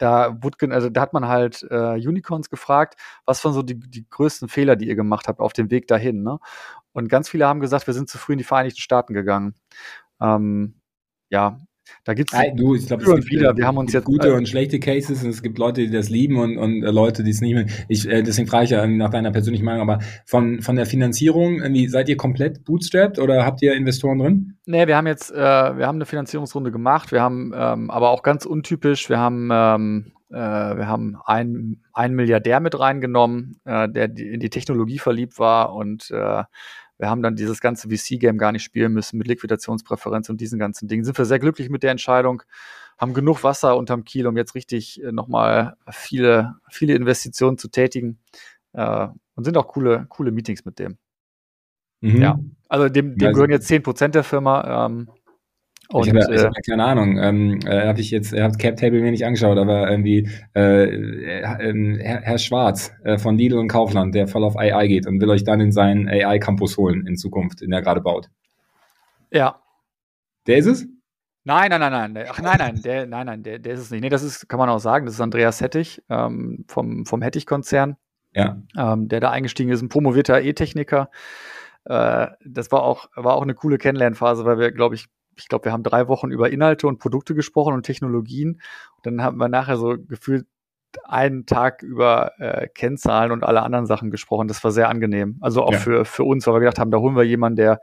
da, 0.00 0.42
wurde, 0.42 0.72
also, 0.74 0.88
da 0.88 1.02
hat 1.02 1.12
man 1.12 1.28
halt 1.28 1.62
äh, 1.70 1.94
Unicorns 1.94 2.48
gefragt, 2.48 2.98
was 3.26 3.44
waren 3.44 3.52
so 3.52 3.62
die, 3.62 3.78
die 3.78 4.08
größten 4.08 4.48
Fehler, 4.48 4.74
die 4.76 4.88
ihr 4.88 4.96
gemacht 4.96 5.28
habt 5.28 5.40
auf 5.40 5.52
dem 5.52 5.70
Weg 5.70 5.88
dahin. 5.88 6.22
Ne? 6.22 6.38
Und 6.92 7.08
ganz 7.08 7.28
viele 7.28 7.46
haben 7.46 7.60
gesagt, 7.60 7.86
wir 7.86 7.94
sind 7.94 8.08
zu 8.08 8.16
früh 8.18 8.32
in 8.32 8.38
die 8.38 8.44
Vereinigten 8.44 8.80
Staaten 8.80 9.12
gegangen. 9.12 9.54
Ähm, 10.20 10.80
ja, 11.30 11.58
da 12.04 12.14
gibt's 12.14 12.32
Nein, 12.32 12.56
du, 12.56 12.74
ich 12.74 12.86
glaube, 12.86 13.02
es 13.02 13.14
gibt 13.14 13.30
wieder. 13.30 13.56
Wir 13.56 13.66
haben 13.66 13.78
uns 13.78 13.92
jetzt 13.92 14.04
gute 14.04 14.28
äh, 14.28 14.32
und 14.32 14.48
schlechte 14.48 14.80
Cases 14.80 15.22
und 15.22 15.30
es 15.30 15.42
gibt 15.42 15.58
Leute, 15.58 15.82
die 15.82 15.90
das 15.90 16.08
lieben 16.08 16.38
und, 16.38 16.58
und 16.58 16.82
äh, 16.82 16.90
Leute, 16.90 17.22
die 17.22 17.30
es 17.30 17.40
nicht 17.40 17.54
mehr. 17.54 17.66
Ich, 17.88 18.08
äh, 18.08 18.22
deswegen 18.22 18.48
frage 18.48 18.64
ich 18.64 18.70
ja 18.70 18.86
nach 18.86 19.10
deiner 19.10 19.30
persönlichen 19.30 19.64
Meinung, 19.64 19.82
aber 19.82 20.02
von, 20.26 20.62
von 20.62 20.76
der 20.76 20.86
Finanzierung, 20.86 21.60
irgendwie, 21.60 21.88
seid 21.88 22.08
ihr 22.08 22.16
komplett 22.16 22.64
bootstrapped 22.64 23.18
oder 23.18 23.44
habt 23.44 23.62
ihr 23.62 23.74
Investoren 23.74 24.18
drin? 24.18 24.56
Nee, 24.66 24.86
wir 24.86 24.96
haben 24.96 25.06
jetzt, 25.06 25.30
äh, 25.30 25.36
wir 25.36 25.86
haben 25.86 25.96
eine 25.96 26.06
Finanzierungsrunde 26.06 26.70
gemacht, 26.70 27.12
wir 27.12 27.22
haben 27.22 27.52
ähm, 27.54 27.90
aber 27.90 28.10
auch 28.10 28.22
ganz 28.22 28.46
untypisch, 28.46 29.08
wir 29.08 29.18
haben 29.18 29.50
ähm, 29.52 30.12
äh, 30.30 30.36
wir 30.76 30.86
haben 30.86 31.16
einen, 31.24 31.84
einen 31.92 32.14
Milliardär 32.14 32.60
mit 32.60 32.78
reingenommen, 32.78 33.60
äh, 33.64 33.88
der 33.88 34.08
die, 34.08 34.28
in 34.28 34.40
die 34.40 34.50
Technologie 34.50 34.98
verliebt 34.98 35.38
war 35.38 35.74
und 35.74 36.10
äh, 36.10 36.44
wir 37.00 37.08
haben 37.08 37.22
dann 37.22 37.34
dieses 37.34 37.60
ganze 37.60 37.88
VC-Game 37.88 38.36
gar 38.36 38.52
nicht 38.52 38.62
spielen 38.62 38.92
müssen 38.92 39.16
mit 39.16 39.26
Liquidationspräferenz 39.26 40.28
und 40.28 40.38
diesen 40.38 40.58
ganzen 40.58 40.86
Dingen. 40.86 41.02
Sind 41.02 41.16
wir 41.16 41.24
sehr 41.24 41.38
glücklich 41.38 41.70
mit 41.70 41.82
der 41.82 41.92
Entscheidung, 41.92 42.42
haben 42.98 43.14
genug 43.14 43.42
Wasser 43.42 43.78
unterm 43.78 44.04
Kiel, 44.04 44.26
um 44.26 44.36
jetzt 44.36 44.54
richtig 44.54 45.02
äh, 45.02 45.10
nochmal 45.10 45.78
viele, 45.90 46.56
viele 46.68 46.94
Investitionen 46.94 47.56
zu 47.56 47.68
tätigen 47.68 48.18
äh, 48.74 49.08
und 49.34 49.44
sind 49.44 49.56
auch 49.56 49.68
coole, 49.68 50.04
coole 50.10 50.30
Meetings 50.30 50.66
mit 50.66 50.78
dem. 50.78 50.98
Mhm. 52.02 52.20
Ja, 52.20 52.38
also 52.68 52.90
dem, 52.90 53.16
dem 53.16 53.28
also, 53.28 53.36
gehören 53.36 53.50
jetzt 53.50 53.70
10% 53.70 54.08
der 54.08 54.24
Firma. 54.24 54.86
Ähm, 54.86 55.08
und, 55.92 56.06
ich 56.06 56.14
habe 56.14 56.34
äh, 56.34 56.50
keine 56.68 56.84
Ahnung, 56.84 57.18
ähm, 57.18 57.58
äh, 57.66 57.86
habe 57.86 58.00
ich 58.00 58.10
jetzt, 58.10 58.32
habe 58.32 58.56
Cap 58.58 58.76
Table 58.76 59.00
mir 59.00 59.10
nicht 59.10 59.26
angeschaut, 59.26 59.58
aber 59.58 59.90
irgendwie 59.90 60.28
äh, 60.54 60.84
äh, 60.84 61.98
Herr, 62.00 62.20
Herr 62.20 62.38
Schwarz 62.38 62.92
äh, 63.04 63.18
von 63.18 63.36
Lidl 63.36 63.58
und 63.58 63.68
Kaufland, 63.68 64.14
der 64.14 64.28
voll 64.28 64.44
auf 64.44 64.56
AI 64.56 64.86
geht 64.86 65.06
und 65.06 65.20
will 65.20 65.30
euch 65.30 65.44
dann 65.44 65.60
in 65.60 65.72
seinen 65.72 66.08
AI 66.08 66.38
Campus 66.38 66.76
holen 66.76 67.06
in 67.06 67.16
Zukunft, 67.16 67.60
den 67.60 67.72
er 67.72 67.82
gerade 67.82 68.00
baut. 68.00 68.28
Ja. 69.32 69.60
Der 70.46 70.58
ist 70.58 70.66
es? 70.66 70.86
Nein, 71.44 71.70
nein, 71.70 71.80
nein, 71.80 72.12
nein. 72.12 72.26
Ach 72.28 72.40
nein, 72.40 72.58
nein, 72.58 72.82
der, 72.82 73.06
nein, 73.06 73.26
nein, 73.26 73.42
der, 73.42 73.58
der 73.58 73.74
ist 73.74 73.80
es 73.80 73.90
nicht. 73.90 74.02
Nee, 74.02 74.10
das 74.10 74.22
ist, 74.22 74.48
kann 74.48 74.58
man 74.58 74.68
auch 74.68 74.78
sagen, 74.78 75.06
das 75.06 75.14
ist 75.14 75.20
Andreas 75.20 75.60
Hettich 75.60 76.02
ähm, 76.08 76.64
vom, 76.68 77.06
vom 77.06 77.22
Hettich-Konzern. 77.22 77.96
Ja. 78.32 78.62
Ähm, 78.76 79.08
der 79.08 79.20
da 79.20 79.30
eingestiegen 79.30 79.72
ist, 79.72 79.82
ein 79.82 79.88
promovierter 79.88 80.40
E-Techniker. 80.40 81.10
Äh, 81.84 82.28
das 82.44 82.70
war 82.70 82.82
auch, 82.82 83.08
war 83.16 83.34
auch 83.34 83.42
eine 83.42 83.54
coole 83.54 83.78
Kennenlernphase, 83.78 84.44
weil 84.44 84.58
wir, 84.58 84.70
glaube 84.70 84.94
ich, 84.94 85.06
ich 85.40 85.48
glaube, 85.48 85.66
wir 85.66 85.72
haben 85.72 85.82
drei 85.82 86.08
Wochen 86.08 86.30
über 86.30 86.50
Inhalte 86.50 86.86
und 86.86 86.98
Produkte 86.98 87.34
gesprochen 87.34 87.74
und 87.74 87.84
Technologien. 87.84 88.60
Und 88.96 89.06
dann 89.06 89.22
haben 89.22 89.38
wir 89.38 89.48
nachher 89.48 89.76
so 89.76 89.96
gefühlt 89.98 90.46
einen 91.04 91.46
Tag 91.46 91.82
über 91.82 92.32
äh, 92.38 92.68
Kennzahlen 92.68 93.32
und 93.32 93.44
alle 93.44 93.62
anderen 93.62 93.86
Sachen 93.86 94.10
gesprochen. 94.10 94.48
Das 94.48 94.62
war 94.64 94.70
sehr 94.70 94.88
angenehm. 94.88 95.38
Also 95.40 95.62
auch 95.62 95.72
ja. 95.72 95.78
für, 95.78 96.04
für 96.04 96.24
uns, 96.24 96.46
weil 96.46 96.54
wir 96.54 96.60
gedacht 96.60 96.78
haben, 96.78 96.90
da 96.90 96.98
holen 96.98 97.16
wir 97.16 97.22
jemanden, 97.22 97.56
der 97.56 97.80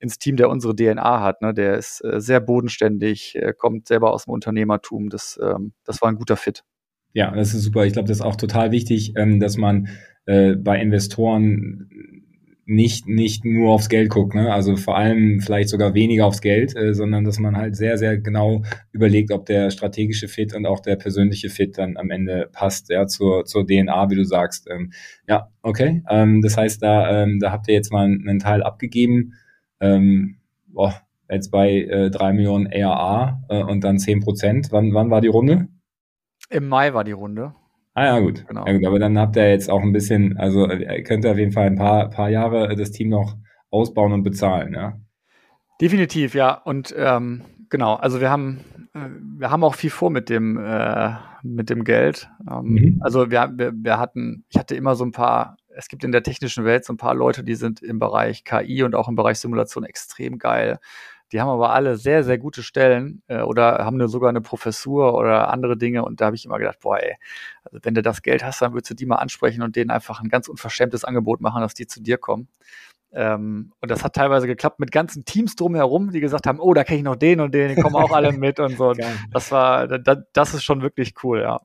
ins 0.00 0.18
Team, 0.18 0.36
der 0.36 0.50
unsere 0.50 0.74
DNA 0.74 1.20
hat. 1.20 1.42
Ne? 1.42 1.54
Der 1.54 1.76
ist 1.76 2.02
äh, 2.04 2.20
sehr 2.20 2.40
bodenständig, 2.40 3.36
äh, 3.36 3.54
kommt 3.56 3.86
selber 3.86 4.12
aus 4.12 4.24
dem 4.24 4.32
Unternehmertum. 4.32 5.08
Das, 5.08 5.38
ähm, 5.42 5.72
das 5.84 6.02
war 6.02 6.08
ein 6.08 6.16
guter 6.16 6.36
Fit. 6.36 6.64
Ja, 7.12 7.30
das 7.30 7.54
ist 7.54 7.62
super. 7.62 7.84
Ich 7.84 7.92
glaube, 7.92 8.08
das 8.08 8.18
ist 8.18 8.24
auch 8.24 8.36
total 8.36 8.72
wichtig, 8.72 9.14
ähm, 9.16 9.38
dass 9.38 9.56
man 9.56 9.88
äh, 10.26 10.56
bei 10.56 10.80
Investoren 10.80 12.21
nicht, 12.64 13.08
nicht 13.08 13.44
nur 13.44 13.72
aufs 13.72 13.88
Geld 13.88 14.10
guckt, 14.10 14.34
ne? 14.34 14.52
also 14.52 14.76
vor 14.76 14.96
allem 14.96 15.40
vielleicht 15.40 15.68
sogar 15.68 15.94
weniger 15.94 16.26
aufs 16.26 16.40
Geld, 16.40 16.76
äh, 16.76 16.94
sondern 16.94 17.24
dass 17.24 17.38
man 17.38 17.56
halt 17.56 17.76
sehr, 17.76 17.98
sehr 17.98 18.18
genau 18.18 18.62
überlegt, 18.92 19.32
ob 19.32 19.46
der 19.46 19.70
strategische 19.70 20.28
Fit 20.28 20.54
und 20.54 20.66
auch 20.66 20.80
der 20.80 20.96
persönliche 20.96 21.50
Fit 21.50 21.76
dann 21.78 21.96
am 21.96 22.10
Ende 22.10 22.48
passt, 22.52 22.88
ja, 22.88 23.06
zur, 23.06 23.44
zur 23.44 23.66
DNA, 23.66 24.10
wie 24.10 24.14
du 24.14 24.24
sagst. 24.24 24.68
Ähm, 24.70 24.92
ja, 25.26 25.48
okay. 25.62 26.02
Ähm, 26.08 26.40
das 26.40 26.56
heißt, 26.56 26.82
da, 26.82 27.22
ähm, 27.22 27.40
da 27.40 27.50
habt 27.50 27.66
ihr 27.68 27.74
jetzt 27.74 27.92
mal 27.92 28.04
einen 28.04 28.38
Teil 28.38 28.62
abgegeben. 28.62 29.34
Ähm, 29.80 30.36
boah, 30.68 30.94
jetzt 31.28 31.50
bei 31.50 31.82
äh, 31.82 32.10
3 32.10 32.32
Millionen 32.32 32.68
ARA 32.72 33.42
äh, 33.48 33.62
und 33.62 33.82
dann 33.82 33.98
10 33.98 34.20
Prozent. 34.20 34.68
Wann, 34.70 34.94
wann 34.94 35.10
war 35.10 35.20
die 35.20 35.28
Runde? 35.28 35.66
Im 36.48 36.68
Mai 36.68 36.94
war 36.94 37.02
die 37.02 37.12
Runde. 37.12 37.54
Ah 37.94 38.04
ja, 38.06 38.20
gut. 38.20 38.46
Genau. 38.46 38.66
Ja, 38.66 38.72
gut. 38.72 38.86
Aber 38.86 38.98
dann 38.98 39.18
habt 39.18 39.36
ihr 39.36 39.50
jetzt 39.50 39.70
auch 39.70 39.82
ein 39.82 39.92
bisschen, 39.92 40.36
also 40.38 40.68
äh, 40.68 41.02
könnt 41.02 41.24
ihr 41.24 41.32
auf 41.32 41.38
jeden 41.38 41.52
Fall 41.52 41.66
ein 41.66 41.76
paar, 41.76 42.08
paar 42.08 42.30
Jahre 42.30 42.74
das 42.74 42.90
Team 42.90 43.10
noch 43.10 43.36
ausbauen 43.70 44.12
und 44.12 44.22
bezahlen, 44.22 44.74
ja? 44.74 44.98
Definitiv, 45.80 46.34
ja. 46.34 46.54
Und 46.54 46.94
ähm, 46.96 47.42
genau, 47.68 47.94
also 47.94 48.20
wir 48.20 48.30
haben, 48.30 48.60
äh, 48.94 49.08
wir 49.38 49.50
haben 49.50 49.64
auch 49.64 49.74
viel 49.74 49.90
vor 49.90 50.10
mit 50.10 50.28
dem, 50.28 50.56
äh, 50.56 51.14
mit 51.42 51.70
dem 51.70 51.84
Geld. 51.84 52.28
Ähm, 52.50 52.64
mhm. 52.64 52.98
Also 53.02 53.30
wir, 53.30 53.50
wir, 53.56 53.72
wir 53.74 53.98
hatten, 53.98 54.44
ich 54.48 54.58
hatte 54.58 54.74
immer 54.76 54.94
so 54.94 55.04
ein 55.04 55.12
paar, 55.12 55.56
es 55.74 55.88
gibt 55.88 56.04
in 56.04 56.12
der 56.12 56.22
technischen 56.22 56.64
Welt 56.64 56.84
so 56.84 56.92
ein 56.92 56.98
paar 56.98 57.14
Leute, 57.14 57.44
die 57.44 57.54
sind 57.54 57.82
im 57.82 57.98
Bereich 57.98 58.44
KI 58.44 58.82
und 58.84 58.94
auch 58.94 59.08
im 59.08 59.16
Bereich 59.16 59.38
Simulation 59.38 59.84
extrem 59.84 60.38
geil. 60.38 60.78
Die 61.32 61.40
haben 61.40 61.48
aber 61.48 61.72
alle 61.72 61.96
sehr, 61.96 62.24
sehr 62.24 62.38
gute 62.38 62.62
Stellen 62.62 63.22
äh, 63.26 63.40
oder 63.40 63.78
haben 63.84 63.96
eine, 63.96 64.08
sogar 64.08 64.28
eine 64.28 64.42
Professur 64.42 65.14
oder 65.14 65.48
andere 65.48 65.78
Dinge. 65.78 66.04
Und 66.04 66.20
da 66.20 66.26
habe 66.26 66.36
ich 66.36 66.44
immer 66.44 66.58
gedacht, 66.58 66.80
boah, 66.80 66.98
ey, 66.98 67.16
also 67.64 67.78
wenn 67.82 67.94
du 67.94 68.02
das 68.02 68.22
Geld 68.22 68.44
hast, 68.44 68.60
dann 68.60 68.74
würdest 68.74 68.90
du 68.90 68.94
die 68.94 69.06
mal 69.06 69.16
ansprechen 69.16 69.62
und 69.62 69.74
denen 69.74 69.90
einfach 69.90 70.20
ein 70.20 70.28
ganz 70.28 70.48
unverschämtes 70.48 71.04
Angebot 71.04 71.40
machen, 71.40 71.62
dass 71.62 71.74
die 71.74 71.86
zu 71.86 72.02
dir 72.02 72.18
kommen. 72.18 72.48
Ähm, 73.14 73.72
und 73.80 73.90
das 73.90 74.04
hat 74.04 74.14
teilweise 74.14 74.46
geklappt 74.46 74.80
mit 74.80 74.90
ganzen 74.90 75.24
Teams 75.24 75.56
drumherum, 75.56 76.12
die 76.12 76.20
gesagt 76.20 76.46
haben, 76.46 76.60
oh, 76.60 76.72
da 76.74 76.84
kenne 76.84 76.98
ich 76.98 77.04
noch 77.04 77.16
den 77.16 77.40
und 77.40 77.52
den, 77.54 77.74
die 77.74 77.80
kommen 77.80 77.96
auch 77.96 78.12
alle 78.12 78.32
mit 78.32 78.60
und 78.60 78.76
so. 78.76 78.94
Das 79.30 79.50
war, 79.50 79.86
das, 79.86 80.18
das 80.32 80.54
ist 80.54 80.64
schon 80.64 80.82
wirklich 80.82 81.14
cool, 81.22 81.40
ja. 81.40 81.60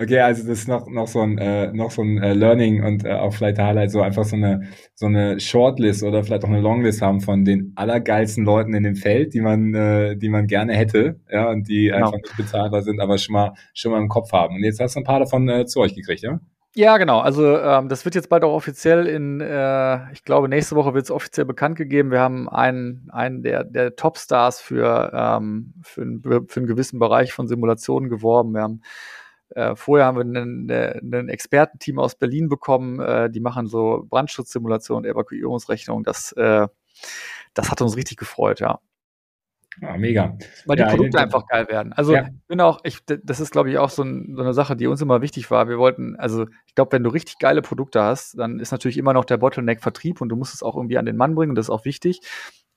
Okay, 0.00 0.18
also 0.18 0.48
das 0.48 0.60
ist 0.60 0.68
noch, 0.68 0.88
noch 0.88 1.08
so 1.08 1.20
ein, 1.20 1.36
äh, 1.36 1.70
noch 1.74 1.90
so 1.90 2.00
ein 2.00 2.16
äh, 2.22 2.32
Learning 2.32 2.82
und 2.82 3.04
äh, 3.04 3.12
auch 3.12 3.34
vielleicht 3.34 3.58
Highlight, 3.58 3.90
so 3.90 4.00
einfach 4.00 4.24
so 4.24 4.34
eine, 4.34 4.62
so 4.94 5.04
eine 5.04 5.38
Shortlist 5.38 6.02
oder 6.02 6.24
vielleicht 6.24 6.42
auch 6.42 6.48
eine 6.48 6.62
Longlist 6.62 7.02
haben 7.02 7.20
von 7.20 7.44
den 7.44 7.74
allergeilsten 7.76 8.46
Leuten 8.46 8.72
in 8.72 8.82
dem 8.82 8.96
Feld, 8.96 9.34
die 9.34 9.42
man, 9.42 9.74
äh, 9.74 10.16
die 10.16 10.30
man 10.30 10.46
gerne 10.46 10.72
hätte, 10.72 11.20
ja, 11.30 11.50
und 11.50 11.68
die 11.68 11.88
genau. 11.88 12.06
einfach 12.06 12.16
nicht 12.16 12.34
bezahlbar 12.34 12.80
sind, 12.80 12.98
aber 12.98 13.18
schon 13.18 13.34
mal, 13.34 13.52
schon 13.74 13.92
mal 13.92 13.98
im 13.98 14.08
Kopf 14.08 14.32
haben. 14.32 14.56
Und 14.56 14.64
jetzt 14.64 14.80
hast 14.80 14.96
du 14.96 15.00
ein 15.00 15.04
paar 15.04 15.20
davon 15.20 15.46
äh, 15.50 15.66
zu 15.66 15.80
euch 15.80 15.94
gekriegt, 15.94 16.22
ja? 16.22 16.40
Ja, 16.74 16.96
genau. 16.96 17.18
Also 17.18 17.58
ähm, 17.58 17.90
das 17.90 18.06
wird 18.06 18.14
jetzt 18.14 18.30
bald 18.30 18.42
auch 18.42 18.54
offiziell 18.54 19.06
in, 19.06 19.42
äh, 19.42 20.12
ich 20.12 20.24
glaube, 20.24 20.48
nächste 20.48 20.76
Woche 20.76 20.94
wird 20.94 21.04
es 21.04 21.10
offiziell 21.10 21.44
bekannt 21.44 21.76
gegeben. 21.76 22.10
Wir 22.10 22.20
haben 22.20 22.48
einen, 22.48 23.10
einen 23.12 23.42
der, 23.42 23.64
der 23.64 23.96
Topstars 23.96 24.62
für, 24.62 25.10
ähm, 25.12 25.74
für, 25.82 26.02
einen, 26.02 26.22
für 26.22 26.60
einen 26.60 26.68
gewissen 26.68 26.98
Bereich 26.98 27.34
von 27.34 27.48
Simulationen 27.48 28.08
geworben. 28.08 28.54
Wir 28.54 28.62
haben 28.62 28.82
äh, 29.54 29.74
vorher 29.76 30.06
haben 30.06 30.16
wir 30.16 30.24
ein, 30.24 31.12
ein 31.12 31.28
Expertenteam 31.28 31.98
aus 31.98 32.14
Berlin 32.14 32.48
bekommen, 32.48 33.00
äh, 33.00 33.30
die 33.30 33.40
machen 33.40 33.66
so 33.66 34.06
Brandschutzsimulation, 34.08 35.04
Evakuierungsrechnung. 35.04 36.04
Das, 36.04 36.32
äh, 36.32 36.68
das 37.54 37.70
hat 37.70 37.82
uns 37.82 37.96
richtig 37.96 38.18
gefreut, 38.18 38.60
ja. 38.60 38.80
Ah, 39.82 39.96
mega. 39.96 40.36
Weil 40.66 40.76
die 40.76 40.82
ja, 40.82 40.88
Produkte 40.88 41.18
ja, 41.18 41.24
einfach 41.24 41.46
geil 41.46 41.68
werden. 41.68 41.92
Also 41.92 42.14
ja. 42.14 42.28
bin 42.48 42.60
auch, 42.60 42.80
ich, 42.82 42.98
das 43.06 43.40
ist, 43.40 43.50
glaube 43.50 43.70
ich, 43.70 43.78
auch 43.78 43.88
so, 43.88 44.02
ein, 44.02 44.34
so, 44.34 44.42
eine 44.42 44.52
Sache, 44.52 44.76
die 44.76 44.86
uns 44.86 45.00
immer 45.00 45.22
wichtig 45.22 45.50
war. 45.50 45.68
Wir 45.68 45.78
wollten, 45.78 46.16
also 46.16 46.46
ich 46.66 46.74
glaube, 46.74 46.92
wenn 46.92 47.04
du 47.04 47.10
richtig 47.10 47.38
geile 47.38 47.62
Produkte 47.62 48.02
hast, 48.02 48.38
dann 48.38 48.58
ist 48.58 48.72
natürlich 48.72 48.98
immer 48.98 49.12
noch 49.12 49.24
der 49.24 49.38
Bottleneck 49.38 49.80
Vertrieb 49.80 50.20
und 50.20 50.28
du 50.28 50.36
musst 50.36 50.54
es 50.54 50.62
auch 50.62 50.76
irgendwie 50.76 50.98
an 50.98 51.06
den 51.06 51.16
Mann 51.16 51.34
bringen, 51.34 51.54
das 51.54 51.66
ist 51.66 51.70
auch 51.70 51.84
wichtig. 51.84 52.20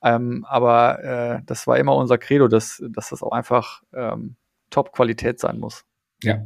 Ähm, 0.01 0.45
aber 0.47 1.03
äh, 1.03 1.41
das 1.45 1.65
war 1.65 1.77
immer 1.77 1.95
unser 1.95 2.17
Credo, 2.17 2.47
dass, 2.47 2.83
dass 2.89 3.09
das 3.09 3.23
auch 3.23 3.31
einfach 3.31 3.81
ähm, 3.93 4.35
Top-Qualität 4.69 5.39
sein 5.39 5.59
muss. 5.59 5.85
Ja, 6.21 6.45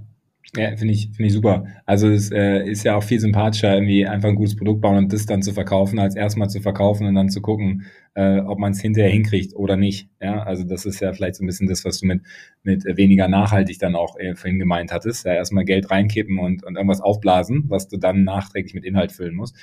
ja, 0.56 0.76
finde 0.78 0.94
ich, 0.94 1.10
finde 1.14 1.28
ich 1.28 1.34
super. 1.34 1.66
Also 1.86 2.08
es 2.08 2.32
äh, 2.32 2.64
ist 2.64 2.84
ja 2.84 2.96
auch 2.96 3.04
viel 3.04 3.20
sympathischer, 3.20 3.74
irgendwie 3.74 4.08
einfach 4.08 4.30
ein 4.30 4.36
gutes 4.36 4.56
Produkt 4.56 4.82
bauen 4.82 4.98
und 4.98 5.12
das 5.12 5.26
dann 5.26 5.42
zu 5.42 5.52
verkaufen, 5.54 6.00
als 6.00 6.16
erstmal 6.16 6.50
zu 6.50 6.62
verkaufen 6.62 7.06
und 7.06 7.16
dann 7.16 7.30
zu 7.30 7.42
gucken, 7.42 7.86
äh, 8.14 8.40
ob 8.40 8.58
man 8.58 8.72
es 8.72 8.80
hinterher 8.80 9.12
hinkriegt 9.12 9.54
oder 9.56 9.76
nicht. 9.76 10.10
Ja, 10.22 10.44
also 10.44 10.64
das 10.64 10.86
ist 10.86 11.02
ja 11.02 11.12
vielleicht 11.12 11.36
so 11.36 11.44
ein 11.44 11.48
bisschen 11.48 11.68
das, 11.68 11.84
was 11.84 12.00
du 12.00 12.08
mit, 12.08 12.22
mit 12.64 12.86
weniger 12.86 13.28
nachhaltig 13.28 13.78
dann 13.80 13.96
auch 13.96 14.18
äh, 14.18 14.36
vorhin 14.36 14.58
gemeint 14.58 14.94
hattest. 14.94 15.26
Ja, 15.26 15.34
erstmal 15.34 15.66
Geld 15.66 15.92
reinkippen 15.92 16.40
und, 16.40 16.64
und 16.64 16.76
irgendwas 16.76 17.02
aufblasen, 17.02 17.66
was 17.68 17.90
du 17.90 17.98
dann 17.98 18.24
nachträglich 18.24 18.74
mit 18.74 18.86
Inhalt 18.86 19.12
füllen 19.12 19.36
musst. 19.36 19.58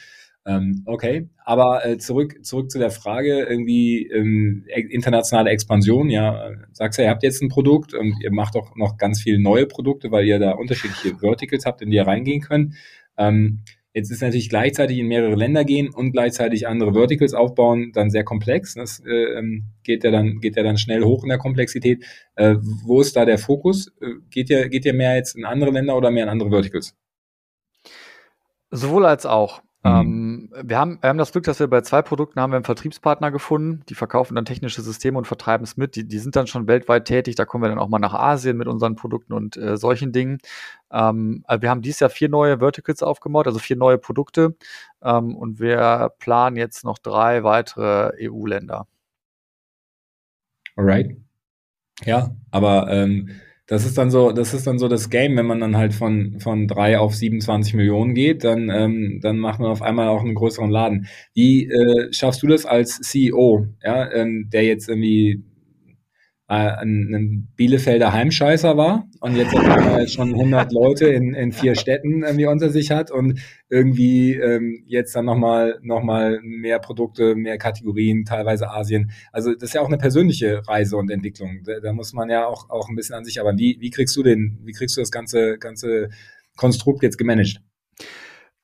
Ähm, 0.46 0.82
okay, 0.84 1.30
aber 1.44 1.86
äh, 1.86 1.96
zurück, 1.96 2.44
zurück 2.44 2.70
zu 2.70 2.78
der 2.78 2.90
Frage, 2.90 3.44
irgendwie 3.44 4.06
ähm, 4.08 4.66
e-, 4.68 4.92
internationale 4.92 5.50
Expansion. 5.50 6.10
Ja, 6.10 6.50
sagst 6.72 6.98
ja, 6.98 7.04
ihr 7.06 7.10
habt 7.10 7.22
jetzt 7.22 7.42
ein 7.42 7.48
Produkt 7.48 7.94
und 7.94 8.14
ihr 8.22 8.30
macht 8.30 8.54
auch 8.56 8.76
noch 8.76 8.98
ganz 8.98 9.22
viele 9.22 9.40
neue 9.40 9.66
Produkte, 9.66 10.10
weil 10.10 10.26
ihr 10.26 10.38
da 10.38 10.52
unterschiedliche 10.52 11.16
Verticals 11.16 11.64
habt, 11.64 11.80
in 11.80 11.90
die 11.90 11.96
ihr 11.96 12.06
reingehen 12.06 12.42
könnt. 12.42 12.74
Ähm, 13.16 13.60
jetzt 13.94 14.10
ist 14.10 14.20
natürlich 14.20 14.50
gleichzeitig 14.50 14.98
in 14.98 15.06
mehrere 15.06 15.34
Länder 15.34 15.64
gehen 15.64 15.88
und 15.88 16.12
gleichzeitig 16.12 16.66
andere 16.66 16.92
Verticals 16.92 17.32
aufbauen, 17.32 17.92
dann 17.94 18.10
sehr 18.10 18.24
komplex. 18.24 18.74
Das 18.74 19.00
äh, 19.06 19.38
ähm, 19.38 19.70
geht 19.82 20.04
ja 20.04 20.10
dann 20.10 20.40
geht 20.40 20.56
ja 20.56 20.62
dann 20.62 20.76
schnell 20.76 21.04
hoch 21.04 21.22
in 21.22 21.30
der 21.30 21.38
Komplexität. 21.38 22.04
Äh, 22.34 22.56
wo 22.60 23.00
ist 23.00 23.16
da 23.16 23.24
der 23.24 23.38
Fokus? 23.38 23.94
Äh, 24.02 24.16
geht 24.28 24.50
ihr 24.50 24.68
geht 24.68 24.84
ihr 24.84 24.94
mehr 24.94 25.16
jetzt 25.16 25.36
in 25.36 25.46
andere 25.46 25.70
Länder 25.70 25.96
oder 25.96 26.10
mehr 26.10 26.24
in 26.24 26.30
andere 26.30 26.50
Verticals? 26.50 26.94
Sowohl 28.70 29.06
als 29.06 29.24
auch. 29.24 29.62
Mhm. 29.84 29.90
Ähm, 29.90 30.50
wir, 30.62 30.78
haben, 30.78 30.98
wir 31.02 31.10
haben 31.10 31.18
das 31.18 31.32
Glück, 31.32 31.44
dass 31.44 31.60
wir 31.60 31.66
bei 31.66 31.82
zwei 31.82 32.00
Produkten 32.00 32.40
haben 32.40 32.52
wir 32.52 32.56
einen 32.56 32.64
Vertriebspartner 32.64 33.30
gefunden, 33.30 33.82
die 33.90 33.94
verkaufen 33.94 34.34
dann 34.34 34.46
technische 34.46 34.80
Systeme 34.80 35.18
und 35.18 35.26
vertreiben 35.26 35.62
es 35.62 35.76
mit. 35.76 35.94
Die, 35.94 36.08
die 36.08 36.18
sind 36.18 36.36
dann 36.36 36.46
schon 36.46 36.66
weltweit 36.66 37.04
tätig, 37.04 37.34
da 37.34 37.44
kommen 37.44 37.64
wir 37.64 37.68
dann 37.68 37.78
auch 37.78 37.88
mal 37.88 37.98
nach 37.98 38.14
Asien 38.14 38.56
mit 38.56 38.66
unseren 38.66 38.96
Produkten 38.96 39.34
und 39.34 39.58
äh, 39.58 39.76
solchen 39.76 40.12
Dingen. 40.12 40.38
Ähm, 40.90 41.44
wir 41.60 41.68
haben 41.68 41.82
dieses 41.82 42.00
Jahr 42.00 42.10
vier 42.10 42.30
neue 42.30 42.60
Verticals 42.60 43.02
aufgebaut, 43.02 43.46
also 43.46 43.58
vier 43.58 43.76
neue 43.76 43.98
Produkte 43.98 44.56
ähm, 45.02 45.36
und 45.36 45.60
wir 45.60 46.12
planen 46.18 46.56
jetzt 46.56 46.84
noch 46.84 46.98
drei 46.98 47.44
weitere 47.44 48.12
EU-Länder. 48.26 48.86
Alright. 50.76 51.16
Ja, 52.04 52.34
aber 52.50 52.88
ähm, 52.90 53.30
das 53.66 53.86
ist 53.86 53.96
dann 53.96 54.10
so, 54.10 54.32
das 54.32 54.52
ist 54.52 54.66
dann 54.66 54.78
so 54.78 54.88
das 54.88 55.08
Game, 55.08 55.36
wenn 55.36 55.46
man 55.46 55.60
dann 55.60 55.76
halt 55.76 55.94
von, 55.94 56.38
von 56.40 56.68
drei 56.68 56.98
auf 56.98 57.14
27 57.14 57.74
Millionen 57.74 58.14
geht, 58.14 58.44
dann, 58.44 58.68
ähm, 58.70 59.20
dann 59.22 59.38
macht 59.38 59.58
man 59.60 59.70
auf 59.70 59.80
einmal 59.82 60.08
auch 60.08 60.20
einen 60.20 60.34
größeren 60.34 60.70
Laden. 60.70 61.08
Wie 61.32 61.66
äh, 61.68 62.12
schaffst 62.12 62.42
du 62.42 62.46
das 62.46 62.66
als 62.66 63.00
CEO, 63.00 63.66
ja, 63.82 64.12
ähm, 64.12 64.50
der 64.52 64.64
jetzt 64.64 64.88
irgendwie 64.88 65.42
äh, 66.48 66.54
ein, 66.54 67.14
ein 67.14 67.48
Bielefelder 67.56 68.12
Heimscheißer 68.12 68.76
war 68.76 69.08
und 69.20 69.36
jetzt 69.36 69.52
schon 70.12 70.34
100 70.34 70.72
Leute 70.72 71.06
in, 71.06 71.34
in 71.34 71.52
vier 71.52 71.74
Städten 71.74 72.22
irgendwie 72.22 72.46
unter 72.46 72.68
sich 72.68 72.90
hat 72.90 73.10
und 73.10 73.40
irgendwie 73.70 74.34
ähm, 74.34 74.84
jetzt 74.86 75.16
dann 75.16 75.24
nochmal 75.24 75.78
noch 75.82 76.02
mal 76.02 76.40
mehr 76.42 76.78
Produkte, 76.80 77.34
mehr 77.34 77.56
Kategorien, 77.56 78.24
teilweise 78.24 78.70
Asien. 78.70 79.10
Also 79.32 79.54
das 79.54 79.70
ist 79.70 79.74
ja 79.74 79.80
auch 79.80 79.88
eine 79.88 79.98
persönliche 79.98 80.62
Reise 80.68 80.96
und 80.96 81.10
Entwicklung. 81.10 81.62
Da, 81.64 81.80
da 81.80 81.92
muss 81.92 82.12
man 82.12 82.28
ja 82.28 82.46
auch, 82.46 82.68
auch 82.68 82.88
ein 82.88 82.96
bisschen 82.96 83.14
an 83.14 83.24
sich, 83.24 83.40
aber 83.40 83.56
wie, 83.56 83.78
wie 83.80 83.90
kriegst 83.90 84.14
du 84.16 84.22
den, 84.22 84.58
wie 84.64 84.72
kriegst 84.72 84.96
du 84.96 85.00
das 85.00 85.10
ganze, 85.10 85.56
ganze 85.58 86.10
Konstrukt 86.56 87.02
jetzt 87.02 87.16
gemanagt? 87.16 87.60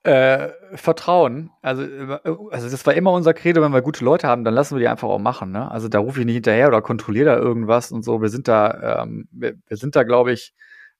Äh, 0.02 0.48
Vertrauen. 0.76 1.50
Also, 1.60 1.82
äh, 1.82 2.18
also 2.50 2.70
das 2.70 2.86
war 2.86 2.94
immer 2.94 3.12
unser 3.12 3.34
Credo, 3.34 3.60
wenn 3.60 3.72
wir 3.72 3.82
gute 3.82 4.02
Leute 4.02 4.26
haben, 4.28 4.44
dann 4.44 4.54
lassen 4.54 4.76
wir 4.76 4.80
die 4.80 4.88
einfach 4.88 5.08
auch 5.08 5.18
machen. 5.18 5.52
Ne? 5.52 5.70
Also 5.70 5.88
da 5.88 5.98
rufe 5.98 6.20
ich 6.20 6.26
nicht 6.26 6.36
hinterher 6.36 6.68
oder 6.68 6.80
kontrolliere 6.80 7.26
da 7.26 7.36
irgendwas 7.36 7.92
und 7.92 8.02
so. 8.02 8.22
Wir 8.22 8.30
sind 8.30 8.48
da, 8.48 9.02
ähm, 9.02 9.28
wir, 9.30 9.56
wir, 9.66 9.76
sind 9.76 9.96
da, 9.96 10.04
glaube 10.04 10.32
ich, 10.32 10.54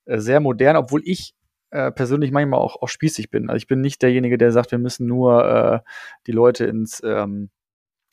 äh, 0.05 0.19
sehr 0.19 0.41
modern, 0.41 0.77
obwohl 0.77 1.01
ich 1.05 1.35
äh, 1.71 1.91
persönlich 1.93 2.31
manchmal 2.31 2.61
auch, 2.61 2.83
auch 2.83 2.89
spießig 2.89 3.31
bin. 3.31 3.49
Also 3.49 3.57
ich 3.57 3.67
bin 3.67 3.81
nicht 3.81 4.03
derjenige, 4.03 4.37
der 4.37 4.53
sagt, 4.53 4.71
wir 4.71 4.79
müssen 4.79 5.07
nur 5.07 5.45
äh, 5.47 5.81
die 6.27 6.33
Leute 6.33 6.67
ins 6.67 7.03
ähm, 7.03 7.49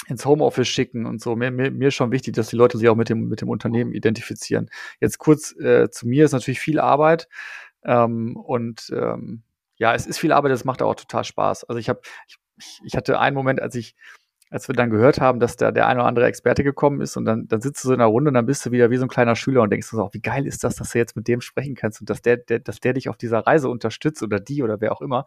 ins 0.08 0.26
Homeoffice 0.26 0.68
schicken 0.68 1.06
und 1.06 1.22
so. 1.22 1.36
Mir, 1.36 1.52
mir, 1.52 1.72
mir 1.72 1.90
ist 1.90 1.96
schon 1.96 2.12
wichtig, 2.12 2.36
dass 2.36 2.50
die 2.50 2.56
Leute 2.56 2.78
sich 2.78 2.88
auch 2.88 2.96
mit 2.96 3.10
dem, 3.10 3.28
mit 3.28 3.42
dem 3.42 3.50
Unternehmen 3.50 3.92
identifizieren. 3.92 4.70
Jetzt 5.02 5.18
kurz 5.18 5.54
äh, 5.60 5.90
zu 5.90 6.08
mir 6.08 6.26
ist 6.26 6.32
natürlich 6.32 6.60
viel 6.60 6.80
Arbeit 6.80 7.28
ähm, 7.84 8.38
und 8.38 8.90
ähm, 8.96 9.44
ja, 9.78 9.94
es 9.94 10.06
ist 10.06 10.18
viel 10.18 10.32
Arbeit, 10.32 10.52
es 10.52 10.66
macht 10.66 10.82
auch 10.82 10.96
total 10.96 11.24
Spaß. 11.24 11.66
Also 11.66 11.80
ich 11.80 11.90
habe, 11.90 12.02
ich, 12.58 12.80
ich 12.84 12.96
hatte 12.96 13.20
einen 13.20 13.36
Moment, 13.36 13.62
als 13.62 13.76
ich, 13.76 13.96
als 14.50 14.68
wir 14.68 14.76
dann 14.76 14.90
gehört 14.90 15.20
haben, 15.20 15.40
dass 15.40 15.58
da 15.58 15.72
der 15.72 15.88
eine 15.88 16.00
oder 16.00 16.08
andere 16.08 16.26
Experte 16.26 16.64
gekommen 16.64 17.02
ist 17.02 17.18
und 17.18 17.26
dann, 17.26 17.48
dann 17.48 17.62
sitzt 17.62 17.84
du 17.84 17.90
so 17.90 17.94
in 17.94 18.00
einer 18.00 18.10
Runde 18.10 18.30
und 18.30 18.34
dann 18.34 18.46
bist 18.46 18.66
du 18.66 18.72
wieder 18.72 18.90
wie 18.90 18.98
so 18.98 19.04
ein 19.04 19.10
kleiner 19.10 19.36
Schüler 19.36 19.62
und 19.62 19.70
denkst 19.72 19.90
du 19.90 19.98
so, 19.98 20.10
wie 20.14 20.22
geil 20.22 20.48
ist 20.48 20.64
das, 20.64 20.76
dass 20.76 20.92
du 20.92 20.98
jetzt 20.98 21.16
mit 21.16 21.28
dem 21.28 21.42
sprechen 21.42 21.76
kannst 21.76 22.00
und 22.00 22.10
dass 22.10 22.22
der, 22.22 22.38
der 22.38 22.60
dass 22.60 22.80
der 22.80 22.94
dich 22.94 23.10
auf 23.10 23.18
dieser 23.18 23.40
Reise 23.40 23.70
unterstützt 23.70 24.24
oder 24.24 24.40
die 24.40 24.64
oder 24.64 24.82
wer 24.82 24.94
auch 24.94 25.02
immer. 25.02 25.26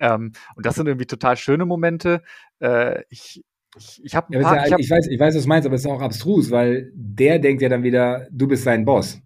Ähm, 0.00 0.32
und 0.54 0.66
das 0.66 0.76
sind 0.76 0.86
irgendwie 0.86 1.06
total 1.06 1.36
schöne 1.36 1.66
Momente. 1.66 2.22
Äh, 2.60 3.02
ich, 3.10 3.44
ich, 3.76 4.00
ich 4.02 4.16
habe 4.16 4.34
ja, 4.34 4.40
ja, 4.40 4.66
ich, 4.66 4.72
hab, 4.72 4.80
ich, 4.80 4.90
weiß, 4.90 5.08
ich 5.08 5.20
weiß, 5.20 5.36
was 5.36 5.42
du 5.42 5.48
meinst, 5.48 5.66
aber 5.66 5.74
es 5.74 5.82
ist 5.82 5.90
auch 5.90 6.00
abstrus, 6.00 6.50
weil 6.50 6.90
der 6.94 7.38
denkt 7.38 7.62
ja 7.62 7.68
dann 7.68 7.82
wieder, 7.82 8.26
du 8.30 8.48
bist 8.48 8.64
sein 8.64 8.84
Boss 8.84 9.20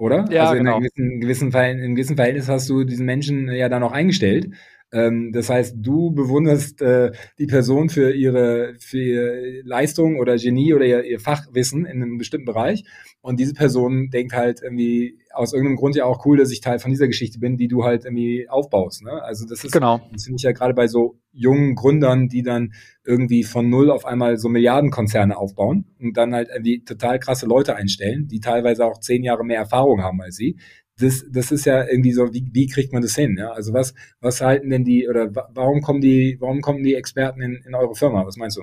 oder? 0.00 0.24
Ja, 0.30 0.44
also 0.44 0.54
in 0.54 0.64
genau. 0.64 0.78
gewissen, 0.78 1.20
gewissen, 1.20 1.50
Verhältnis, 1.52 1.84
in 1.84 1.94
gewissen 1.94 2.16
Verhältnis 2.16 2.48
hast 2.48 2.68
du 2.70 2.84
diesen 2.84 3.04
Menschen 3.06 3.48
ja 3.50 3.68
dann 3.68 3.82
auch 3.82 3.92
eingestellt. 3.92 4.50
Ähm, 4.92 5.32
das 5.32 5.48
heißt, 5.48 5.76
du 5.78 6.10
bewunderst 6.10 6.82
äh, 6.82 7.12
die 7.38 7.46
Person 7.46 7.88
für 7.88 8.12
ihre, 8.12 8.74
für 8.78 8.98
ihre 8.98 9.60
Leistung 9.62 10.18
oder 10.18 10.36
Genie 10.36 10.74
oder 10.74 10.84
ihr, 10.84 11.04
ihr 11.04 11.20
Fachwissen 11.20 11.84
in 11.84 12.02
einem 12.02 12.18
bestimmten 12.18 12.46
Bereich. 12.46 12.84
Und 13.22 13.38
diese 13.38 13.52
Person 13.52 14.08
denkt 14.10 14.32
halt 14.32 14.60
irgendwie 14.62 15.18
aus 15.32 15.52
irgendeinem 15.52 15.76
Grund 15.76 15.94
ja 15.94 16.06
auch 16.06 16.24
cool, 16.24 16.38
dass 16.38 16.50
ich 16.50 16.60
Teil 16.60 16.78
von 16.78 16.90
dieser 16.90 17.06
Geschichte 17.06 17.38
bin, 17.38 17.56
die 17.56 17.68
du 17.68 17.84
halt 17.84 18.04
irgendwie 18.04 18.48
aufbaust. 18.48 19.02
Ne? 19.04 19.22
Also 19.22 19.46
das 19.46 19.62
ist, 19.62 19.72
genau. 19.72 20.00
das 20.12 20.24
finde 20.24 20.36
ich 20.36 20.42
ja 20.42 20.52
gerade 20.52 20.74
bei 20.74 20.88
so 20.88 21.18
jungen 21.32 21.74
Gründern, 21.74 22.28
die 22.28 22.42
dann 22.42 22.72
irgendwie 23.04 23.44
von 23.44 23.68
null 23.68 23.90
auf 23.90 24.04
einmal 24.04 24.38
so 24.38 24.48
Milliardenkonzerne 24.48 25.36
aufbauen 25.36 25.84
und 26.00 26.16
dann 26.16 26.34
halt 26.34 26.48
irgendwie 26.48 26.82
total 26.82 27.18
krasse 27.18 27.46
Leute 27.46 27.76
einstellen, 27.76 28.26
die 28.26 28.40
teilweise 28.40 28.84
auch 28.84 28.98
zehn 28.98 29.22
Jahre 29.22 29.44
mehr 29.44 29.58
Erfahrung 29.58 30.02
haben 30.02 30.20
als 30.20 30.36
sie. 30.36 30.58
Das, 31.00 31.24
das 31.30 31.50
ist 31.50 31.64
ja 31.64 31.86
irgendwie 31.86 32.12
so, 32.12 32.32
wie, 32.32 32.48
wie 32.52 32.66
kriegt 32.66 32.92
man 32.92 33.02
das 33.02 33.14
hin? 33.14 33.36
Ja? 33.38 33.52
Also 33.52 33.72
was, 33.72 33.94
was 34.20 34.40
halten 34.40 34.70
denn 34.70 34.84
die 34.84 35.08
oder 35.08 35.32
warum 35.54 35.80
kommen 35.80 36.00
die, 36.00 36.36
warum 36.40 36.60
kommen 36.60 36.82
die 36.82 36.94
Experten 36.94 37.40
in, 37.40 37.54
in 37.66 37.74
eure 37.74 37.94
Firma? 37.94 38.26
Was 38.26 38.36
meinst 38.36 38.58
du? 38.58 38.62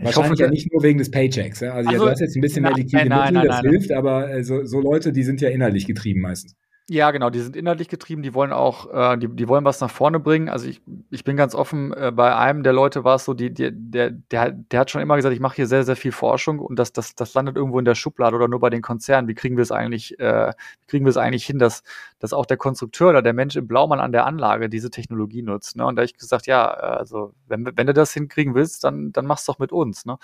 Wahrscheinlich 0.00 0.30
hoffe, 0.30 0.42
ja 0.42 0.50
nicht 0.50 0.72
nur 0.72 0.82
wegen 0.82 0.98
des 0.98 1.10
Paychecks. 1.10 1.60
Ja? 1.60 1.74
Also, 1.74 1.88
also 1.88 2.00
ja, 2.00 2.04
du 2.04 2.10
hast 2.10 2.20
jetzt 2.20 2.36
ein 2.36 2.40
bisschen 2.40 2.62
nein, 2.62 2.74
mehr 2.74 2.84
liquide 2.84 3.04
Mittel, 3.04 3.32
nein, 3.32 3.46
das 3.46 3.62
nein, 3.62 3.70
hilft, 3.70 3.92
aber 3.92 4.30
äh, 4.30 4.44
so, 4.44 4.64
so 4.64 4.80
Leute, 4.80 5.12
die 5.12 5.24
sind 5.24 5.40
ja 5.40 5.48
innerlich 5.48 5.86
getrieben 5.86 6.20
meistens. 6.20 6.56
Ja, 6.90 7.10
genau, 7.10 7.28
die 7.28 7.40
sind 7.40 7.54
inhaltlich 7.54 7.88
getrieben, 7.88 8.22
die 8.22 8.32
wollen 8.32 8.50
auch, 8.50 8.90
äh, 8.90 9.18
die, 9.18 9.28
die 9.28 9.46
wollen 9.46 9.62
was 9.66 9.78
nach 9.82 9.90
vorne 9.90 10.20
bringen. 10.20 10.48
Also 10.48 10.66
ich, 10.66 10.80
ich 11.10 11.22
bin 11.22 11.36
ganz 11.36 11.54
offen, 11.54 11.92
äh, 11.92 12.10
bei 12.10 12.34
einem 12.34 12.62
der 12.62 12.72
Leute 12.72 13.04
war 13.04 13.16
es 13.16 13.26
so, 13.26 13.34
die, 13.34 13.52
die, 13.52 13.68
der, 13.70 14.10
der, 14.10 14.52
der 14.52 14.80
hat 14.80 14.90
schon 14.90 15.02
immer 15.02 15.16
gesagt, 15.16 15.34
ich 15.34 15.40
mache 15.40 15.56
hier 15.56 15.66
sehr, 15.66 15.84
sehr 15.84 15.96
viel 15.96 16.12
Forschung 16.12 16.58
und 16.60 16.78
das, 16.78 16.94
das, 16.94 17.14
das 17.14 17.34
landet 17.34 17.56
irgendwo 17.56 17.78
in 17.78 17.84
der 17.84 17.94
Schublade 17.94 18.34
oder 18.36 18.48
nur 18.48 18.60
bei 18.60 18.70
den 18.70 18.80
Konzernen. 18.80 19.28
Wie 19.28 19.34
kriegen 19.34 19.58
wir 19.58 19.62
es 19.62 19.70
eigentlich, 19.70 20.18
äh, 20.18 20.48
wie 20.80 20.86
kriegen 20.86 21.04
wir 21.04 21.10
es 21.10 21.18
eigentlich 21.18 21.44
hin, 21.44 21.58
dass, 21.58 21.82
dass 22.20 22.32
auch 22.32 22.46
der 22.46 22.56
Konstrukteur 22.56 23.10
oder 23.10 23.20
der 23.20 23.34
Mensch 23.34 23.56
im 23.56 23.68
Blaumann 23.68 24.00
an 24.00 24.12
der 24.12 24.24
Anlage 24.24 24.70
diese 24.70 24.88
Technologie 24.90 25.42
nutzt? 25.42 25.76
Ne? 25.76 25.84
Und 25.84 25.96
da 25.96 26.00
habe 26.00 26.06
ich 26.06 26.16
gesagt, 26.16 26.46
ja, 26.46 26.70
also 26.70 27.34
wenn, 27.48 27.70
wenn 27.76 27.86
du 27.86 27.92
das 27.92 28.14
hinkriegen 28.14 28.54
willst, 28.54 28.82
dann, 28.84 29.12
dann 29.12 29.26
mach's 29.26 29.44
doch 29.44 29.58
mit 29.58 29.72
uns. 29.72 30.06
Ne? 30.06 30.16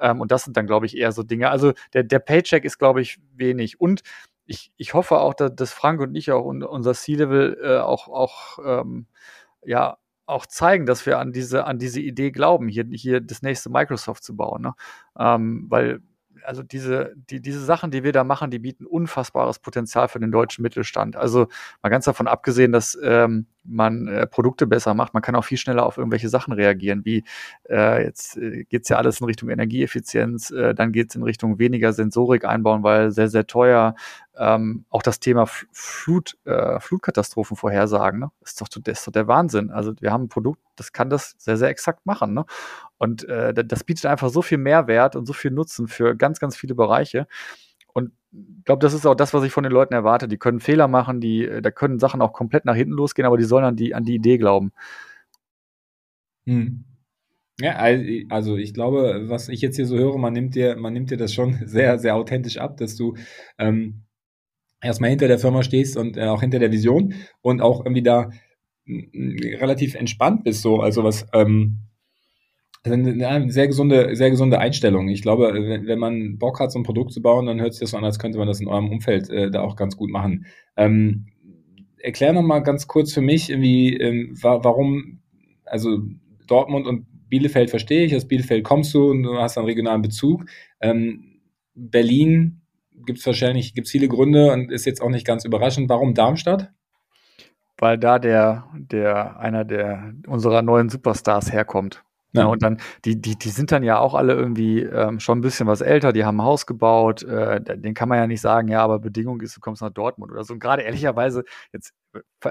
Ähm, 0.00 0.20
und 0.20 0.32
das 0.32 0.42
sind 0.42 0.56
dann, 0.56 0.66
glaube 0.66 0.86
ich, 0.86 0.96
eher 0.96 1.12
so 1.12 1.22
Dinge. 1.22 1.48
Also 1.50 1.74
der, 1.94 2.02
der 2.02 2.18
Paycheck 2.18 2.64
ist, 2.64 2.78
glaube 2.78 3.02
ich, 3.02 3.20
wenig. 3.36 3.80
Und 3.80 4.02
ich, 4.48 4.72
ich 4.78 4.94
hoffe 4.94 5.18
auch, 5.18 5.34
dass, 5.34 5.72
Frank 5.72 6.00
und 6.00 6.14
ich 6.14 6.32
auch 6.32 6.44
unser 6.44 6.94
C-Level 6.94 7.58
äh, 7.62 7.78
auch, 7.78 8.08
auch 8.08 8.58
ähm, 8.64 9.06
ja, 9.62 9.98
auch 10.24 10.46
zeigen, 10.46 10.86
dass 10.86 11.04
wir 11.04 11.18
an 11.18 11.32
diese, 11.32 11.66
an 11.66 11.78
diese 11.78 12.00
Idee 12.00 12.30
glauben, 12.30 12.68
hier, 12.68 12.86
hier 12.90 13.20
das 13.20 13.42
nächste 13.42 13.70
Microsoft 13.70 14.24
zu 14.24 14.36
bauen. 14.36 14.62
Ne? 14.62 14.74
Ähm, 15.18 15.66
weil 15.68 16.00
also 16.44 16.62
diese, 16.62 17.12
die, 17.16 17.42
diese 17.42 17.62
Sachen, 17.62 17.90
die 17.90 18.04
wir 18.04 18.12
da 18.12 18.24
machen, 18.24 18.50
die 18.50 18.58
bieten 18.58 18.86
unfassbares 18.86 19.58
Potenzial 19.58 20.08
für 20.08 20.20
den 20.20 20.32
deutschen 20.32 20.62
Mittelstand. 20.62 21.16
Also 21.16 21.48
mal 21.82 21.90
ganz 21.90 22.06
davon 22.06 22.26
abgesehen, 22.26 22.72
dass 22.72 22.98
ähm, 23.02 23.46
man 23.64 24.08
äh, 24.08 24.26
Produkte 24.26 24.66
besser 24.66 24.94
macht, 24.94 25.14
man 25.14 25.22
kann 25.22 25.34
auch 25.34 25.44
viel 25.44 25.58
schneller 25.58 25.84
auf 25.84 25.98
irgendwelche 25.98 26.28
Sachen 26.28 26.52
reagieren, 26.52 27.04
wie 27.04 27.24
äh, 27.68 28.04
jetzt 28.04 28.36
äh, 28.36 28.64
geht's 28.64 28.88
ja 28.88 28.96
alles 28.96 29.20
in 29.20 29.26
Richtung 29.26 29.50
Energieeffizienz, 29.50 30.50
äh, 30.50 30.74
dann 30.74 30.92
geht's 30.92 31.14
in 31.14 31.22
Richtung 31.22 31.58
weniger 31.58 31.92
Sensorik 31.92 32.44
einbauen, 32.44 32.82
weil 32.82 33.10
sehr, 33.10 33.28
sehr 33.28 33.46
teuer. 33.46 33.94
Ähm, 34.36 34.84
auch 34.90 35.02
das 35.02 35.18
Thema 35.18 35.46
Flut, 35.46 36.38
äh, 36.44 36.78
Flutkatastrophen 36.78 37.56
vorhersagen, 37.56 38.20
ne? 38.20 38.30
ist, 38.42 38.60
doch, 38.60 38.68
das 38.68 38.98
ist 39.00 39.06
doch 39.06 39.12
der 39.12 39.26
Wahnsinn. 39.26 39.70
Also 39.70 39.92
wir 40.00 40.12
haben 40.12 40.24
ein 40.24 40.28
Produkt, 40.28 40.60
das 40.76 40.92
kann 40.92 41.10
das 41.10 41.34
sehr, 41.38 41.56
sehr 41.56 41.68
exakt 41.68 42.06
machen. 42.06 42.34
Ne? 42.34 42.44
Und 42.98 43.24
äh, 43.24 43.52
das 43.52 43.82
bietet 43.82 44.06
einfach 44.06 44.30
so 44.30 44.42
viel 44.42 44.58
Mehrwert 44.58 45.16
und 45.16 45.26
so 45.26 45.32
viel 45.32 45.50
Nutzen 45.50 45.88
für 45.88 46.14
ganz, 46.16 46.38
ganz 46.38 46.56
viele 46.56 46.76
Bereiche. 46.76 47.26
Und 47.98 48.12
ich 48.32 48.64
glaube, 48.64 48.80
das 48.80 48.94
ist 48.94 49.06
auch 49.06 49.14
das, 49.14 49.34
was 49.34 49.44
ich 49.44 49.52
von 49.52 49.64
den 49.64 49.72
Leuten 49.72 49.94
erwarte. 49.94 50.28
Die 50.28 50.38
können 50.38 50.60
Fehler 50.60 50.88
machen, 50.88 51.20
die, 51.20 51.44
äh, 51.44 51.62
da 51.62 51.70
können 51.70 51.98
Sachen 51.98 52.22
auch 52.22 52.32
komplett 52.32 52.64
nach 52.64 52.76
hinten 52.76 52.92
losgehen, 52.92 53.26
aber 53.26 53.36
die 53.36 53.44
sollen 53.44 53.64
an 53.64 53.76
die, 53.76 53.94
an 53.94 54.04
die 54.04 54.14
Idee 54.14 54.38
glauben. 54.38 54.72
Hm. 56.46 56.84
Ja, 57.60 57.74
also 58.28 58.56
ich 58.56 58.72
glaube, 58.72 59.24
was 59.28 59.48
ich 59.48 59.60
jetzt 59.60 59.76
hier 59.76 59.86
so 59.86 59.98
höre, 59.98 60.16
man 60.16 60.32
nimmt 60.32 60.54
dir, 60.54 60.76
man 60.76 60.92
nimmt 60.92 61.10
dir 61.10 61.16
das 61.16 61.34
schon 61.34 61.58
sehr, 61.66 61.98
sehr 61.98 62.14
authentisch 62.14 62.58
ab, 62.58 62.76
dass 62.76 62.96
du 62.96 63.16
ähm, 63.58 64.04
erstmal 64.80 65.10
hinter 65.10 65.28
der 65.28 65.40
Firma 65.40 65.62
stehst 65.62 65.96
und 65.96 66.16
äh, 66.16 66.26
auch 66.26 66.40
hinter 66.40 66.60
der 66.60 66.70
Vision 66.70 67.14
und 67.42 67.60
auch 67.60 67.84
irgendwie 67.84 68.02
da 68.02 68.30
relativ 68.86 69.94
entspannt 69.94 70.44
bist, 70.44 70.62
so, 70.62 70.80
also 70.80 71.04
was, 71.04 71.26
ähm, 71.34 71.87
eine 72.84 73.50
sehr 73.50 73.66
gesunde, 73.66 74.14
sehr 74.14 74.30
gesunde 74.30 74.58
Einstellung. 74.58 75.08
Ich 75.08 75.22
glaube, 75.22 75.52
wenn, 75.52 75.98
man 75.98 76.38
Bock 76.38 76.60
hat, 76.60 76.72
so 76.72 76.78
ein 76.78 76.84
Produkt 76.84 77.12
zu 77.12 77.20
bauen, 77.20 77.46
dann 77.46 77.60
hört 77.60 77.74
sich 77.74 77.80
das 77.80 77.90
so 77.90 77.96
an, 77.96 78.04
als 78.04 78.18
könnte 78.18 78.38
man 78.38 78.46
das 78.46 78.60
in 78.60 78.68
eurem 78.68 78.90
Umfeld 78.90 79.28
äh, 79.30 79.50
da 79.50 79.60
auch 79.60 79.76
ganz 79.76 79.96
gut 79.96 80.10
machen. 80.10 80.46
Ähm, 80.76 81.26
erklär 81.98 82.32
noch 82.32 82.42
mal 82.42 82.60
ganz 82.60 82.86
kurz 82.86 83.12
für 83.12 83.20
mich, 83.20 83.50
irgendwie, 83.50 83.96
ähm, 83.96 84.34
warum, 84.40 85.20
also 85.64 85.98
Dortmund 86.46 86.86
und 86.86 87.06
Bielefeld 87.28 87.70
verstehe 87.70 88.04
ich, 88.04 88.16
aus 88.16 88.26
Bielefeld 88.26 88.64
kommst 88.64 88.94
du 88.94 89.10
und 89.10 89.22
du 89.22 89.36
hast 89.36 89.58
einen 89.58 89.66
regionalen 89.66 90.02
Bezug. 90.02 90.46
Ähm, 90.80 91.40
Berlin 91.74 92.62
gibt 93.06 93.18
es 93.18 93.26
wahrscheinlich, 93.26 93.74
gibt 93.74 93.86
es 93.86 93.92
viele 93.92 94.08
Gründe 94.08 94.52
und 94.52 94.72
ist 94.72 94.86
jetzt 94.86 95.02
auch 95.02 95.10
nicht 95.10 95.26
ganz 95.26 95.44
überraschend. 95.44 95.88
Warum 95.88 96.14
Darmstadt? 96.14 96.72
Weil 97.76 97.98
da 97.98 98.18
der, 98.18 98.68
der, 98.74 99.38
einer 99.38 99.64
der 99.64 100.14
unserer 100.26 100.62
neuen 100.62 100.88
Superstars 100.88 101.52
herkommt. 101.52 102.02
Ja, 102.32 102.44
und 102.44 102.62
dann, 102.62 102.78
die, 103.06 103.20
die, 103.20 103.36
die 103.38 103.48
sind 103.48 103.72
dann 103.72 103.82
ja 103.82 103.98
auch 103.98 104.14
alle 104.14 104.34
irgendwie 104.34 104.82
ähm, 104.82 105.18
schon 105.18 105.38
ein 105.38 105.40
bisschen 105.40 105.66
was 105.66 105.80
älter, 105.80 106.12
die 106.12 106.26
haben 106.26 106.40
ein 106.40 106.44
Haus 106.44 106.66
gebaut, 106.66 107.22
äh, 107.22 107.60
den 107.60 107.94
kann 107.94 108.08
man 108.10 108.18
ja 108.18 108.26
nicht 108.26 108.42
sagen, 108.42 108.68
ja, 108.68 108.82
aber 108.82 108.98
Bedingung 108.98 109.40
ist, 109.40 109.56
du 109.56 109.60
kommst 109.60 109.80
nach 109.80 109.90
Dortmund 109.90 110.30
oder 110.30 110.44
so. 110.44 110.52
Und 110.52 110.60
gerade 110.60 110.82
ehrlicherweise, 110.82 111.44
jetzt, 111.72 111.94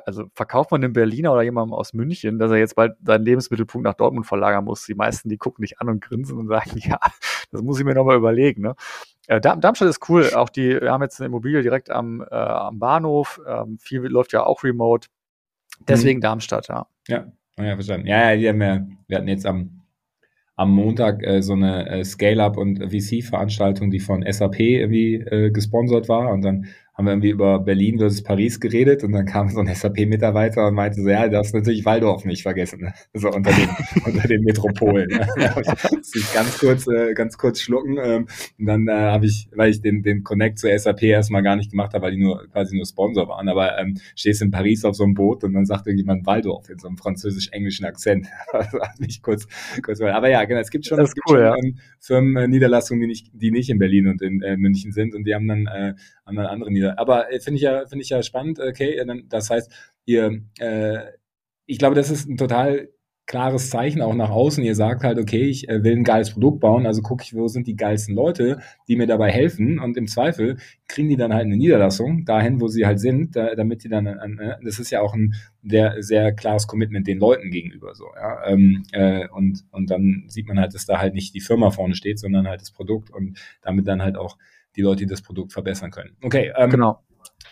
also 0.05 0.25
verkauft 0.33 0.71
man 0.71 0.83
einem 0.83 0.93
Berliner 0.93 1.31
oder 1.31 1.43
jemandem 1.43 1.73
aus 1.73 1.93
München, 1.93 2.39
dass 2.39 2.49
er 2.49 2.57
jetzt 2.57 2.75
bald 2.75 2.95
seinen 3.05 3.23
Lebensmittelpunkt 3.23 3.85
nach 3.85 3.93
Dortmund 3.93 4.25
verlagern 4.25 4.65
muss. 4.65 4.83
Die 4.85 4.95
meisten, 4.95 5.29
die 5.29 5.37
gucken 5.37 5.61
dich 5.61 5.79
an 5.79 5.89
und 5.89 6.01
grinsen 6.01 6.37
und 6.39 6.47
sagen, 6.47 6.71
ja, 6.75 6.99
das 7.51 7.61
muss 7.61 7.77
ich 7.77 7.85
mir 7.85 7.93
nochmal 7.93 8.17
überlegen. 8.17 8.63
Ne? 8.63 8.75
Äh, 9.27 9.39
Darmstadt 9.39 9.89
ist 9.89 10.09
cool, 10.09 10.33
auch 10.33 10.49
die, 10.49 10.81
wir 10.81 10.91
haben 10.91 11.03
jetzt 11.03 11.19
eine 11.19 11.27
Immobilie 11.27 11.61
direkt 11.61 11.91
am, 11.91 12.21
äh, 12.21 12.35
am 12.35 12.79
Bahnhof, 12.79 13.39
ähm, 13.47 13.77
viel 13.77 14.01
läuft 14.07 14.33
ja 14.33 14.43
auch 14.43 14.63
remote. 14.63 15.07
Deswegen 15.87 16.17
mhm. 16.17 16.21
Darmstadt, 16.21 16.67
ja. 16.69 16.87
Ja, 17.07 17.27
ja, 17.57 17.75
verstanden. 17.75 18.07
Ja, 18.07 18.31
ja, 18.31 18.37
die 18.37 18.49
haben 18.49 18.61
ja, 18.61 18.87
wir 19.07 19.17
hatten 19.17 19.27
jetzt 19.27 19.45
am, 19.45 19.81
am 20.55 20.71
Montag 20.71 21.23
äh, 21.23 21.41
so 21.41 21.53
eine 21.53 21.87
äh, 21.89 22.03
Scale-Up- 22.03 22.57
und 22.57 22.79
VC-Veranstaltung, 22.79 23.91
die 23.91 23.99
von 23.99 24.23
SAP 24.29 24.59
irgendwie 24.59 25.15
äh, 25.15 25.51
gesponsert 25.51 26.09
war. 26.09 26.31
Und 26.31 26.41
dann 26.41 26.67
haben 26.97 27.05
wir 27.05 27.11
irgendwie 27.11 27.29
über 27.29 27.59
Berlin 27.59 27.99
versus 27.99 28.23
Paris 28.23 28.59
geredet 28.59 29.03
und 29.03 29.11
dann 29.11 29.27
kam 29.27 29.49
so 29.49 29.59
ein 29.59 29.67
SAP-Mitarbeiter 29.67 30.67
und 30.67 30.73
meinte 30.73 30.99
so, 30.99 31.07
ja, 31.07 31.27
das 31.27 31.47
ist 31.47 31.53
natürlich 31.53 31.85
Waldorf 31.85 32.25
nicht 32.25 32.41
vergessen, 32.41 32.81
ne? 32.81 32.93
so 33.13 33.29
unter 33.29 33.51
den, 33.51 33.69
unter 34.05 34.27
den 34.27 34.41
Metropolen. 34.41 35.07
Ne? 35.09 35.27
ich 36.15 36.33
ganz 36.33 36.57
kurz, 36.57 36.87
äh, 36.87 37.13
ganz 37.13 37.37
kurz 37.37 37.61
schlucken 37.61 37.97
ähm, 38.03 38.27
und 38.57 38.65
dann 38.65 38.87
äh, 38.87 38.93
habe 38.93 39.27
ich, 39.27 39.47
weil 39.55 39.69
ich 39.69 39.81
den, 39.81 40.01
den 40.01 40.23
Connect 40.23 40.57
zur 40.57 40.75
SAP 40.75 41.03
erstmal 41.03 41.43
gar 41.43 41.55
nicht 41.55 41.69
gemacht 41.69 41.93
habe, 41.93 42.05
weil 42.05 42.13
die 42.13 42.23
nur 42.23 42.47
quasi 42.49 42.75
nur 42.75 42.87
Sponsor 42.87 43.27
waren, 43.27 43.47
aber 43.47 43.77
ähm, 43.77 43.99
stehst 44.15 44.41
in 44.41 44.49
Paris 44.49 44.83
auf 44.83 44.95
so 44.95 45.03
einem 45.03 45.13
Boot 45.13 45.43
und 45.43 45.53
dann 45.53 45.67
sagt 45.67 45.85
irgendjemand 45.85 46.25
Waldorf 46.25 46.67
in 46.67 46.79
so 46.79 46.87
einem 46.87 46.97
französisch-englischen 46.97 47.85
Akzent. 47.85 48.25
das 48.51 48.73
hat 48.73 48.99
mich 48.99 49.21
kurz, 49.21 49.47
kurz 49.83 50.01
aber 50.01 50.31
ja, 50.31 50.43
genau, 50.45 50.61
es 50.61 50.71
gibt 50.71 50.87
schon, 50.87 50.99
es 50.99 51.13
gibt 51.13 51.29
cool, 51.29 51.37
schon 51.37 51.45
ja. 51.45 51.55
ähm, 51.63 51.77
Firmen, 51.99 52.37
äh, 52.37 52.47
Niederlassungen, 52.47 53.01
die 53.01 53.07
nicht, 53.07 53.29
die 53.33 53.51
nicht 53.51 53.69
in 53.69 53.77
Berlin 53.77 54.07
und 54.07 54.23
in 54.23 54.41
äh, 54.41 54.57
München 54.57 54.91
sind 54.91 55.13
und 55.13 55.25
die 55.25 55.35
haben 55.35 55.47
dann 55.47 55.67
äh, 55.67 55.93
haben 56.27 56.35
dann 56.35 56.45
andere 56.45 56.69
Niederlassungen 56.71 56.97
aber 56.97 57.31
äh, 57.31 57.39
finde 57.39 57.55
ich 57.57 57.63
ja, 57.63 57.85
finde 57.85 58.03
ich 58.03 58.09
ja 58.09 58.21
spannend. 58.23 58.59
Okay, 58.59 59.01
das 59.29 59.49
heißt, 59.49 59.71
ihr, 60.05 60.41
äh, 60.59 60.97
ich 61.65 61.79
glaube, 61.79 61.95
das 61.95 62.09
ist 62.09 62.27
ein 62.27 62.37
total 62.37 62.89
klares 63.25 63.69
Zeichen 63.69 64.01
auch 64.01 64.15
nach 64.15 64.29
außen. 64.29 64.63
Ihr 64.63 64.73
sagt 64.73 65.03
halt, 65.03 65.17
okay, 65.17 65.43
ich 65.43 65.67
äh, 65.67 65.83
will 65.83 65.97
ein 65.97 66.05
geiles 66.05 66.31
Produkt 66.31 66.61
bauen, 66.61 66.85
also 66.85 67.01
gucke 67.01 67.23
ich, 67.25 67.33
wo 67.33 67.49
sind 67.49 67.67
die 67.67 67.75
geilsten 67.75 68.15
Leute, 68.15 68.59
die 68.87 68.95
mir 68.95 69.05
dabei 69.05 69.31
helfen 69.31 69.79
und 69.79 69.97
im 69.97 70.07
Zweifel 70.07 70.55
kriegen 70.87 71.09
die 71.09 71.17
dann 71.17 71.33
halt 71.33 71.45
eine 71.45 71.57
Niederlassung 71.57 72.23
dahin, 72.23 72.61
wo 72.61 72.69
sie 72.69 72.85
halt 72.85 73.01
sind, 73.01 73.35
da, 73.35 73.53
damit 73.53 73.83
die 73.83 73.89
dann, 73.89 74.07
an, 74.07 74.39
äh, 74.39 74.55
das 74.63 74.79
ist 74.79 74.91
ja 74.91 75.01
auch 75.01 75.13
ein 75.13 75.33
sehr, 75.61 76.01
sehr 76.01 76.31
klares 76.31 76.67
Commitment 76.67 77.05
den 77.05 77.19
Leuten 77.19 77.51
gegenüber 77.51 77.95
so, 77.95 78.05
ja, 78.15 78.45
ähm, 78.47 78.83
äh, 78.93 79.27
und, 79.27 79.65
und 79.71 79.91
dann 79.91 80.23
sieht 80.29 80.47
man 80.47 80.57
halt, 80.57 80.73
dass 80.73 80.85
da 80.85 80.99
halt 80.99 81.13
nicht 81.13 81.33
die 81.33 81.41
Firma 81.41 81.69
vorne 81.69 81.95
steht, 81.95 82.19
sondern 82.19 82.47
halt 82.47 82.61
das 82.61 82.71
Produkt 82.71 83.09
und 83.09 83.37
damit 83.61 83.89
dann 83.89 84.01
halt 84.01 84.15
auch 84.15 84.37
die 84.77 84.81
Leute, 84.83 84.99
die 84.99 85.07
das 85.07 85.21
Produkt 85.21 85.51
verbessern 85.51 85.91
können. 85.91 86.15
Okay, 86.21 86.53
ähm, 86.55 86.69
genau. 86.69 87.03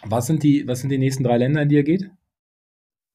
Was 0.03 0.27
sind, 0.27 0.43
die, 0.43 0.67
was 0.67 0.81
sind 0.81 0.89
die 0.89 0.97
nächsten 0.97 1.23
drei 1.23 1.37
Länder, 1.37 1.63
in 1.63 1.69
die 1.69 1.75
ihr 1.75 1.83
geht? 1.83 2.09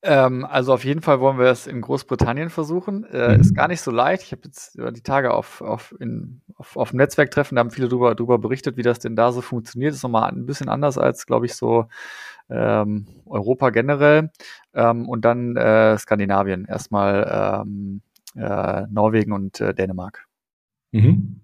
Ähm, 0.02 0.46
also 0.46 0.72
auf 0.72 0.84
jeden 0.84 1.02
Fall 1.02 1.20
wollen 1.20 1.38
wir 1.38 1.46
es 1.46 1.66
in 1.66 1.82
Großbritannien 1.82 2.48
versuchen. 2.48 3.04
Äh, 3.04 3.34
mhm. 3.34 3.40
Ist 3.40 3.54
gar 3.54 3.68
nicht 3.68 3.82
so 3.82 3.90
leicht. 3.90 4.22
Ich 4.22 4.32
habe 4.32 4.42
jetzt 4.44 4.74
über 4.74 4.92
die 4.92 5.02
Tage 5.02 5.32
auf, 5.32 5.60
auf, 5.60 5.94
in, 6.00 6.40
auf, 6.56 6.76
auf 6.76 6.90
dem 6.90 6.96
Netzwerktreffen, 6.96 7.56
da 7.56 7.60
haben 7.60 7.70
viele 7.70 7.88
drüber, 7.88 8.14
drüber 8.14 8.38
berichtet, 8.38 8.76
wie 8.76 8.82
das 8.82 8.98
denn 8.98 9.14
da 9.14 9.30
so 9.30 9.42
funktioniert. 9.42 9.92
Ist 9.92 10.02
nochmal 10.02 10.30
ein 10.30 10.46
bisschen 10.46 10.70
anders 10.70 10.96
als, 10.96 11.26
glaube 11.26 11.46
ich, 11.46 11.54
so 11.54 11.86
ähm, 12.48 13.06
Europa 13.26 13.70
generell. 13.70 14.30
Ähm, 14.74 15.06
und 15.08 15.24
dann 15.24 15.56
äh, 15.56 15.98
Skandinavien. 15.98 16.64
Erstmal 16.64 17.62
ähm, 17.62 18.00
äh, 18.36 18.86
Norwegen 18.90 19.32
und 19.32 19.60
äh, 19.60 19.74
Dänemark. 19.74 20.26
Mhm. 20.92 21.42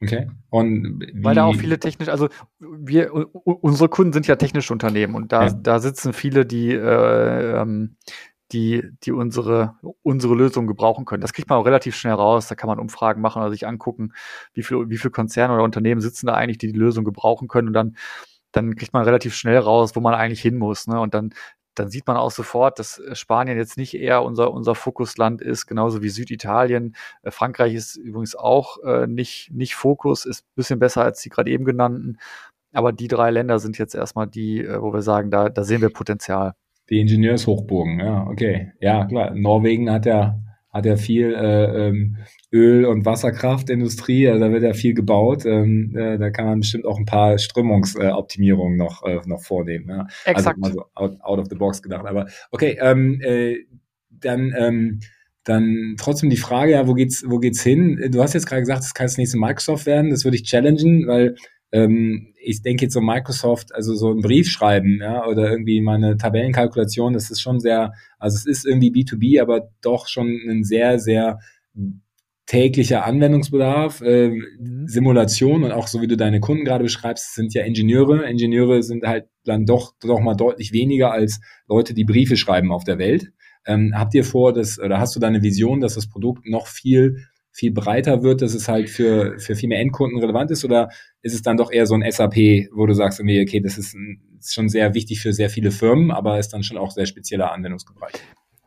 Okay. 0.00 0.28
Und? 0.50 1.04
Weil 1.14 1.34
da 1.34 1.44
auch 1.44 1.56
viele 1.56 1.78
technisch, 1.78 2.08
also 2.08 2.28
wir, 2.60 3.12
unsere 3.44 3.88
Kunden 3.88 4.12
sind 4.12 4.26
ja 4.26 4.36
technische 4.36 4.72
Unternehmen 4.72 5.14
und 5.14 5.32
da, 5.32 5.46
ja. 5.46 5.52
da 5.52 5.80
sitzen 5.80 6.12
viele, 6.12 6.46
die, 6.46 6.72
äh, 6.72 7.60
ähm, 7.60 7.96
die, 8.52 8.82
die 9.02 9.12
unsere, 9.12 9.74
unsere 10.02 10.34
Lösung 10.34 10.66
gebrauchen 10.66 11.04
können. 11.04 11.20
Das 11.20 11.32
kriegt 11.32 11.50
man 11.50 11.58
auch 11.58 11.66
relativ 11.66 11.96
schnell 11.96 12.14
raus. 12.14 12.48
Da 12.48 12.54
kann 12.54 12.68
man 12.68 12.78
Umfragen 12.78 13.20
machen 13.20 13.42
oder 13.42 13.50
sich 13.50 13.66
angucken, 13.66 14.12
wie 14.54 14.62
viel, 14.62 14.88
wie 14.88 14.96
viel 14.96 15.10
Konzerne 15.10 15.52
oder 15.52 15.64
Unternehmen 15.64 16.00
sitzen 16.00 16.26
da 16.26 16.34
eigentlich, 16.34 16.58
die 16.58 16.72
die 16.72 16.78
Lösung 16.78 17.04
gebrauchen 17.04 17.48
können 17.48 17.68
und 17.68 17.74
dann 17.74 17.96
dann 18.52 18.76
kriegt 18.76 18.92
man 18.92 19.04
relativ 19.04 19.34
schnell 19.34 19.58
raus, 19.58 19.94
wo 19.94 20.00
man 20.00 20.14
eigentlich 20.14 20.40
hin 20.40 20.56
muss. 20.56 20.86
Ne? 20.86 20.98
Und 20.98 21.14
dann 21.14 21.34
dann 21.78 21.90
sieht 21.90 22.06
man 22.06 22.16
auch 22.16 22.30
sofort, 22.30 22.78
dass 22.78 22.98
äh, 22.98 23.14
Spanien 23.14 23.58
jetzt 23.58 23.76
nicht 23.76 23.94
eher 23.94 24.22
unser, 24.22 24.52
unser 24.52 24.74
Fokusland 24.74 25.40
ist, 25.40 25.66
genauso 25.66 26.02
wie 26.02 26.08
Süditalien. 26.08 26.94
Äh, 27.22 27.30
Frankreich 27.30 27.74
ist 27.74 27.96
übrigens 27.96 28.34
auch 28.34 28.82
äh, 28.84 29.06
nicht, 29.06 29.50
nicht 29.52 29.74
Fokus, 29.74 30.24
ist 30.24 30.44
ein 30.44 30.54
bisschen 30.56 30.78
besser 30.78 31.02
als 31.02 31.20
die 31.22 31.28
gerade 31.28 31.50
eben 31.50 31.64
genannten. 31.64 32.18
Aber 32.72 32.92
die 32.92 33.08
drei 33.08 33.30
Länder 33.30 33.58
sind 33.58 33.78
jetzt 33.78 33.94
erstmal 33.94 34.26
die, 34.26 34.64
äh, 34.64 34.80
wo 34.80 34.92
wir 34.92 35.02
sagen, 35.02 35.30
da, 35.30 35.48
da 35.48 35.64
sehen 35.64 35.80
wir 35.80 35.90
Potenzial. 35.90 36.54
Die 36.90 37.00
Ingenieurshochburgen, 37.00 38.00
ja, 38.00 38.26
okay. 38.26 38.72
Ja, 38.80 39.04
klar. 39.04 39.34
Norwegen 39.34 39.90
hat 39.90 40.06
ja 40.06 40.38
hat 40.70 40.84
ja 40.84 40.96
viel 40.96 41.34
äh, 41.34 41.88
ähm, 41.88 42.16
Öl- 42.52 42.84
und 42.84 43.04
Wasserkraftindustrie, 43.04 44.28
also 44.28 44.40
da 44.40 44.52
wird 44.52 44.62
ja 44.62 44.74
viel 44.74 44.94
gebaut. 44.94 45.44
Ähm, 45.46 45.94
äh, 45.96 46.18
da 46.18 46.30
kann 46.30 46.46
man 46.46 46.60
bestimmt 46.60 46.86
auch 46.86 46.98
ein 46.98 47.06
paar 47.06 47.38
Strömungsoptimierungen 47.38 48.74
äh, 48.74 48.84
noch, 48.84 49.26
noch 49.26 49.42
vornehmen. 49.42 49.88
Ja. 49.88 50.06
Also 50.24 50.50
Exakt. 50.50 50.58
Also 50.60 50.60
mal 50.60 50.72
so 50.72 50.84
out, 50.94 51.20
out, 51.20 51.38
of 51.38 51.46
the 51.48 51.56
box 51.56 51.82
gedacht. 51.82 52.06
Aber 52.06 52.26
okay, 52.50 52.78
ähm, 52.80 53.20
äh, 53.22 53.56
dann, 54.10 54.54
ähm, 54.58 55.00
dann 55.44 55.96
trotzdem 55.98 56.28
die 56.28 56.36
Frage, 56.36 56.72
ja, 56.72 56.86
wo 56.86 56.94
geht's, 56.94 57.24
wo 57.26 57.38
geht's 57.38 57.62
hin? 57.62 58.10
Du 58.10 58.22
hast 58.22 58.34
jetzt 58.34 58.46
gerade 58.46 58.62
gesagt, 58.62 58.82
es 58.82 58.92
kann 58.92 59.06
das 59.06 59.16
nächste 59.16 59.38
Microsoft 59.38 59.86
werden. 59.86 60.10
Das 60.10 60.24
würde 60.24 60.36
ich 60.36 60.44
challengen, 60.44 61.06
weil 61.06 61.36
ähm, 61.72 62.34
ich 62.40 62.62
denke 62.62 62.84
jetzt 62.84 62.94
so 62.94 63.00
Microsoft, 63.00 63.74
also 63.74 63.94
so 63.94 64.10
einen 64.10 64.22
Brief 64.22 64.48
schreiben, 64.48 64.98
ja, 65.00 65.26
oder 65.26 65.50
irgendwie 65.50 65.80
meine 65.80 66.16
Tabellenkalkulation, 66.16 67.12
das 67.12 67.30
ist 67.30 67.40
schon 67.40 67.60
sehr, 67.60 67.92
also 68.18 68.36
es 68.36 68.46
ist 68.46 68.66
irgendwie 68.66 68.90
B2B, 68.90 69.40
aber 69.40 69.70
doch 69.82 70.08
schon 70.08 70.38
ein 70.48 70.64
sehr, 70.64 70.98
sehr 70.98 71.38
täglicher 72.48 73.04
Anwendungsbedarf, 73.04 74.00
äh, 74.00 74.32
Simulation 74.86 75.64
und 75.64 75.72
auch 75.72 75.86
so 75.86 76.00
wie 76.00 76.06
du 76.06 76.16
deine 76.16 76.40
Kunden 76.40 76.64
gerade 76.64 76.82
beschreibst, 76.82 77.34
sind 77.34 77.52
ja 77.52 77.62
Ingenieure. 77.62 78.26
Ingenieure 78.26 78.82
sind 78.82 79.06
halt 79.06 79.26
dann 79.44 79.66
doch, 79.66 79.92
doch 80.00 80.20
mal 80.20 80.34
deutlich 80.34 80.72
weniger 80.72 81.12
als 81.12 81.40
Leute, 81.68 81.92
die 81.92 82.04
Briefe 82.04 82.38
schreiben 82.38 82.72
auf 82.72 82.84
der 82.84 82.98
Welt. 82.98 83.32
Ähm, 83.66 83.92
habt 83.94 84.14
ihr 84.14 84.24
vor, 84.24 84.54
dass, 84.54 84.78
oder 84.78 84.98
hast 84.98 85.14
du 85.14 85.20
deine 85.20 85.42
Vision, 85.42 85.80
dass 85.80 85.94
das 85.94 86.08
Produkt 86.08 86.46
noch 86.46 86.68
viel 86.68 87.26
viel 87.58 87.72
breiter 87.72 88.22
wird, 88.22 88.40
dass 88.40 88.54
es 88.54 88.68
halt 88.68 88.88
für, 88.88 89.36
für 89.40 89.56
viel 89.56 89.68
mehr 89.68 89.80
Endkunden 89.80 90.20
relevant 90.20 90.52
ist? 90.52 90.64
Oder 90.64 90.90
ist 91.22 91.34
es 91.34 91.42
dann 91.42 91.56
doch 91.56 91.72
eher 91.72 91.86
so 91.86 91.94
ein 91.94 92.08
SAP, 92.08 92.36
wo 92.72 92.86
du 92.86 92.94
sagst, 92.94 93.18
okay, 93.18 93.60
das 93.60 93.78
ist, 93.78 93.94
ein, 93.94 94.20
ist 94.38 94.54
schon 94.54 94.68
sehr 94.68 94.94
wichtig 94.94 95.20
für 95.20 95.32
sehr 95.32 95.50
viele 95.50 95.72
Firmen, 95.72 96.12
aber 96.12 96.38
ist 96.38 96.50
dann 96.50 96.62
schon 96.62 96.78
auch 96.78 96.92
sehr 96.92 97.06
spezieller 97.06 97.50
Anwendungsbereich? 97.50 98.12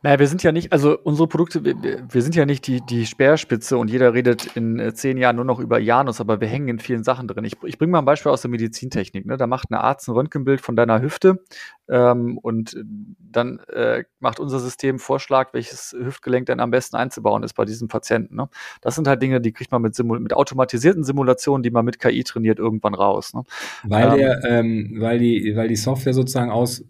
Naja, 0.04 0.18
wir 0.18 0.26
sind 0.26 0.42
ja 0.42 0.50
nicht, 0.50 0.72
also 0.72 0.98
unsere 0.98 1.28
Produkte, 1.28 1.64
wir, 1.64 1.76
wir 2.10 2.22
sind 2.22 2.34
ja 2.34 2.44
nicht 2.44 2.66
die, 2.66 2.80
die 2.80 3.06
Speerspitze 3.06 3.78
und 3.78 3.88
jeder 3.88 4.12
redet 4.14 4.56
in 4.56 4.80
äh, 4.80 4.92
zehn 4.92 5.16
Jahren 5.16 5.36
nur 5.36 5.44
noch 5.44 5.60
über 5.60 5.78
Janus, 5.78 6.20
aber 6.20 6.40
wir 6.40 6.48
hängen 6.48 6.66
in 6.66 6.78
vielen 6.80 7.04
Sachen 7.04 7.28
drin. 7.28 7.44
Ich, 7.44 7.56
ich 7.62 7.78
bringe 7.78 7.92
mal 7.92 8.00
ein 8.00 8.04
Beispiel 8.04 8.32
aus 8.32 8.42
der 8.42 8.50
Medizintechnik. 8.50 9.26
Ne? 9.26 9.36
Da 9.36 9.46
macht 9.46 9.70
ein 9.70 9.74
Arzt 9.74 10.08
ein 10.08 10.12
Röntgenbild 10.12 10.60
von 10.60 10.74
deiner 10.74 11.00
Hüfte 11.00 11.44
ähm, 11.88 12.36
und 12.38 12.76
dann 13.20 13.60
äh, 13.72 14.02
macht 14.18 14.40
unser 14.40 14.58
System 14.58 14.98
Vorschlag, 14.98 15.54
welches 15.54 15.94
Hüftgelenk 15.96 16.46
denn 16.46 16.58
am 16.58 16.72
besten 16.72 16.96
einzubauen 16.96 17.44
ist 17.44 17.54
bei 17.54 17.64
diesem 17.64 17.86
Patienten. 17.86 18.34
Ne? 18.34 18.48
Das 18.80 18.96
sind 18.96 19.06
halt 19.06 19.22
Dinge, 19.22 19.40
die 19.40 19.52
kriegt 19.52 19.70
man 19.70 19.82
mit, 19.82 19.94
Simul 19.94 20.18
mit 20.18 20.34
automatisierten 20.34 21.04
Simulationen, 21.04 21.62
die 21.62 21.70
man 21.70 21.84
mit 21.84 22.00
KI 22.00 22.24
trainiert, 22.24 22.58
irgendwann 22.58 22.94
raus. 22.94 23.34
Ne? 23.34 23.44
Weil, 23.84 24.10
ähm, 24.10 24.16
der, 24.16 24.44
ähm, 24.44 24.96
weil, 24.98 25.20
die, 25.20 25.54
weil 25.54 25.68
die 25.68 25.76
Software 25.76 26.12
sozusagen 26.12 26.50
aus 26.50 26.84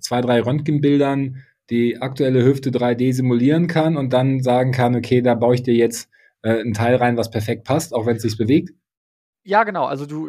zwei, 0.00 0.20
drei 0.20 0.40
Röntgenbildern 0.40 1.44
die 1.70 2.00
aktuelle 2.00 2.44
Hüfte 2.44 2.70
3D 2.70 3.12
simulieren 3.12 3.66
kann 3.66 3.96
und 3.96 4.12
dann 4.12 4.42
sagen 4.42 4.72
kann, 4.72 4.94
okay, 4.94 5.22
da 5.22 5.34
baue 5.34 5.54
ich 5.56 5.62
dir 5.62 5.74
jetzt 5.74 6.08
äh, 6.42 6.60
ein 6.60 6.74
Teil 6.74 6.96
rein, 6.96 7.16
was 7.16 7.30
perfekt 7.30 7.64
passt, 7.64 7.94
auch 7.94 8.06
wenn 8.06 8.16
es 8.16 8.22
sich 8.22 8.36
bewegt? 8.36 8.70
Ja, 9.48 9.62
genau. 9.62 9.84
Also 9.84 10.06
du, 10.06 10.28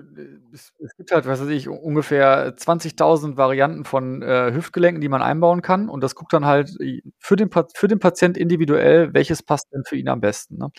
es, 0.54 0.74
es 0.78 0.96
gibt 0.96 1.12
halt, 1.12 1.26
was 1.26 1.42
weiß 1.42 1.50
ich, 1.50 1.68
ungefähr 1.68 2.56
20.000 2.56 3.36
Varianten 3.36 3.84
von 3.84 4.22
äh, 4.22 4.54
Hüftgelenken, 4.54 5.02
die 5.02 5.10
man 5.10 5.24
einbauen 5.24 5.64
kann. 5.64 5.90
Und 5.90 6.02
das 6.02 6.14
guckt 6.14 6.34
dann 6.34 6.46
halt 6.46 6.70
für 7.18 7.36
den, 7.36 7.50
für 7.74 7.88
den 7.88 7.98
Patient 7.98 8.38
individuell, 8.38 9.16
welches 9.16 9.42
passt 9.42 9.74
denn 9.74 9.84
für 9.86 9.96
ihn 9.96 10.08
am 10.08 10.22
besten. 10.22 10.58
Ne? 10.58 10.70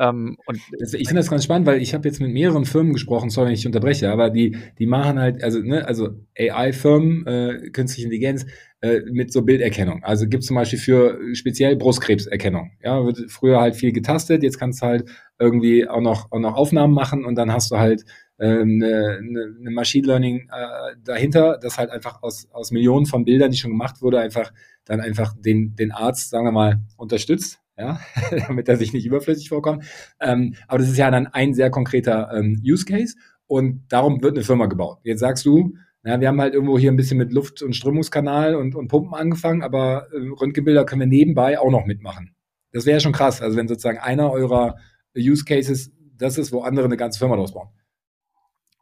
Ähm, 0.00 0.38
und 0.46 0.58
ich 0.72 1.08
finde 1.08 1.20
das 1.20 1.28
ganz 1.28 1.44
spannend, 1.44 1.66
weil 1.66 1.82
ich 1.82 1.92
habe 1.92 2.08
jetzt 2.08 2.20
mit 2.22 2.32
mehreren 2.32 2.64
Firmen 2.64 2.94
gesprochen, 2.94 3.28
sorry, 3.28 3.48
wenn 3.48 3.54
ich 3.54 3.66
unterbreche, 3.66 4.10
aber 4.10 4.30
die, 4.30 4.56
die 4.78 4.86
machen 4.86 5.18
halt, 5.18 5.44
also, 5.44 5.60
ne, 5.60 5.86
also 5.86 6.08
AI-Firmen, 6.38 7.26
äh, 7.26 7.70
künstliche 7.70 8.06
Intelligenz, 8.06 8.46
äh, 8.80 9.00
mit 9.12 9.30
so 9.30 9.42
Bilderkennung. 9.42 10.02
Also 10.02 10.26
gibt 10.26 10.42
zum 10.44 10.56
Beispiel 10.56 10.78
für 10.78 11.18
speziell 11.34 11.76
Brustkrebserkennung. 11.76 12.70
Ja, 12.82 13.04
wird 13.04 13.30
früher 13.30 13.60
halt 13.60 13.76
viel 13.76 13.92
getastet, 13.92 14.42
jetzt 14.42 14.58
kannst 14.58 14.80
du 14.80 14.86
halt 14.86 15.10
irgendwie 15.38 15.86
auch 15.86 16.00
noch, 16.00 16.32
auch 16.32 16.38
noch 16.38 16.54
Aufnahmen 16.56 16.94
machen 16.94 17.26
und 17.26 17.34
dann 17.34 17.52
hast 17.52 17.70
du 17.70 17.76
halt 17.76 18.06
eine, 18.38 18.56
ähm, 18.56 18.82
eine, 18.82 19.56
eine 19.60 19.70
Machine 19.70 20.06
Learning 20.06 20.48
äh, 20.50 20.96
dahinter, 21.04 21.58
das 21.60 21.76
halt 21.76 21.90
einfach 21.90 22.22
aus, 22.22 22.48
aus 22.52 22.70
Millionen 22.70 23.04
von 23.04 23.26
Bildern, 23.26 23.50
die 23.50 23.58
schon 23.58 23.70
gemacht 23.70 24.00
wurde, 24.00 24.18
einfach 24.18 24.50
dann 24.86 25.00
einfach 25.00 25.34
den, 25.38 25.76
den 25.76 25.92
Arzt, 25.92 26.30
sagen 26.30 26.46
wir 26.46 26.52
mal, 26.52 26.80
unterstützt 26.96 27.60
ja, 27.80 28.00
damit 28.46 28.68
er 28.68 28.76
sich 28.76 28.92
nicht 28.92 29.06
überflüssig 29.06 29.48
vorkommt. 29.48 29.84
Ähm, 30.20 30.54
aber 30.68 30.78
das 30.78 30.88
ist 30.88 30.98
ja 30.98 31.10
dann 31.10 31.26
ein 31.26 31.54
sehr 31.54 31.70
konkreter 31.70 32.30
ähm, 32.34 32.60
Use 32.64 32.84
Case 32.84 33.16
und 33.46 33.82
darum 33.88 34.22
wird 34.22 34.36
eine 34.36 34.44
Firma 34.44 34.66
gebaut. 34.66 34.98
Jetzt 35.02 35.20
sagst 35.20 35.44
du, 35.46 35.74
na, 36.02 36.20
wir 36.20 36.28
haben 36.28 36.40
halt 36.40 36.54
irgendwo 36.54 36.78
hier 36.78 36.90
ein 36.90 36.96
bisschen 36.96 37.18
mit 37.18 37.32
Luft- 37.32 37.62
und 37.62 37.74
Strömungskanal 37.74 38.54
und, 38.54 38.74
und 38.74 38.88
Pumpen 38.88 39.14
angefangen, 39.14 39.62
aber 39.62 40.06
äh, 40.12 40.28
Röntgenbilder 40.40 40.84
können 40.84 41.00
wir 41.00 41.06
nebenbei 41.06 41.58
auch 41.58 41.70
noch 41.70 41.86
mitmachen. 41.86 42.34
Das 42.72 42.86
wäre 42.86 42.96
ja 42.96 43.00
schon 43.00 43.12
krass, 43.12 43.42
also 43.42 43.56
wenn 43.56 43.68
sozusagen 43.68 43.98
einer 43.98 44.30
eurer 44.30 44.76
Use 45.16 45.44
Cases 45.44 45.92
das 46.16 46.38
ist, 46.38 46.52
wo 46.52 46.60
andere 46.60 46.86
eine 46.86 46.96
ganze 46.96 47.18
Firma 47.18 47.36
draus 47.36 47.54
bauen. 47.54 47.68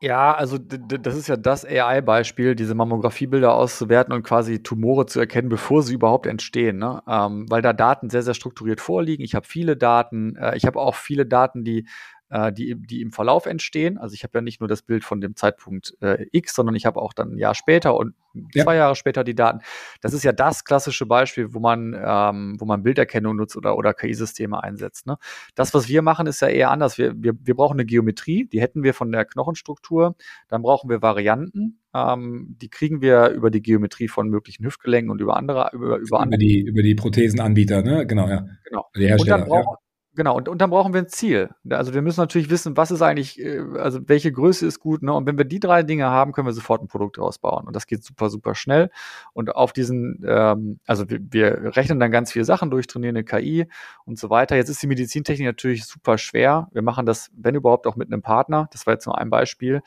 Ja, 0.00 0.32
also 0.32 0.58
das 0.58 1.16
ist 1.16 1.26
ja 1.26 1.36
das 1.36 1.64
AI-Beispiel, 1.64 2.54
diese 2.54 2.76
Mammografiebilder 2.76 3.52
auszuwerten 3.52 4.14
und 4.14 4.22
quasi 4.22 4.62
Tumore 4.62 5.06
zu 5.06 5.18
erkennen, 5.18 5.48
bevor 5.48 5.82
sie 5.82 5.94
überhaupt 5.94 6.26
entstehen, 6.26 6.78
ne? 6.78 7.02
ähm, 7.08 7.46
weil 7.50 7.62
da 7.62 7.72
Daten 7.72 8.08
sehr, 8.08 8.22
sehr 8.22 8.34
strukturiert 8.34 8.80
vorliegen. 8.80 9.24
Ich 9.24 9.34
habe 9.34 9.44
viele 9.44 9.76
Daten, 9.76 10.36
äh, 10.36 10.56
ich 10.56 10.66
habe 10.66 10.78
auch 10.78 10.94
viele 10.94 11.26
Daten, 11.26 11.64
die 11.64 11.88
äh, 12.30 12.52
die, 12.52 12.74
die 12.76 13.00
im 13.00 13.12
Verlauf 13.12 13.46
entstehen. 13.46 13.98
Also 13.98 14.14
ich 14.14 14.22
habe 14.22 14.38
ja 14.38 14.42
nicht 14.42 14.60
nur 14.60 14.68
das 14.68 14.82
Bild 14.82 15.04
von 15.04 15.20
dem 15.20 15.36
Zeitpunkt 15.36 15.96
äh, 16.00 16.26
X, 16.32 16.54
sondern 16.54 16.74
ich 16.76 16.86
habe 16.86 17.00
auch 17.00 17.12
dann 17.12 17.34
ein 17.34 17.38
Jahr 17.38 17.54
später 17.54 17.96
und 17.96 18.14
ja. 18.54 18.64
zwei 18.64 18.76
Jahre 18.76 18.94
später 18.94 19.24
die 19.24 19.34
Daten. 19.34 19.60
Das 20.00 20.12
ist 20.12 20.24
ja 20.24 20.32
das 20.32 20.64
klassische 20.64 21.06
Beispiel, 21.06 21.54
wo 21.54 21.60
man, 21.60 21.96
ähm, 21.98 22.56
wo 22.58 22.64
man 22.64 22.82
Bilderkennung 22.82 23.36
nutzt 23.36 23.56
oder, 23.56 23.76
oder 23.76 23.94
KI-Systeme 23.94 24.62
einsetzt. 24.62 25.06
Ne? 25.06 25.16
Das, 25.54 25.74
was 25.74 25.88
wir 25.88 26.02
machen, 26.02 26.26
ist 26.26 26.40
ja 26.40 26.48
eher 26.48 26.70
anders. 26.70 26.98
Wir, 26.98 27.14
wir, 27.16 27.32
wir 27.42 27.54
brauchen 27.54 27.74
eine 27.74 27.86
Geometrie, 27.86 28.46
die 28.46 28.60
hätten 28.60 28.82
wir 28.82 28.94
von 28.94 29.10
der 29.10 29.24
Knochenstruktur. 29.24 30.16
Dann 30.48 30.62
brauchen 30.62 30.90
wir 30.90 31.02
Varianten. 31.02 31.80
Ähm, 31.94 32.56
die 32.60 32.68
kriegen 32.68 33.00
wir 33.00 33.28
über 33.30 33.50
die 33.50 33.62
Geometrie 33.62 34.08
von 34.08 34.28
möglichen 34.28 34.64
Hüftgelenken 34.64 35.10
und 35.10 35.20
über 35.20 35.36
andere, 35.36 35.70
über, 35.72 35.86
über, 35.86 35.96
über 35.96 36.20
andere. 36.20 36.38
Die, 36.38 36.60
über 36.60 36.82
die 36.82 36.94
Prothesenanbieter, 36.94 37.82
ne? 37.82 38.06
Genau, 38.06 38.28
ja. 38.28 38.46
Genau. 38.64 38.86
Die 38.94 39.06
Hersteller, 39.06 39.36
und 39.36 39.40
dann 39.40 39.48
brauchen, 39.48 39.76
ja. 39.80 39.87
Genau, 40.18 40.36
und, 40.36 40.48
und 40.48 40.60
dann 40.60 40.70
brauchen 40.70 40.92
wir 40.92 41.00
ein 41.00 41.06
Ziel. 41.06 41.50
Also 41.70 41.94
wir 41.94 42.02
müssen 42.02 42.18
natürlich 42.18 42.50
wissen, 42.50 42.76
was 42.76 42.90
ist 42.90 43.02
eigentlich, 43.02 43.38
äh, 43.38 43.60
also 43.78 44.00
welche 44.08 44.32
Größe 44.32 44.66
ist 44.66 44.80
gut, 44.80 45.00
ne? 45.00 45.14
Und 45.14 45.26
wenn 45.26 45.38
wir 45.38 45.44
die 45.44 45.60
drei 45.60 45.84
Dinge 45.84 46.06
haben, 46.06 46.32
können 46.32 46.48
wir 46.48 46.52
sofort 46.52 46.82
ein 46.82 46.88
Produkt 46.88 47.20
ausbauen. 47.20 47.68
Und 47.68 47.76
das 47.76 47.86
geht 47.86 48.02
super, 48.02 48.28
super 48.28 48.56
schnell. 48.56 48.90
Und 49.32 49.54
auf 49.54 49.72
diesen, 49.72 50.24
ähm, 50.26 50.80
also 50.88 51.08
wir, 51.08 51.20
wir 51.30 51.76
rechnen 51.76 52.00
dann 52.00 52.10
ganz 52.10 52.32
viele 52.32 52.44
Sachen 52.44 52.68
durch, 52.68 52.88
trainieren 52.88 53.14
eine 53.14 53.22
KI 53.22 53.68
und 54.06 54.18
so 54.18 54.28
weiter. 54.28 54.56
Jetzt 54.56 54.70
ist 54.70 54.82
die 54.82 54.88
Medizintechnik 54.88 55.46
natürlich 55.46 55.84
super 55.86 56.18
schwer. 56.18 56.66
Wir 56.72 56.82
machen 56.82 57.06
das, 57.06 57.30
wenn 57.36 57.54
überhaupt, 57.54 57.86
auch 57.86 57.94
mit 57.94 58.12
einem 58.12 58.20
Partner. 58.20 58.68
Das 58.72 58.88
war 58.88 58.94
jetzt 58.94 59.06
nur 59.06 59.16
ein 59.18 59.30
Beispiel 59.30 59.82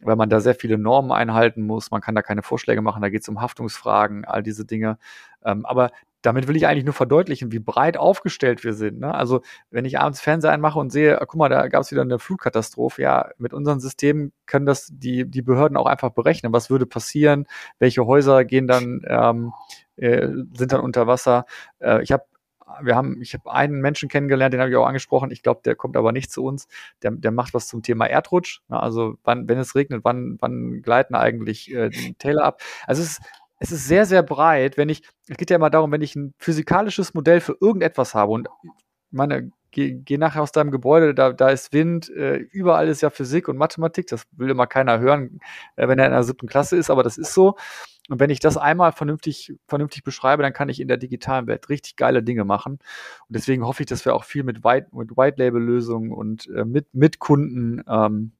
weil 0.00 0.14
man 0.14 0.30
da 0.30 0.38
sehr 0.38 0.54
viele 0.54 0.78
Normen 0.78 1.10
einhalten 1.10 1.62
muss. 1.62 1.90
Man 1.90 2.00
kann 2.00 2.14
da 2.14 2.22
keine 2.22 2.42
Vorschläge 2.42 2.82
machen, 2.82 3.02
da 3.02 3.08
geht 3.08 3.22
es 3.22 3.28
um 3.28 3.40
Haftungsfragen, 3.40 4.24
all 4.24 4.44
diese 4.44 4.64
Dinge. 4.64 4.96
Ähm, 5.44 5.66
aber 5.66 5.90
damit 6.22 6.48
will 6.48 6.56
ich 6.56 6.66
eigentlich 6.66 6.84
nur 6.84 6.94
verdeutlichen, 6.94 7.52
wie 7.52 7.58
breit 7.58 7.96
aufgestellt 7.96 8.64
wir 8.64 8.74
sind. 8.74 9.00
Ne? 9.00 9.14
Also 9.14 9.42
wenn 9.70 9.84
ich 9.84 9.98
abends 9.98 10.20
Fernseher 10.20 10.52
einmache 10.52 10.78
und 10.78 10.90
sehe, 10.90 11.16
guck 11.20 11.36
mal, 11.36 11.48
da 11.48 11.68
gab 11.68 11.82
es 11.82 11.90
wieder 11.92 12.02
eine 12.02 12.18
Flutkatastrophe, 12.18 13.02
ja, 13.02 13.30
mit 13.38 13.52
unseren 13.54 13.80
Systemen 13.80 14.32
können 14.46 14.66
das 14.66 14.88
die, 14.92 15.24
die 15.24 15.42
Behörden 15.42 15.76
auch 15.76 15.86
einfach 15.86 16.10
berechnen. 16.10 16.52
Was 16.52 16.70
würde 16.70 16.86
passieren? 16.86 17.46
Welche 17.78 18.06
Häuser 18.06 18.44
gehen 18.44 18.66
dann, 18.66 19.02
ähm, 19.06 19.52
äh, 19.96 20.28
sind 20.54 20.72
dann 20.72 20.80
unter 20.80 21.06
Wasser? 21.06 21.44
Äh, 21.78 22.02
ich 22.02 22.12
habe 22.12 22.24
wir 22.82 22.94
haben, 22.94 23.20
ich 23.22 23.34
habe 23.34 23.50
einen 23.50 23.80
Menschen 23.80 24.08
kennengelernt, 24.08 24.52
den 24.52 24.60
habe 24.60 24.70
ich 24.70 24.76
auch 24.76 24.86
angesprochen. 24.86 25.30
Ich 25.30 25.42
glaube, 25.42 25.60
der 25.64 25.74
kommt 25.74 25.96
aber 25.96 26.12
nicht 26.12 26.30
zu 26.30 26.44
uns. 26.44 26.68
Der, 27.02 27.12
der 27.12 27.30
macht 27.30 27.54
was 27.54 27.66
zum 27.66 27.82
Thema 27.82 28.06
Erdrutsch. 28.06 28.60
Also 28.68 29.16
wann, 29.24 29.48
wenn 29.48 29.58
es 29.58 29.74
regnet, 29.74 30.04
wann, 30.04 30.36
wann 30.40 30.82
gleiten 30.82 31.14
eigentlich 31.14 31.72
äh, 31.74 31.88
die 31.88 32.14
Täler 32.14 32.44
ab? 32.44 32.60
Also 32.86 33.02
es 33.02 33.12
ist 33.12 33.22
es 33.58 33.72
ist 33.72 33.86
sehr, 33.86 34.06
sehr 34.06 34.22
breit, 34.22 34.76
wenn 34.76 34.88
ich, 34.88 35.02
es 35.28 35.36
geht 35.36 35.50
ja 35.50 35.56
immer 35.56 35.70
darum, 35.70 35.92
wenn 35.92 36.02
ich 36.02 36.14
ein 36.16 36.34
physikalisches 36.38 37.14
Modell 37.14 37.40
für 37.40 37.56
irgendetwas 37.60 38.14
habe 38.14 38.32
und 38.32 38.48
meine, 39.10 39.50
geh, 39.70 39.94
geh 39.94 40.18
nachher 40.18 40.42
aus 40.42 40.52
deinem 40.52 40.70
Gebäude, 40.70 41.14
da, 41.14 41.32
da 41.32 41.48
ist 41.50 41.72
Wind, 41.72 42.10
äh, 42.10 42.36
überall 42.36 42.88
ist 42.88 43.00
ja 43.00 43.10
Physik 43.10 43.48
und 43.48 43.56
Mathematik, 43.56 44.06
das 44.08 44.24
will 44.32 44.50
immer 44.50 44.66
keiner 44.66 44.98
hören, 45.00 45.40
äh, 45.76 45.88
wenn 45.88 45.98
er 45.98 46.06
in 46.06 46.12
der 46.12 46.22
siebten 46.22 46.46
Klasse 46.46 46.76
ist, 46.76 46.90
aber 46.90 47.02
das 47.02 47.18
ist 47.18 47.34
so. 47.34 47.56
Und 48.08 48.20
wenn 48.20 48.30
ich 48.30 48.40
das 48.40 48.56
einmal 48.56 48.92
vernünftig, 48.92 49.54
vernünftig 49.66 50.02
beschreibe, 50.02 50.42
dann 50.42 50.54
kann 50.54 50.70
ich 50.70 50.80
in 50.80 50.88
der 50.88 50.96
digitalen 50.96 51.46
Welt 51.46 51.68
richtig 51.68 51.96
geile 51.96 52.22
Dinge 52.22 52.44
machen. 52.44 52.74
Und 52.74 53.36
deswegen 53.36 53.66
hoffe 53.66 53.82
ich, 53.82 53.86
dass 53.88 54.06
wir 54.06 54.14
auch 54.14 54.24
viel 54.24 54.44
mit 54.44 54.64
White, 54.64 54.88
mit 54.92 55.16
White 55.16 55.36
Label 55.38 55.62
Lösungen 55.62 56.12
und 56.12 56.48
äh, 56.48 56.64
mit, 56.64 56.86
mit 56.94 57.18
Kunden 57.18 57.82
ähm, 57.86 58.32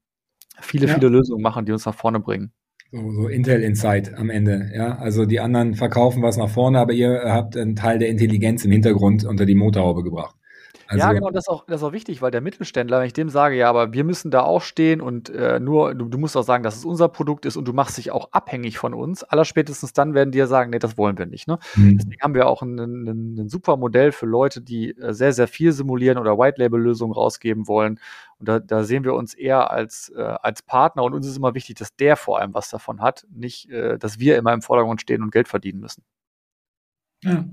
viele, 0.59 0.87
ja. 0.87 0.95
viele 0.95 1.09
Lösungen 1.09 1.43
machen, 1.43 1.65
die 1.65 1.71
uns 1.71 1.85
nach 1.85 1.93
vorne 1.93 2.19
bringen. 2.19 2.51
So, 2.91 3.11
so 3.11 3.27
Intel 3.27 3.61
Insight 3.61 4.13
am 4.15 4.29
Ende, 4.31 4.71
ja. 4.73 4.97
Also 4.97 5.25
die 5.25 5.39
anderen 5.39 5.75
verkaufen 5.75 6.23
was 6.23 6.37
nach 6.37 6.49
vorne, 6.49 6.79
aber 6.79 6.93
ihr 6.93 7.21
habt 7.25 7.55
einen 7.55 7.75
Teil 7.75 7.99
der 7.99 8.09
Intelligenz 8.09 8.65
im 8.65 8.71
Hintergrund 8.71 9.25
unter 9.25 9.45
die 9.45 9.55
Motorhaube 9.55 10.03
gebracht. 10.03 10.38
Also, 10.89 11.05
ja, 11.05 11.13
genau, 11.13 11.29
das 11.29 11.43
ist, 11.43 11.49
auch, 11.49 11.65
das 11.67 11.81
ist 11.81 11.83
auch 11.83 11.91
wichtig, 11.91 12.23
weil 12.23 12.31
der 12.31 12.41
Mittelständler, 12.41 12.99
wenn 12.99 13.05
ich 13.05 13.13
dem 13.13 13.29
sage, 13.29 13.55
ja, 13.55 13.69
aber 13.69 13.93
wir 13.93 14.03
müssen 14.03 14.31
da 14.31 14.41
auch 14.41 14.63
stehen 14.63 15.01
und 15.01 15.29
äh, 15.29 15.59
nur, 15.59 15.93
du, 15.93 16.05
du, 16.05 16.17
musst 16.17 16.35
auch 16.35 16.41
sagen, 16.41 16.63
dass 16.63 16.77
es 16.77 16.83
unser 16.83 17.09
Produkt 17.09 17.45
ist 17.45 17.57
und 17.57 17.67
du 17.67 17.73
machst 17.73 17.99
dich 17.99 18.09
auch 18.09 18.31
abhängig 18.31 18.79
von 18.79 18.95
uns, 18.95 19.23
allerspätestens 19.23 19.93
dann 19.93 20.15
werden 20.15 20.31
die 20.31 20.39
ja 20.39 20.47
sagen, 20.47 20.71
nee, 20.71 20.79
das 20.79 20.97
wollen 20.97 21.19
wir 21.19 21.27
nicht. 21.27 21.47
Ne? 21.47 21.59
Mhm. 21.75 21.99
Deswegen 21.99 22.21
haben 22.23 22.33
wir 22.33 22.47
auch 22.47 22.63
ein, 22.63 22.79
ein, 22.79 23.37
ein, 23.37 23.49
super 23.49 23.77
Modell 23.77 24.11
für 24.11 24.25
Leute, 24.25 24.61
die 24.61 24.97
äh, 24.97 25.13
sehr, 25.13 25.31
sehr 25.31 25.47
viel 25.47 25.73
simulieren 25.73 26.17
oder 26.17 26.39
White-Label-Lösungen 26.39 27.13
rausgeben 27.13 27.67
wollen. 27.67 27.99
Und 28.39 28.49
da, 28.49 28.57
da 28.59 28.83
sehen 28.83 29.03
wir 29.03 29.13
uns 29.13 29.35
eher 29.35 29.69
als, 29.69 30.11
äh, 30.15 30.21
als 30.41 30.63
Partner 30.63 31.03
und 31.03 31.13
uns 31.13 31.27
ist 31.27 31.37
immer 31.37 31.53
wichtig, 31.53 31.75
dass 31.75 31.95
der 31.95 32.15
vor 32.15 32.39
allem 32.39 32.55
was 32.55 32.71
davon 32.71 32.99
hat, 32.99 33.27
nicht, 33.29 33.69
äh, 33.69 33.99
dass 33.99 34.17
wir 34.17 34.37
immer 34.37 34.53
im 34.53 34.63
Vordergrund 34.63 35.01
stehen 35.01 35.21
und 35.21 35.31
Geld 35.31 35.49
verdienen 35.49 35.81
müssen. 35.81 36.01
Ja, 37.23 37.45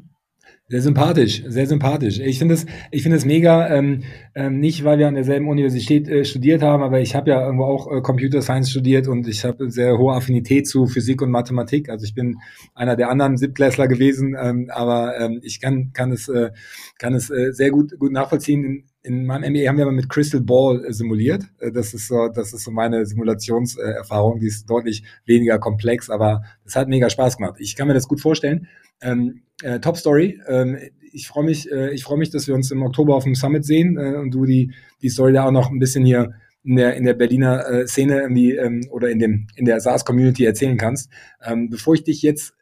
sehr 0.69 0.83
sympathisch, 0.83 1.45
sehr 1.47 1.67
sympathisch. 1.67 2.19
Ich 2.19 2.39
finde 2.39 2.55
es, 2.55 2.67
ich 2.91 3.03
finde 3.03 3.17
es 3.19 3.25
mega, 3.25 3.69
ähm, 3.69 4.03
ähm, 4.35 4.59
nicht 4.59 4.83
weil 4.83 4.99
wir 4.99 5.07
an 5.07 5.15
derselben 5.15 5.49
Universität 5.49 6.09
äh, 6.09 6.25
studiert 6.25 6.61
haben, 6.63 6.83
aber 6.83 7.01
ich 7.01 7.15
habe 7.15 7.31
ja 7.31 7.45
irgendwo 7.45 7.65
auch 7.65 7.91
äh, 7.91 8.01
Computer 8.01 8.43
Science 8.43 8.71
studiert 8.71 9.07
und 9.07 9.29
ich 9.29 9.45
habe 9.45 9.71
sehr 9.71 9.97
hohe 9.97 10.15
Affinität 10.15 10.67
zu 10.67 10.87
Physik 10.87 11.23
und 11.23 11.31
Mathematik. 11.31 11.89
Also 11.89 12.05
ich 12.05 12.15
bin 12.15 12.39
einer 12.75 12.97
der 12.97 13.11
anderen 13.11 13.37
Siebtklässler 13.37 13.87
gewesen, 13.87 14.37
ähm, 14.41 14.69
aber 14.73 15.17
ähm, 15.21 15.39
ich 15.43 15.61
kann 15.61 15.93
kann 15.93 16.11
es 16.11 16.29
äh, 16.29 16.51
kann 16.99 17.15
es 17.15 17.31
äh, 17.31 17.53
sehr 17.53 17.71
gut 17.71 17.97
gut 17.99 18.11
nachvollziehen. 18.11 18.89
In, 19.07 19.21
in 19.21 19.27
meinem 19.27 19.53
MBA 19.53 19.69
haben 19.69 19.79
wir 19.79 19.87
mal 19.87 19.93
mit 19.93 20.09
Crystal 20.09 20.41
Ball 20.41 20.85
äh, 20.85 20.93
simuliert. 20.93 21.45
Äh, 21.59 21.73
das 21.73 21.95
ist 21.95 22.09
so, 22.09 22.29
das 22.29 22.53
ist 22.53 22.65
so 22.65 22.71
meine 22.71 23.07
Simulationserfahrung. 23.07 24.41
Die 24.41 24.47
ist 24.47 24.69
deutlich 24.69 25.05
weniger 25.25 25.59
komplex, 25.59 26.11
aber 26.11 26.43
es 26.65 26.77
hat 26.77 26.89
mega 26.89 27.09
Spaß 27.09 27.37
gemacht. 27.37 27.57
Ich 27.59 27.77
kann 27.77 27.89
mir 27.89 27.95
das 27.95 28.09
gut 28.09 28.21
vorstellen. 28.21 28.69
Ähm, 29.01 29.43
äh, 29.63 29.81
Top 29.81 29.97
Story. 29.97 30.41
Ähm, 30.47 30.79
ich 31.13 31.29
freue 31.29 31.45
mich, 31.45 31.71
äh, 31.71 31.93
ich 31.93 32.05
freue 32.05 32.19
mich, 32.19 32.31
dass 32.31 32.47
wir 32.47 32.55
uns 32.55 32.71
im 32.71 32.83
Oktober 32.83 33.15
auf 33.15 33.25
dem 33.25 33.35
Summit 33.35 33.65
sehen 33.65 33.97
äh, 33.97 34.17
und 34.17 34.33
du 34.33 34.45
die, 34.45 34.73
die 35.03 35.09
Story 35.09 35.33
da 35.33 35.47
auch 35.47 35.53
noch 35.53 35.71
ein 35.71 35.79
bisschen 35.79 36.05
hier 36.05 36.35
in 36.67 36.77
der, 36.77 36.97
in 36.97 37.05
der 37.05 37.15
Berliner 37.15 37.67
äh, 37.69 37.87
Szene 37.87 38.21
irgendwie 38.21 38.57
ähm, 38.57 38.83
oder 38.91 39.09
in 39.09 39.19
dem 39.19 39.47
in 39.55 39.65
der 39.65 39.81
SaaS-Community 39.81 40.45
erzählen 40.45 40.77
kannst. 40.77 41.11
Ähm, 41.43 41.71
bevor 41.71 41.95
ich 41.95 42.03
dich 42.03 42.23
jetzt 42.23 42.56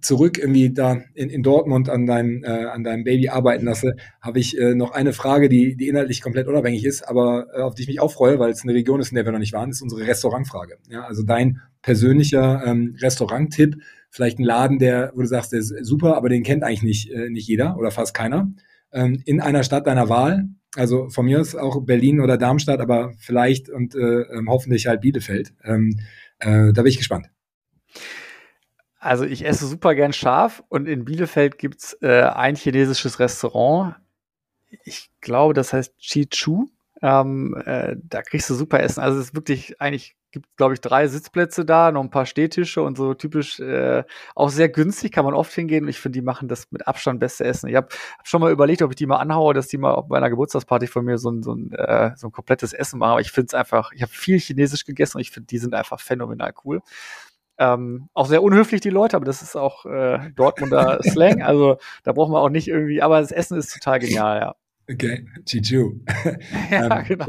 zurück 0.00 0.38
irgendwie 0.38 0.72
da 0.72 1.02
in, 1.14 1.28
in 1.28 1.42
Dortmund 1.42 1.88
an 1.90 2.06
deinem, 2.06 2.42
äh, 2.42 2.64
an 2.64 2.84
deinem 2.84 3.04
Baby 3.04 3.28
arbeiten 3.28 3.66
lasse, 3.66 3.96
habe 4.20 4.38
ich 4.38 4.58
äh, 4.58 4.74
noch 4.74 4.92
eine 4.92 5.12
Frage, 5.12 5.48
die, 5.48 5.76
die 5.76 5.88
inhaltlich 5.88 6.22
komplett 6.22 6.48
unabhängig 6.48 6.84
ist, 6.84 7.06
aber 7.06 7.46
äh, 7.54 7.60
auf 7.60 7.74
die 7.74 7.82
ich 7.82 7.88
mich 7.88 8.00
auch 8.00 8.12
freue, 8.12 8.38
weil 8.38 8.50
es 8.50 8.62
eine 8.62 8.72
Region 8.72 9.00
ist, 9.00 9.10
in 9.10 9.16
der 9.16 9.24
wir 9.24 9.32
noch 9.32 9.38
nicht 9.38 9.52
waren, 9.52 9.70
ist 9.70 9.82
unsere 9.82 10.06
Restaurantfrage. 10.06 10.78
Ja, 10.88 11.04
also 11.04 11.22
dein 11.22 11.60
persönlicher 11.82 12.62
ähm, 12.64 12.96
Restaurant-Tipp, 13.00 13.76
vielleicht 14.10 14.38
ein 14.38 14.44
Laden, 14.44 14.78
der, 14.78 15.12
wo 15.14 15.20
du 15.20 15.26
sagst, 15.26 15.52
der 15.52 15.60
ist 15.60 15.74
super, 15.82 16.16
aber 16.16 16.28
den 16.28 16.44
kennt 16.44 16.64
eigentlich 16.64 16.82
nicht, 16.82 17.10
äh, 17.10 17.28
nicht 17.28 17.46
jeder 17.46 17.76
oder 17.76 17.90
fast 17.90 18.14
keiner, 18.14 18.50
ähm, 18.92 19.22
in 19.26 19.40
einer 19.40 19.64
Stadt 19.64 19.86
deiner 19.86 20.08
Wahl. 20.08 20.48
Also 20.76 21.10
von 21.10 21.26
mir 21.26 21.38
ist 21.40 21.54
auch 21.54 21.82
Berlin 21.84 22.20
oder 22.20 22.38
Darmstadt, 22.38 22.80
aber 22.80 23.12
vielleicht 23.18 23.68
und 23.68 23.94
äh, 23.94 24.22
ähm, 24.22 24.48
hoffentlich 24.48 24.86
halt 24.86 25.02
Bielefeld. 25.02 25.52
Ähm, 25.62 25.98
äh, 26.38 26.72
da 26.72 26.82
bin 26.82 26.86
ich 26.86 26.96
gespannt. 26.96 27.26
Also 29.02 29.24
ich 29.24 29.44
esse 29.44 29.66
super 29.66 29.96
gern 29.96 30.12
scharf 30.12 30.62
und 30.68 30.86
in 30.86 31.04
Bielefeld 31.04 31.58
gibt's 31.58 31.98
äh, 32.02 32.22
ein 32.22 32.54
chinesisches 32.54 33.18
Restaurant. 33.18 33.96
Ich 34.84 35.10
glaube, 35.20 35.54
das 35.54 35.72
heißt 35.72 35.98
Chichu. 35.98 36.68
Ähm, 37.02 37.60
äh, 37.66 37.96
da 38.00 38.22
kriegst 38.22 38.48
du 38.48 38.54
super 38.54 38.78
Essen. 38.78 39.00
Also 39.00 39.18
es 39.18 39.26
ist 39.26 39.34
wirklich 39.34 39.80
eigentlich 39.80 40.14
gibt 40.30 40.46
glaube 40.56 40.74
ich 40.74 40.80
drei 40.80 41.08
Sitzplätze 41.08 41.64
da, 41.64 41.90
noch 41.90 42.00
ein 42.00 42.10
paar 42.10 42.26
Stehtische 42.26 42.80
und 42.80 42.96
so 42.96 43.12
typisch 43.14 43.58
äh, 43.58 44.04
auch 44.36 44.50
sehr 44.50 44.68
günstig 44.68 45.10
kann 45.10 45.24
man 45.24 45.34
oft 45.34 45.52
hingehen 45.52 45.82
und 45.82 45.90
ich 45.90 45.98
finde 45.98 46.20
die 46.20 46.24
machen 46.24 46.46
das 46.46 46.70
mit 46.70 46.86
Abstand 46.86 47.18
beste 47.18 47.44
Essen. 47.44 47.68
Ich 47.68 47.74
habe 47.74 47.88
hab 48.16 48.28
schon 48.28 48.40
mal 48.40 48.52
überlegt, 48.52 48.82
ob 48.82 48.92
ich 48.92 48.96
die 48.96 49.06
mal 49.06 49.16
anhaue, 49.16 49.52
dass 49.52 49.66
die 49.66 49.78
mal 49.78 50.00
bei 50.02 50.16
einer 50.16 50.30
Geburtstagsparty 50.30 50.86
von 50.86 51.04
mir 51.04 51.18
so 51.18 51.28
ein 51.28 51.42
so 51.42 51.54
ein, 51.56 51.72
äh, 51.72 52.12
so 52.16 52.28
ein 52.28 52.32
komplettes 52.32 52.72
Essen 52.72 53.00
machen. 53.00 53.10
Aber 53.10 53.20
ich 53.20 53.32
finde 53.32 53.48
es 53.48 53.54
einfach, 53.54 53.90
ich 53.92 54.02
habe 54.02 54.12
viel 54.12 54.38
Chinesisch 54.38 54.84
gegessen 54.84 55.16
und 55.16 55.22
ich 55.22 55.32
finde 55.32 55.48
die 55.48 55.58
sind 55.58 55.74
einfach 55.74 55.98
phänomenal 55.98 56.54
cool. 56.64 56.82
Ähm, 57.58 58.08
auch 58.14 58.26
sehr 58.26 58.42
unhöflich, 58.42 58.80
die 58.80 58.90
Leute, 58.90 59.16
aber 59.16 59.26
das 59.26 59.42
ist 59.42 59.56
auch 59.56 59.84
äh, 59.86 60.30
Dortmunder 60.34 61.00
Slang. 61.02 61.42
Also 61.42 61.76
da 62.02 62.12
brauchen 62.12 62.32
wir 62.32 62.40
auch 62.40 62.48
nicht 62.48 62.68
irgendwie, 62.68 63.02
aber 63.02 63.20
das 63.20 63.32
Essen 63.32 63.58
ist 63.58 63.72
total 63.72 63.98
genial, 63.98 64.40
ja. 64.40 64.54
Okay, 64.90 65.24
Chichu. 65.44 66.00
Ja, 66.70 66.98
ähm, 66.98 67.04
genau. 67.06 67.26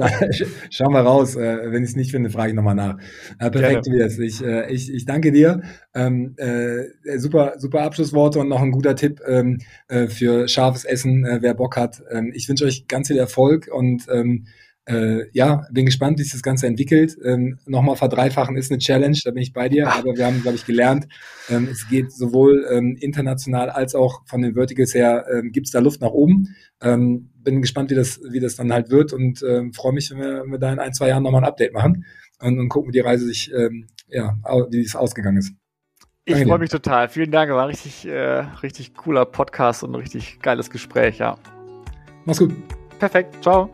Schauen 0.69 0.93
wir 0.93 1.01
raus. 1.01 1.35
Äh, 1.35 1.71
wenn 1.71 1.83
ich 1.83 1.91
es 1.91 1.95
nicht 1.95 2.11
finde, 2.11 2.29
frage 2.29 2.49
ich 2.49 2.55
nochmal 2.55 2.75
nach. 2.75 2.97
Äh, 3.39 3.51
perfekt, 3.51 3.85
Tobias. 3.85 4.17
Ich, 4.17 4.43
äh, 4.43 4.71
ich, 4.71 4.91
ich 4.91 5.05
danke 5.05 5.31
dir. 5.31 5.61
Ähm, 5.93 6.35
äh, 6.37 6.85
super, 7.17 7.53
super 7.57 7.81
Abschlussworte 7.81 8.39
und 8.39 8.49
noch 8.49 8.61
ein 8.61 8.71
guter 8.71 8.95
Tipp 8.95 9.21
ähm, 9.27 9.59
äh, 9.87 10.07
für 10.07 10.47
scharfes 10.47 10.85
Essen, 10.85 11.25
äh, 11.25 11.39
wer 11.41 11.53
Bock 11.53 11.77
hat. 11.77 12.01
Ähm, 12.09 12.31
ich 12.33 12.49
wünsche 12.49 12.65
euch 12.65 12.87
ganz 12.87 13.07
viel 13.07 13.17
Erfolg 13.17 13.69
und 13.71 14.07
ähm, 14.09 14.47
äh, 14.85 15.29
ja, 15.31 15.65
bin 15.71 15.85
gespannt, 15.85 16.19
wie 16.19 16.23
sich 16.23 16.33
das 16.33 16.41
Ganze 16.41 16.67
entwickelt. 16.67 17.17
Ähm, 17.23 17.59
Nochmal 17.65 17.95
verdreifachen 17.95 18.57
ist 18.57 18.71
eine 18.71 18.79
Challenge, 18.79 19.17
da 19.23 19.31
bin 19.31 19.41
ich 19.41 19.53
bei 19.53 19.69
dir, 19.69 19.87
aber 19.87 20.15
wir 20.15 20.25
haben, 20.25 20.41
glaube 20.41 20.57
ich, 20.57 20.65
gelernt, 20.65 21.07
ähm, 21.49 21.69
es 21.71 21.87
geht 21.87 22.11
sowohl 22.11 22.65
ähm, 22.71 22.97
international 22.99 23.69
als 23.69 23.95
auch 23.95 24.21
von 24.25 24.41
den 24.41 24.55
Verticals 24.55 24.93
her, 24.93 25.25
ähm, 25.31 25.51
gibt 25.51 25.67
es 25.67 25.71
da 25.71 25.79
Luft 25.79 26.01
nach 26.01 26.11
oben. 26.11 26.55
Ähm, 26.81 27.29
bin 27.35 27.61
gespannt, 27.61 27.91
wie 27.91 27.95
das, 27.95 28.21
wie 28.29 28.39
das 28.39 28.55
dann 28.55 28.73
halt 28.73 28.89
wird 28.89 29.13
und 29.13 29.43
ähm, 29.43 29.73
freue 29.73 29.93
mich, 29.93 30.11
wenn 30.11 30.19
wir, 30.19 30.43
wenn 30.43 30.51
wir 30.51 30.59
da 30.59 30.71
in 30.71 30.79
ein, 30.79 30.93
zwei 30.93 31.09
Jahren 31.09 31.23
nochmal 31.23 31.43
ein 31.43 31.47
Update 31.47 31.73
machen 31.73 32.05
und, 32.41 32.59
und 32.59 32.69
gucken, 32.69 32.89
wie 32.89 32.93
die 32.93 33.01
Reise 33.01 33.25
sich, 33.25 33.51
ähm, 33.53 33.87
ja, 34.07 34.37
wie 34.69 34.81
es 34.81 34.95
ausgegangen 34.95 35.37
ist. 35.37 35.53
Ich 36.25 36.41
freue 36.43 36.59
mich 36.59 36.69
total. 36.69 37.09
Vielen 37.09 37.31
Dank. 37.31 37.51
War 37.51 37.63
ein 37.63 37.69
richtig, 37.69 38.05
äh, 38.05 38.45
richtig 38.61 38.93
cooler 38.95 39.25
Podcast 39.25 39.83
und 39.83 39.91
ein 39.91 39.95
richtig 39.95 40.39
geiles 40.41 40.69
Gespräch, 40.69 41.17
ja. 41.17 41.37
Mach's 42.25 42.39
gut. 42.39 42.53
Perfekt. 42.97 43.35
Ciao. 43.41 43.69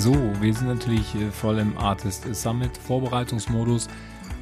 So, 0.00 0.14
wir 0.40 0.54
sind 0.54 0.68
natürlich 0.68 1.14
äh, 1.14 1.30
voll 1.30 1.58
im 1.58 1.76
Artist 1.76 2.34
Summit 2.34 2.74
Vorbereitungsmodus. 2.78 3.86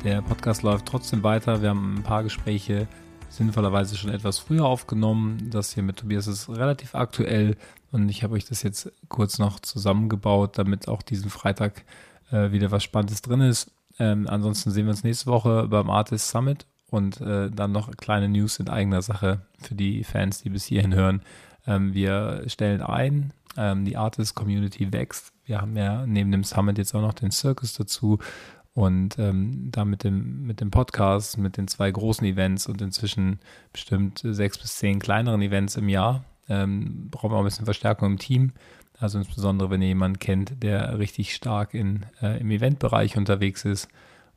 Der 0.04 0.22
Podcast 0.22 0.62
läuft 0.62 0.86
trotzdem 0.86 1.24
weiter. 1.24 1.62
Wir 1.62 1.70
haben 1.70 1.96
ein 1.96 2.02
paar 2.04 2.22
Gespräche 2.22 2.86
sinnvollerweise 3.28 3.96
schon 3.96 4.12
etwas 4.12 4.38
früher 4.38 4.64
aufgenommen. 4.64 5.50
Das 5.50 5.74
hier 5.74 5.82
mit 5.82 5.96
Tobias 5.96 6.28
ist 6.28 6.48
relativ 6.48 6.94
aktuell 6.94 7.56
und 7.90 8.08
ich 8.08 8.22
habe 8.22 8.34
euch 8.34 8.44
das 8.44 8.62
jetzt 8.62 8.92
kurz 9.08 9.40
noch 9.40 9.58
zusammengebaut, 9.58 10.56
damit 10.56 10.86
auch 10.86 11.02
diesen 11.02 11.28
Freitag 11.28 11.84
äh, 12.30 12.52
wieder 12.52 12.70
was 12.70 12.84
Spannendes 12.84 13.22
drin 13.22 13.40
ist. 13.40 13.72
Ähm, 13.98 14.28
ansonsten 14.28 14.70
sehen 14.70 14.86
wir 14.86 14.92
uns 14.92 15.02
nächste 15.02 15.26
Woche 15.26 15.66
beim 15.66 15.90
Artist 15.90 16.28
Summit 16.28 16.66
und 16.88 17.20
äh, 17.20 17.50
dann 17.50 17.72
noch 17.72 17.90
kleine 17.96 18.28
News 18.28 18.60
in 18.60 18.68
eigener 18.68 19.02
Sache 19.02 19.40
für 19.58 19.74
die 19.74 20.04
Fans, 20.04 20.40
die 20.40 20.50
bis 20.50 20.66
hierhin 20.66 20.94
hören. 20.94 21.20
Ähm, 21.68 21.92
wir 21.94 22.42
stellen 22.46 22.80
ein, 22.80 23.32
ähm, 23.56 23.84
die 23.84 23.96
Artist 23.96 24.34
Community 24.34 24.92
wächst. 24.92 25.32
Wir 25.44 25.60
haben 25.60 25.76
ja 25.76 26.06
neben 26.06 26.32
dem 26.32 26.42
Summit 26.42 26.78
jetzt 26.78 26.94
auch 26.94 27.02
noch 27.02 27.12
den 27.12 27.30
Circus 27.30 27.74
dazu 27.74 28.18
und 28.72 29.18
ähm, 29.18 29.70
da 29.70 29.84
mit 29.84 30.02
dem, 30.02 30.46
mit 30.46 30.60
dem 30.60 30.70
Podcast, 30.70 31.36
mit 31.36 31.56
den 31.56 31.68
zwei 31.68 31.90
großen 31.90 32.26
Events 32.26 32.66
und 32.66 32.80
inzwischen 32.80 33.38
bestimmt 33.72 34.20
sechs 34.24 34.56
bis 34.56 34.76
zehn 34.76 34.98
kleineren 34.98 35.42
Events 35.42 35.76
im 35.76 35.88
Jahr, 35.88 36.24
ähm, 36.48 37.08
brauchen 37.10 37.30
wir 37.32 37.36
auch 37.36 37.40
ein 37.40 37.44
bisschen 37.44 37.64
Verstärkung 37.64 38.12
im 38.12 38.18
Team. 38.18 38.52
Also 38.98 39.18
insbesondere, 39.18 39.70
wenn 39.70 39.82
ihr 39.82 39.88
jemanden 39.88 40.18
kennt, 40.18 40.62
der 40.62 40.98
richtig 40.98 41.34
stark 41.34 41.74
in, 41.74 42.06
äh, 42.22 42.40
im 42.40 42.50
Eventbereich 42.50 43.16
unterwegs 43.16 43.64
ist 43.64 43.88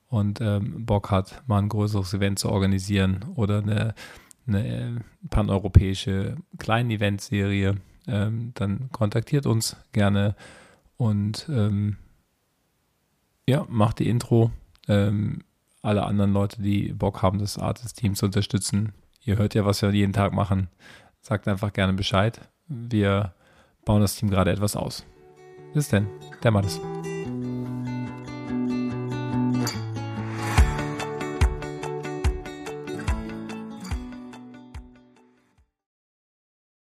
und 0.09 0.41
ähm, 0.41 0.85
Bock 0.85 1.09
hat, 1.11 1.41
mal 1.47 1.59
ein 1.59 1.69
größeres 1.69 2.13
Event 2.13 2.39
zu 2.39 2.49
organisieren 2.49 3.25
oder 3.35 3.59
eine 3.59 3.95
eine 4.55 4.67
äh, 4.67 4.99
paneuropäische 5.29 6.35
Klein-Event-Serie, 6.57 7.75
ähm, 8.07 8.51
dann 8.55 8.89
kontaktiert 8.91 9.45
uns 9.45 9.77
gerne 9.91 10.35
und 10.97 11.47
ähm, 11.49 11.97
ja, 13.47 13.65
macht 13.69 13.99
die 13.99 14.09
Intro. 14.09 14.51
Ähm, 14.87 15.43
alle 15.81 16.03
anderen 16.03 16.31
Leute, 16.31 16.61
die 16.61 16.93
Bock 16.93 17.21
haben, 17.21 17.39
das 17.39 17.57
Artist-Team 17.57 18.15
zu 18.15 18.25
unterstützen, 18.27 18.93
ihr 19.23 19.37
hört 19.37 19.55
ja, 19.55 19.65
was 19.65 19.81
wir 19.81 19.91
jeden 19.91 20.13
Tag 20.13 20.33
machen, 20.33 20.69
sagt 21.21 21.47
einfach 21.47 21.73
gerne 21.73 21.93
Bescheid. 21.93 22.39
Wir 22.67 23.33
bauen 23.85 24.01
das 24.01 24.15
Team 24.15 24.29
gerade 24.29 24.51
etwas 24.51 24.75
aus. 24.75 25.05
Bis 25.73 25.89
denn, 25.89 26.07
der 26.43 26.51
macht 26.51 26.65
es. 26.65 27.10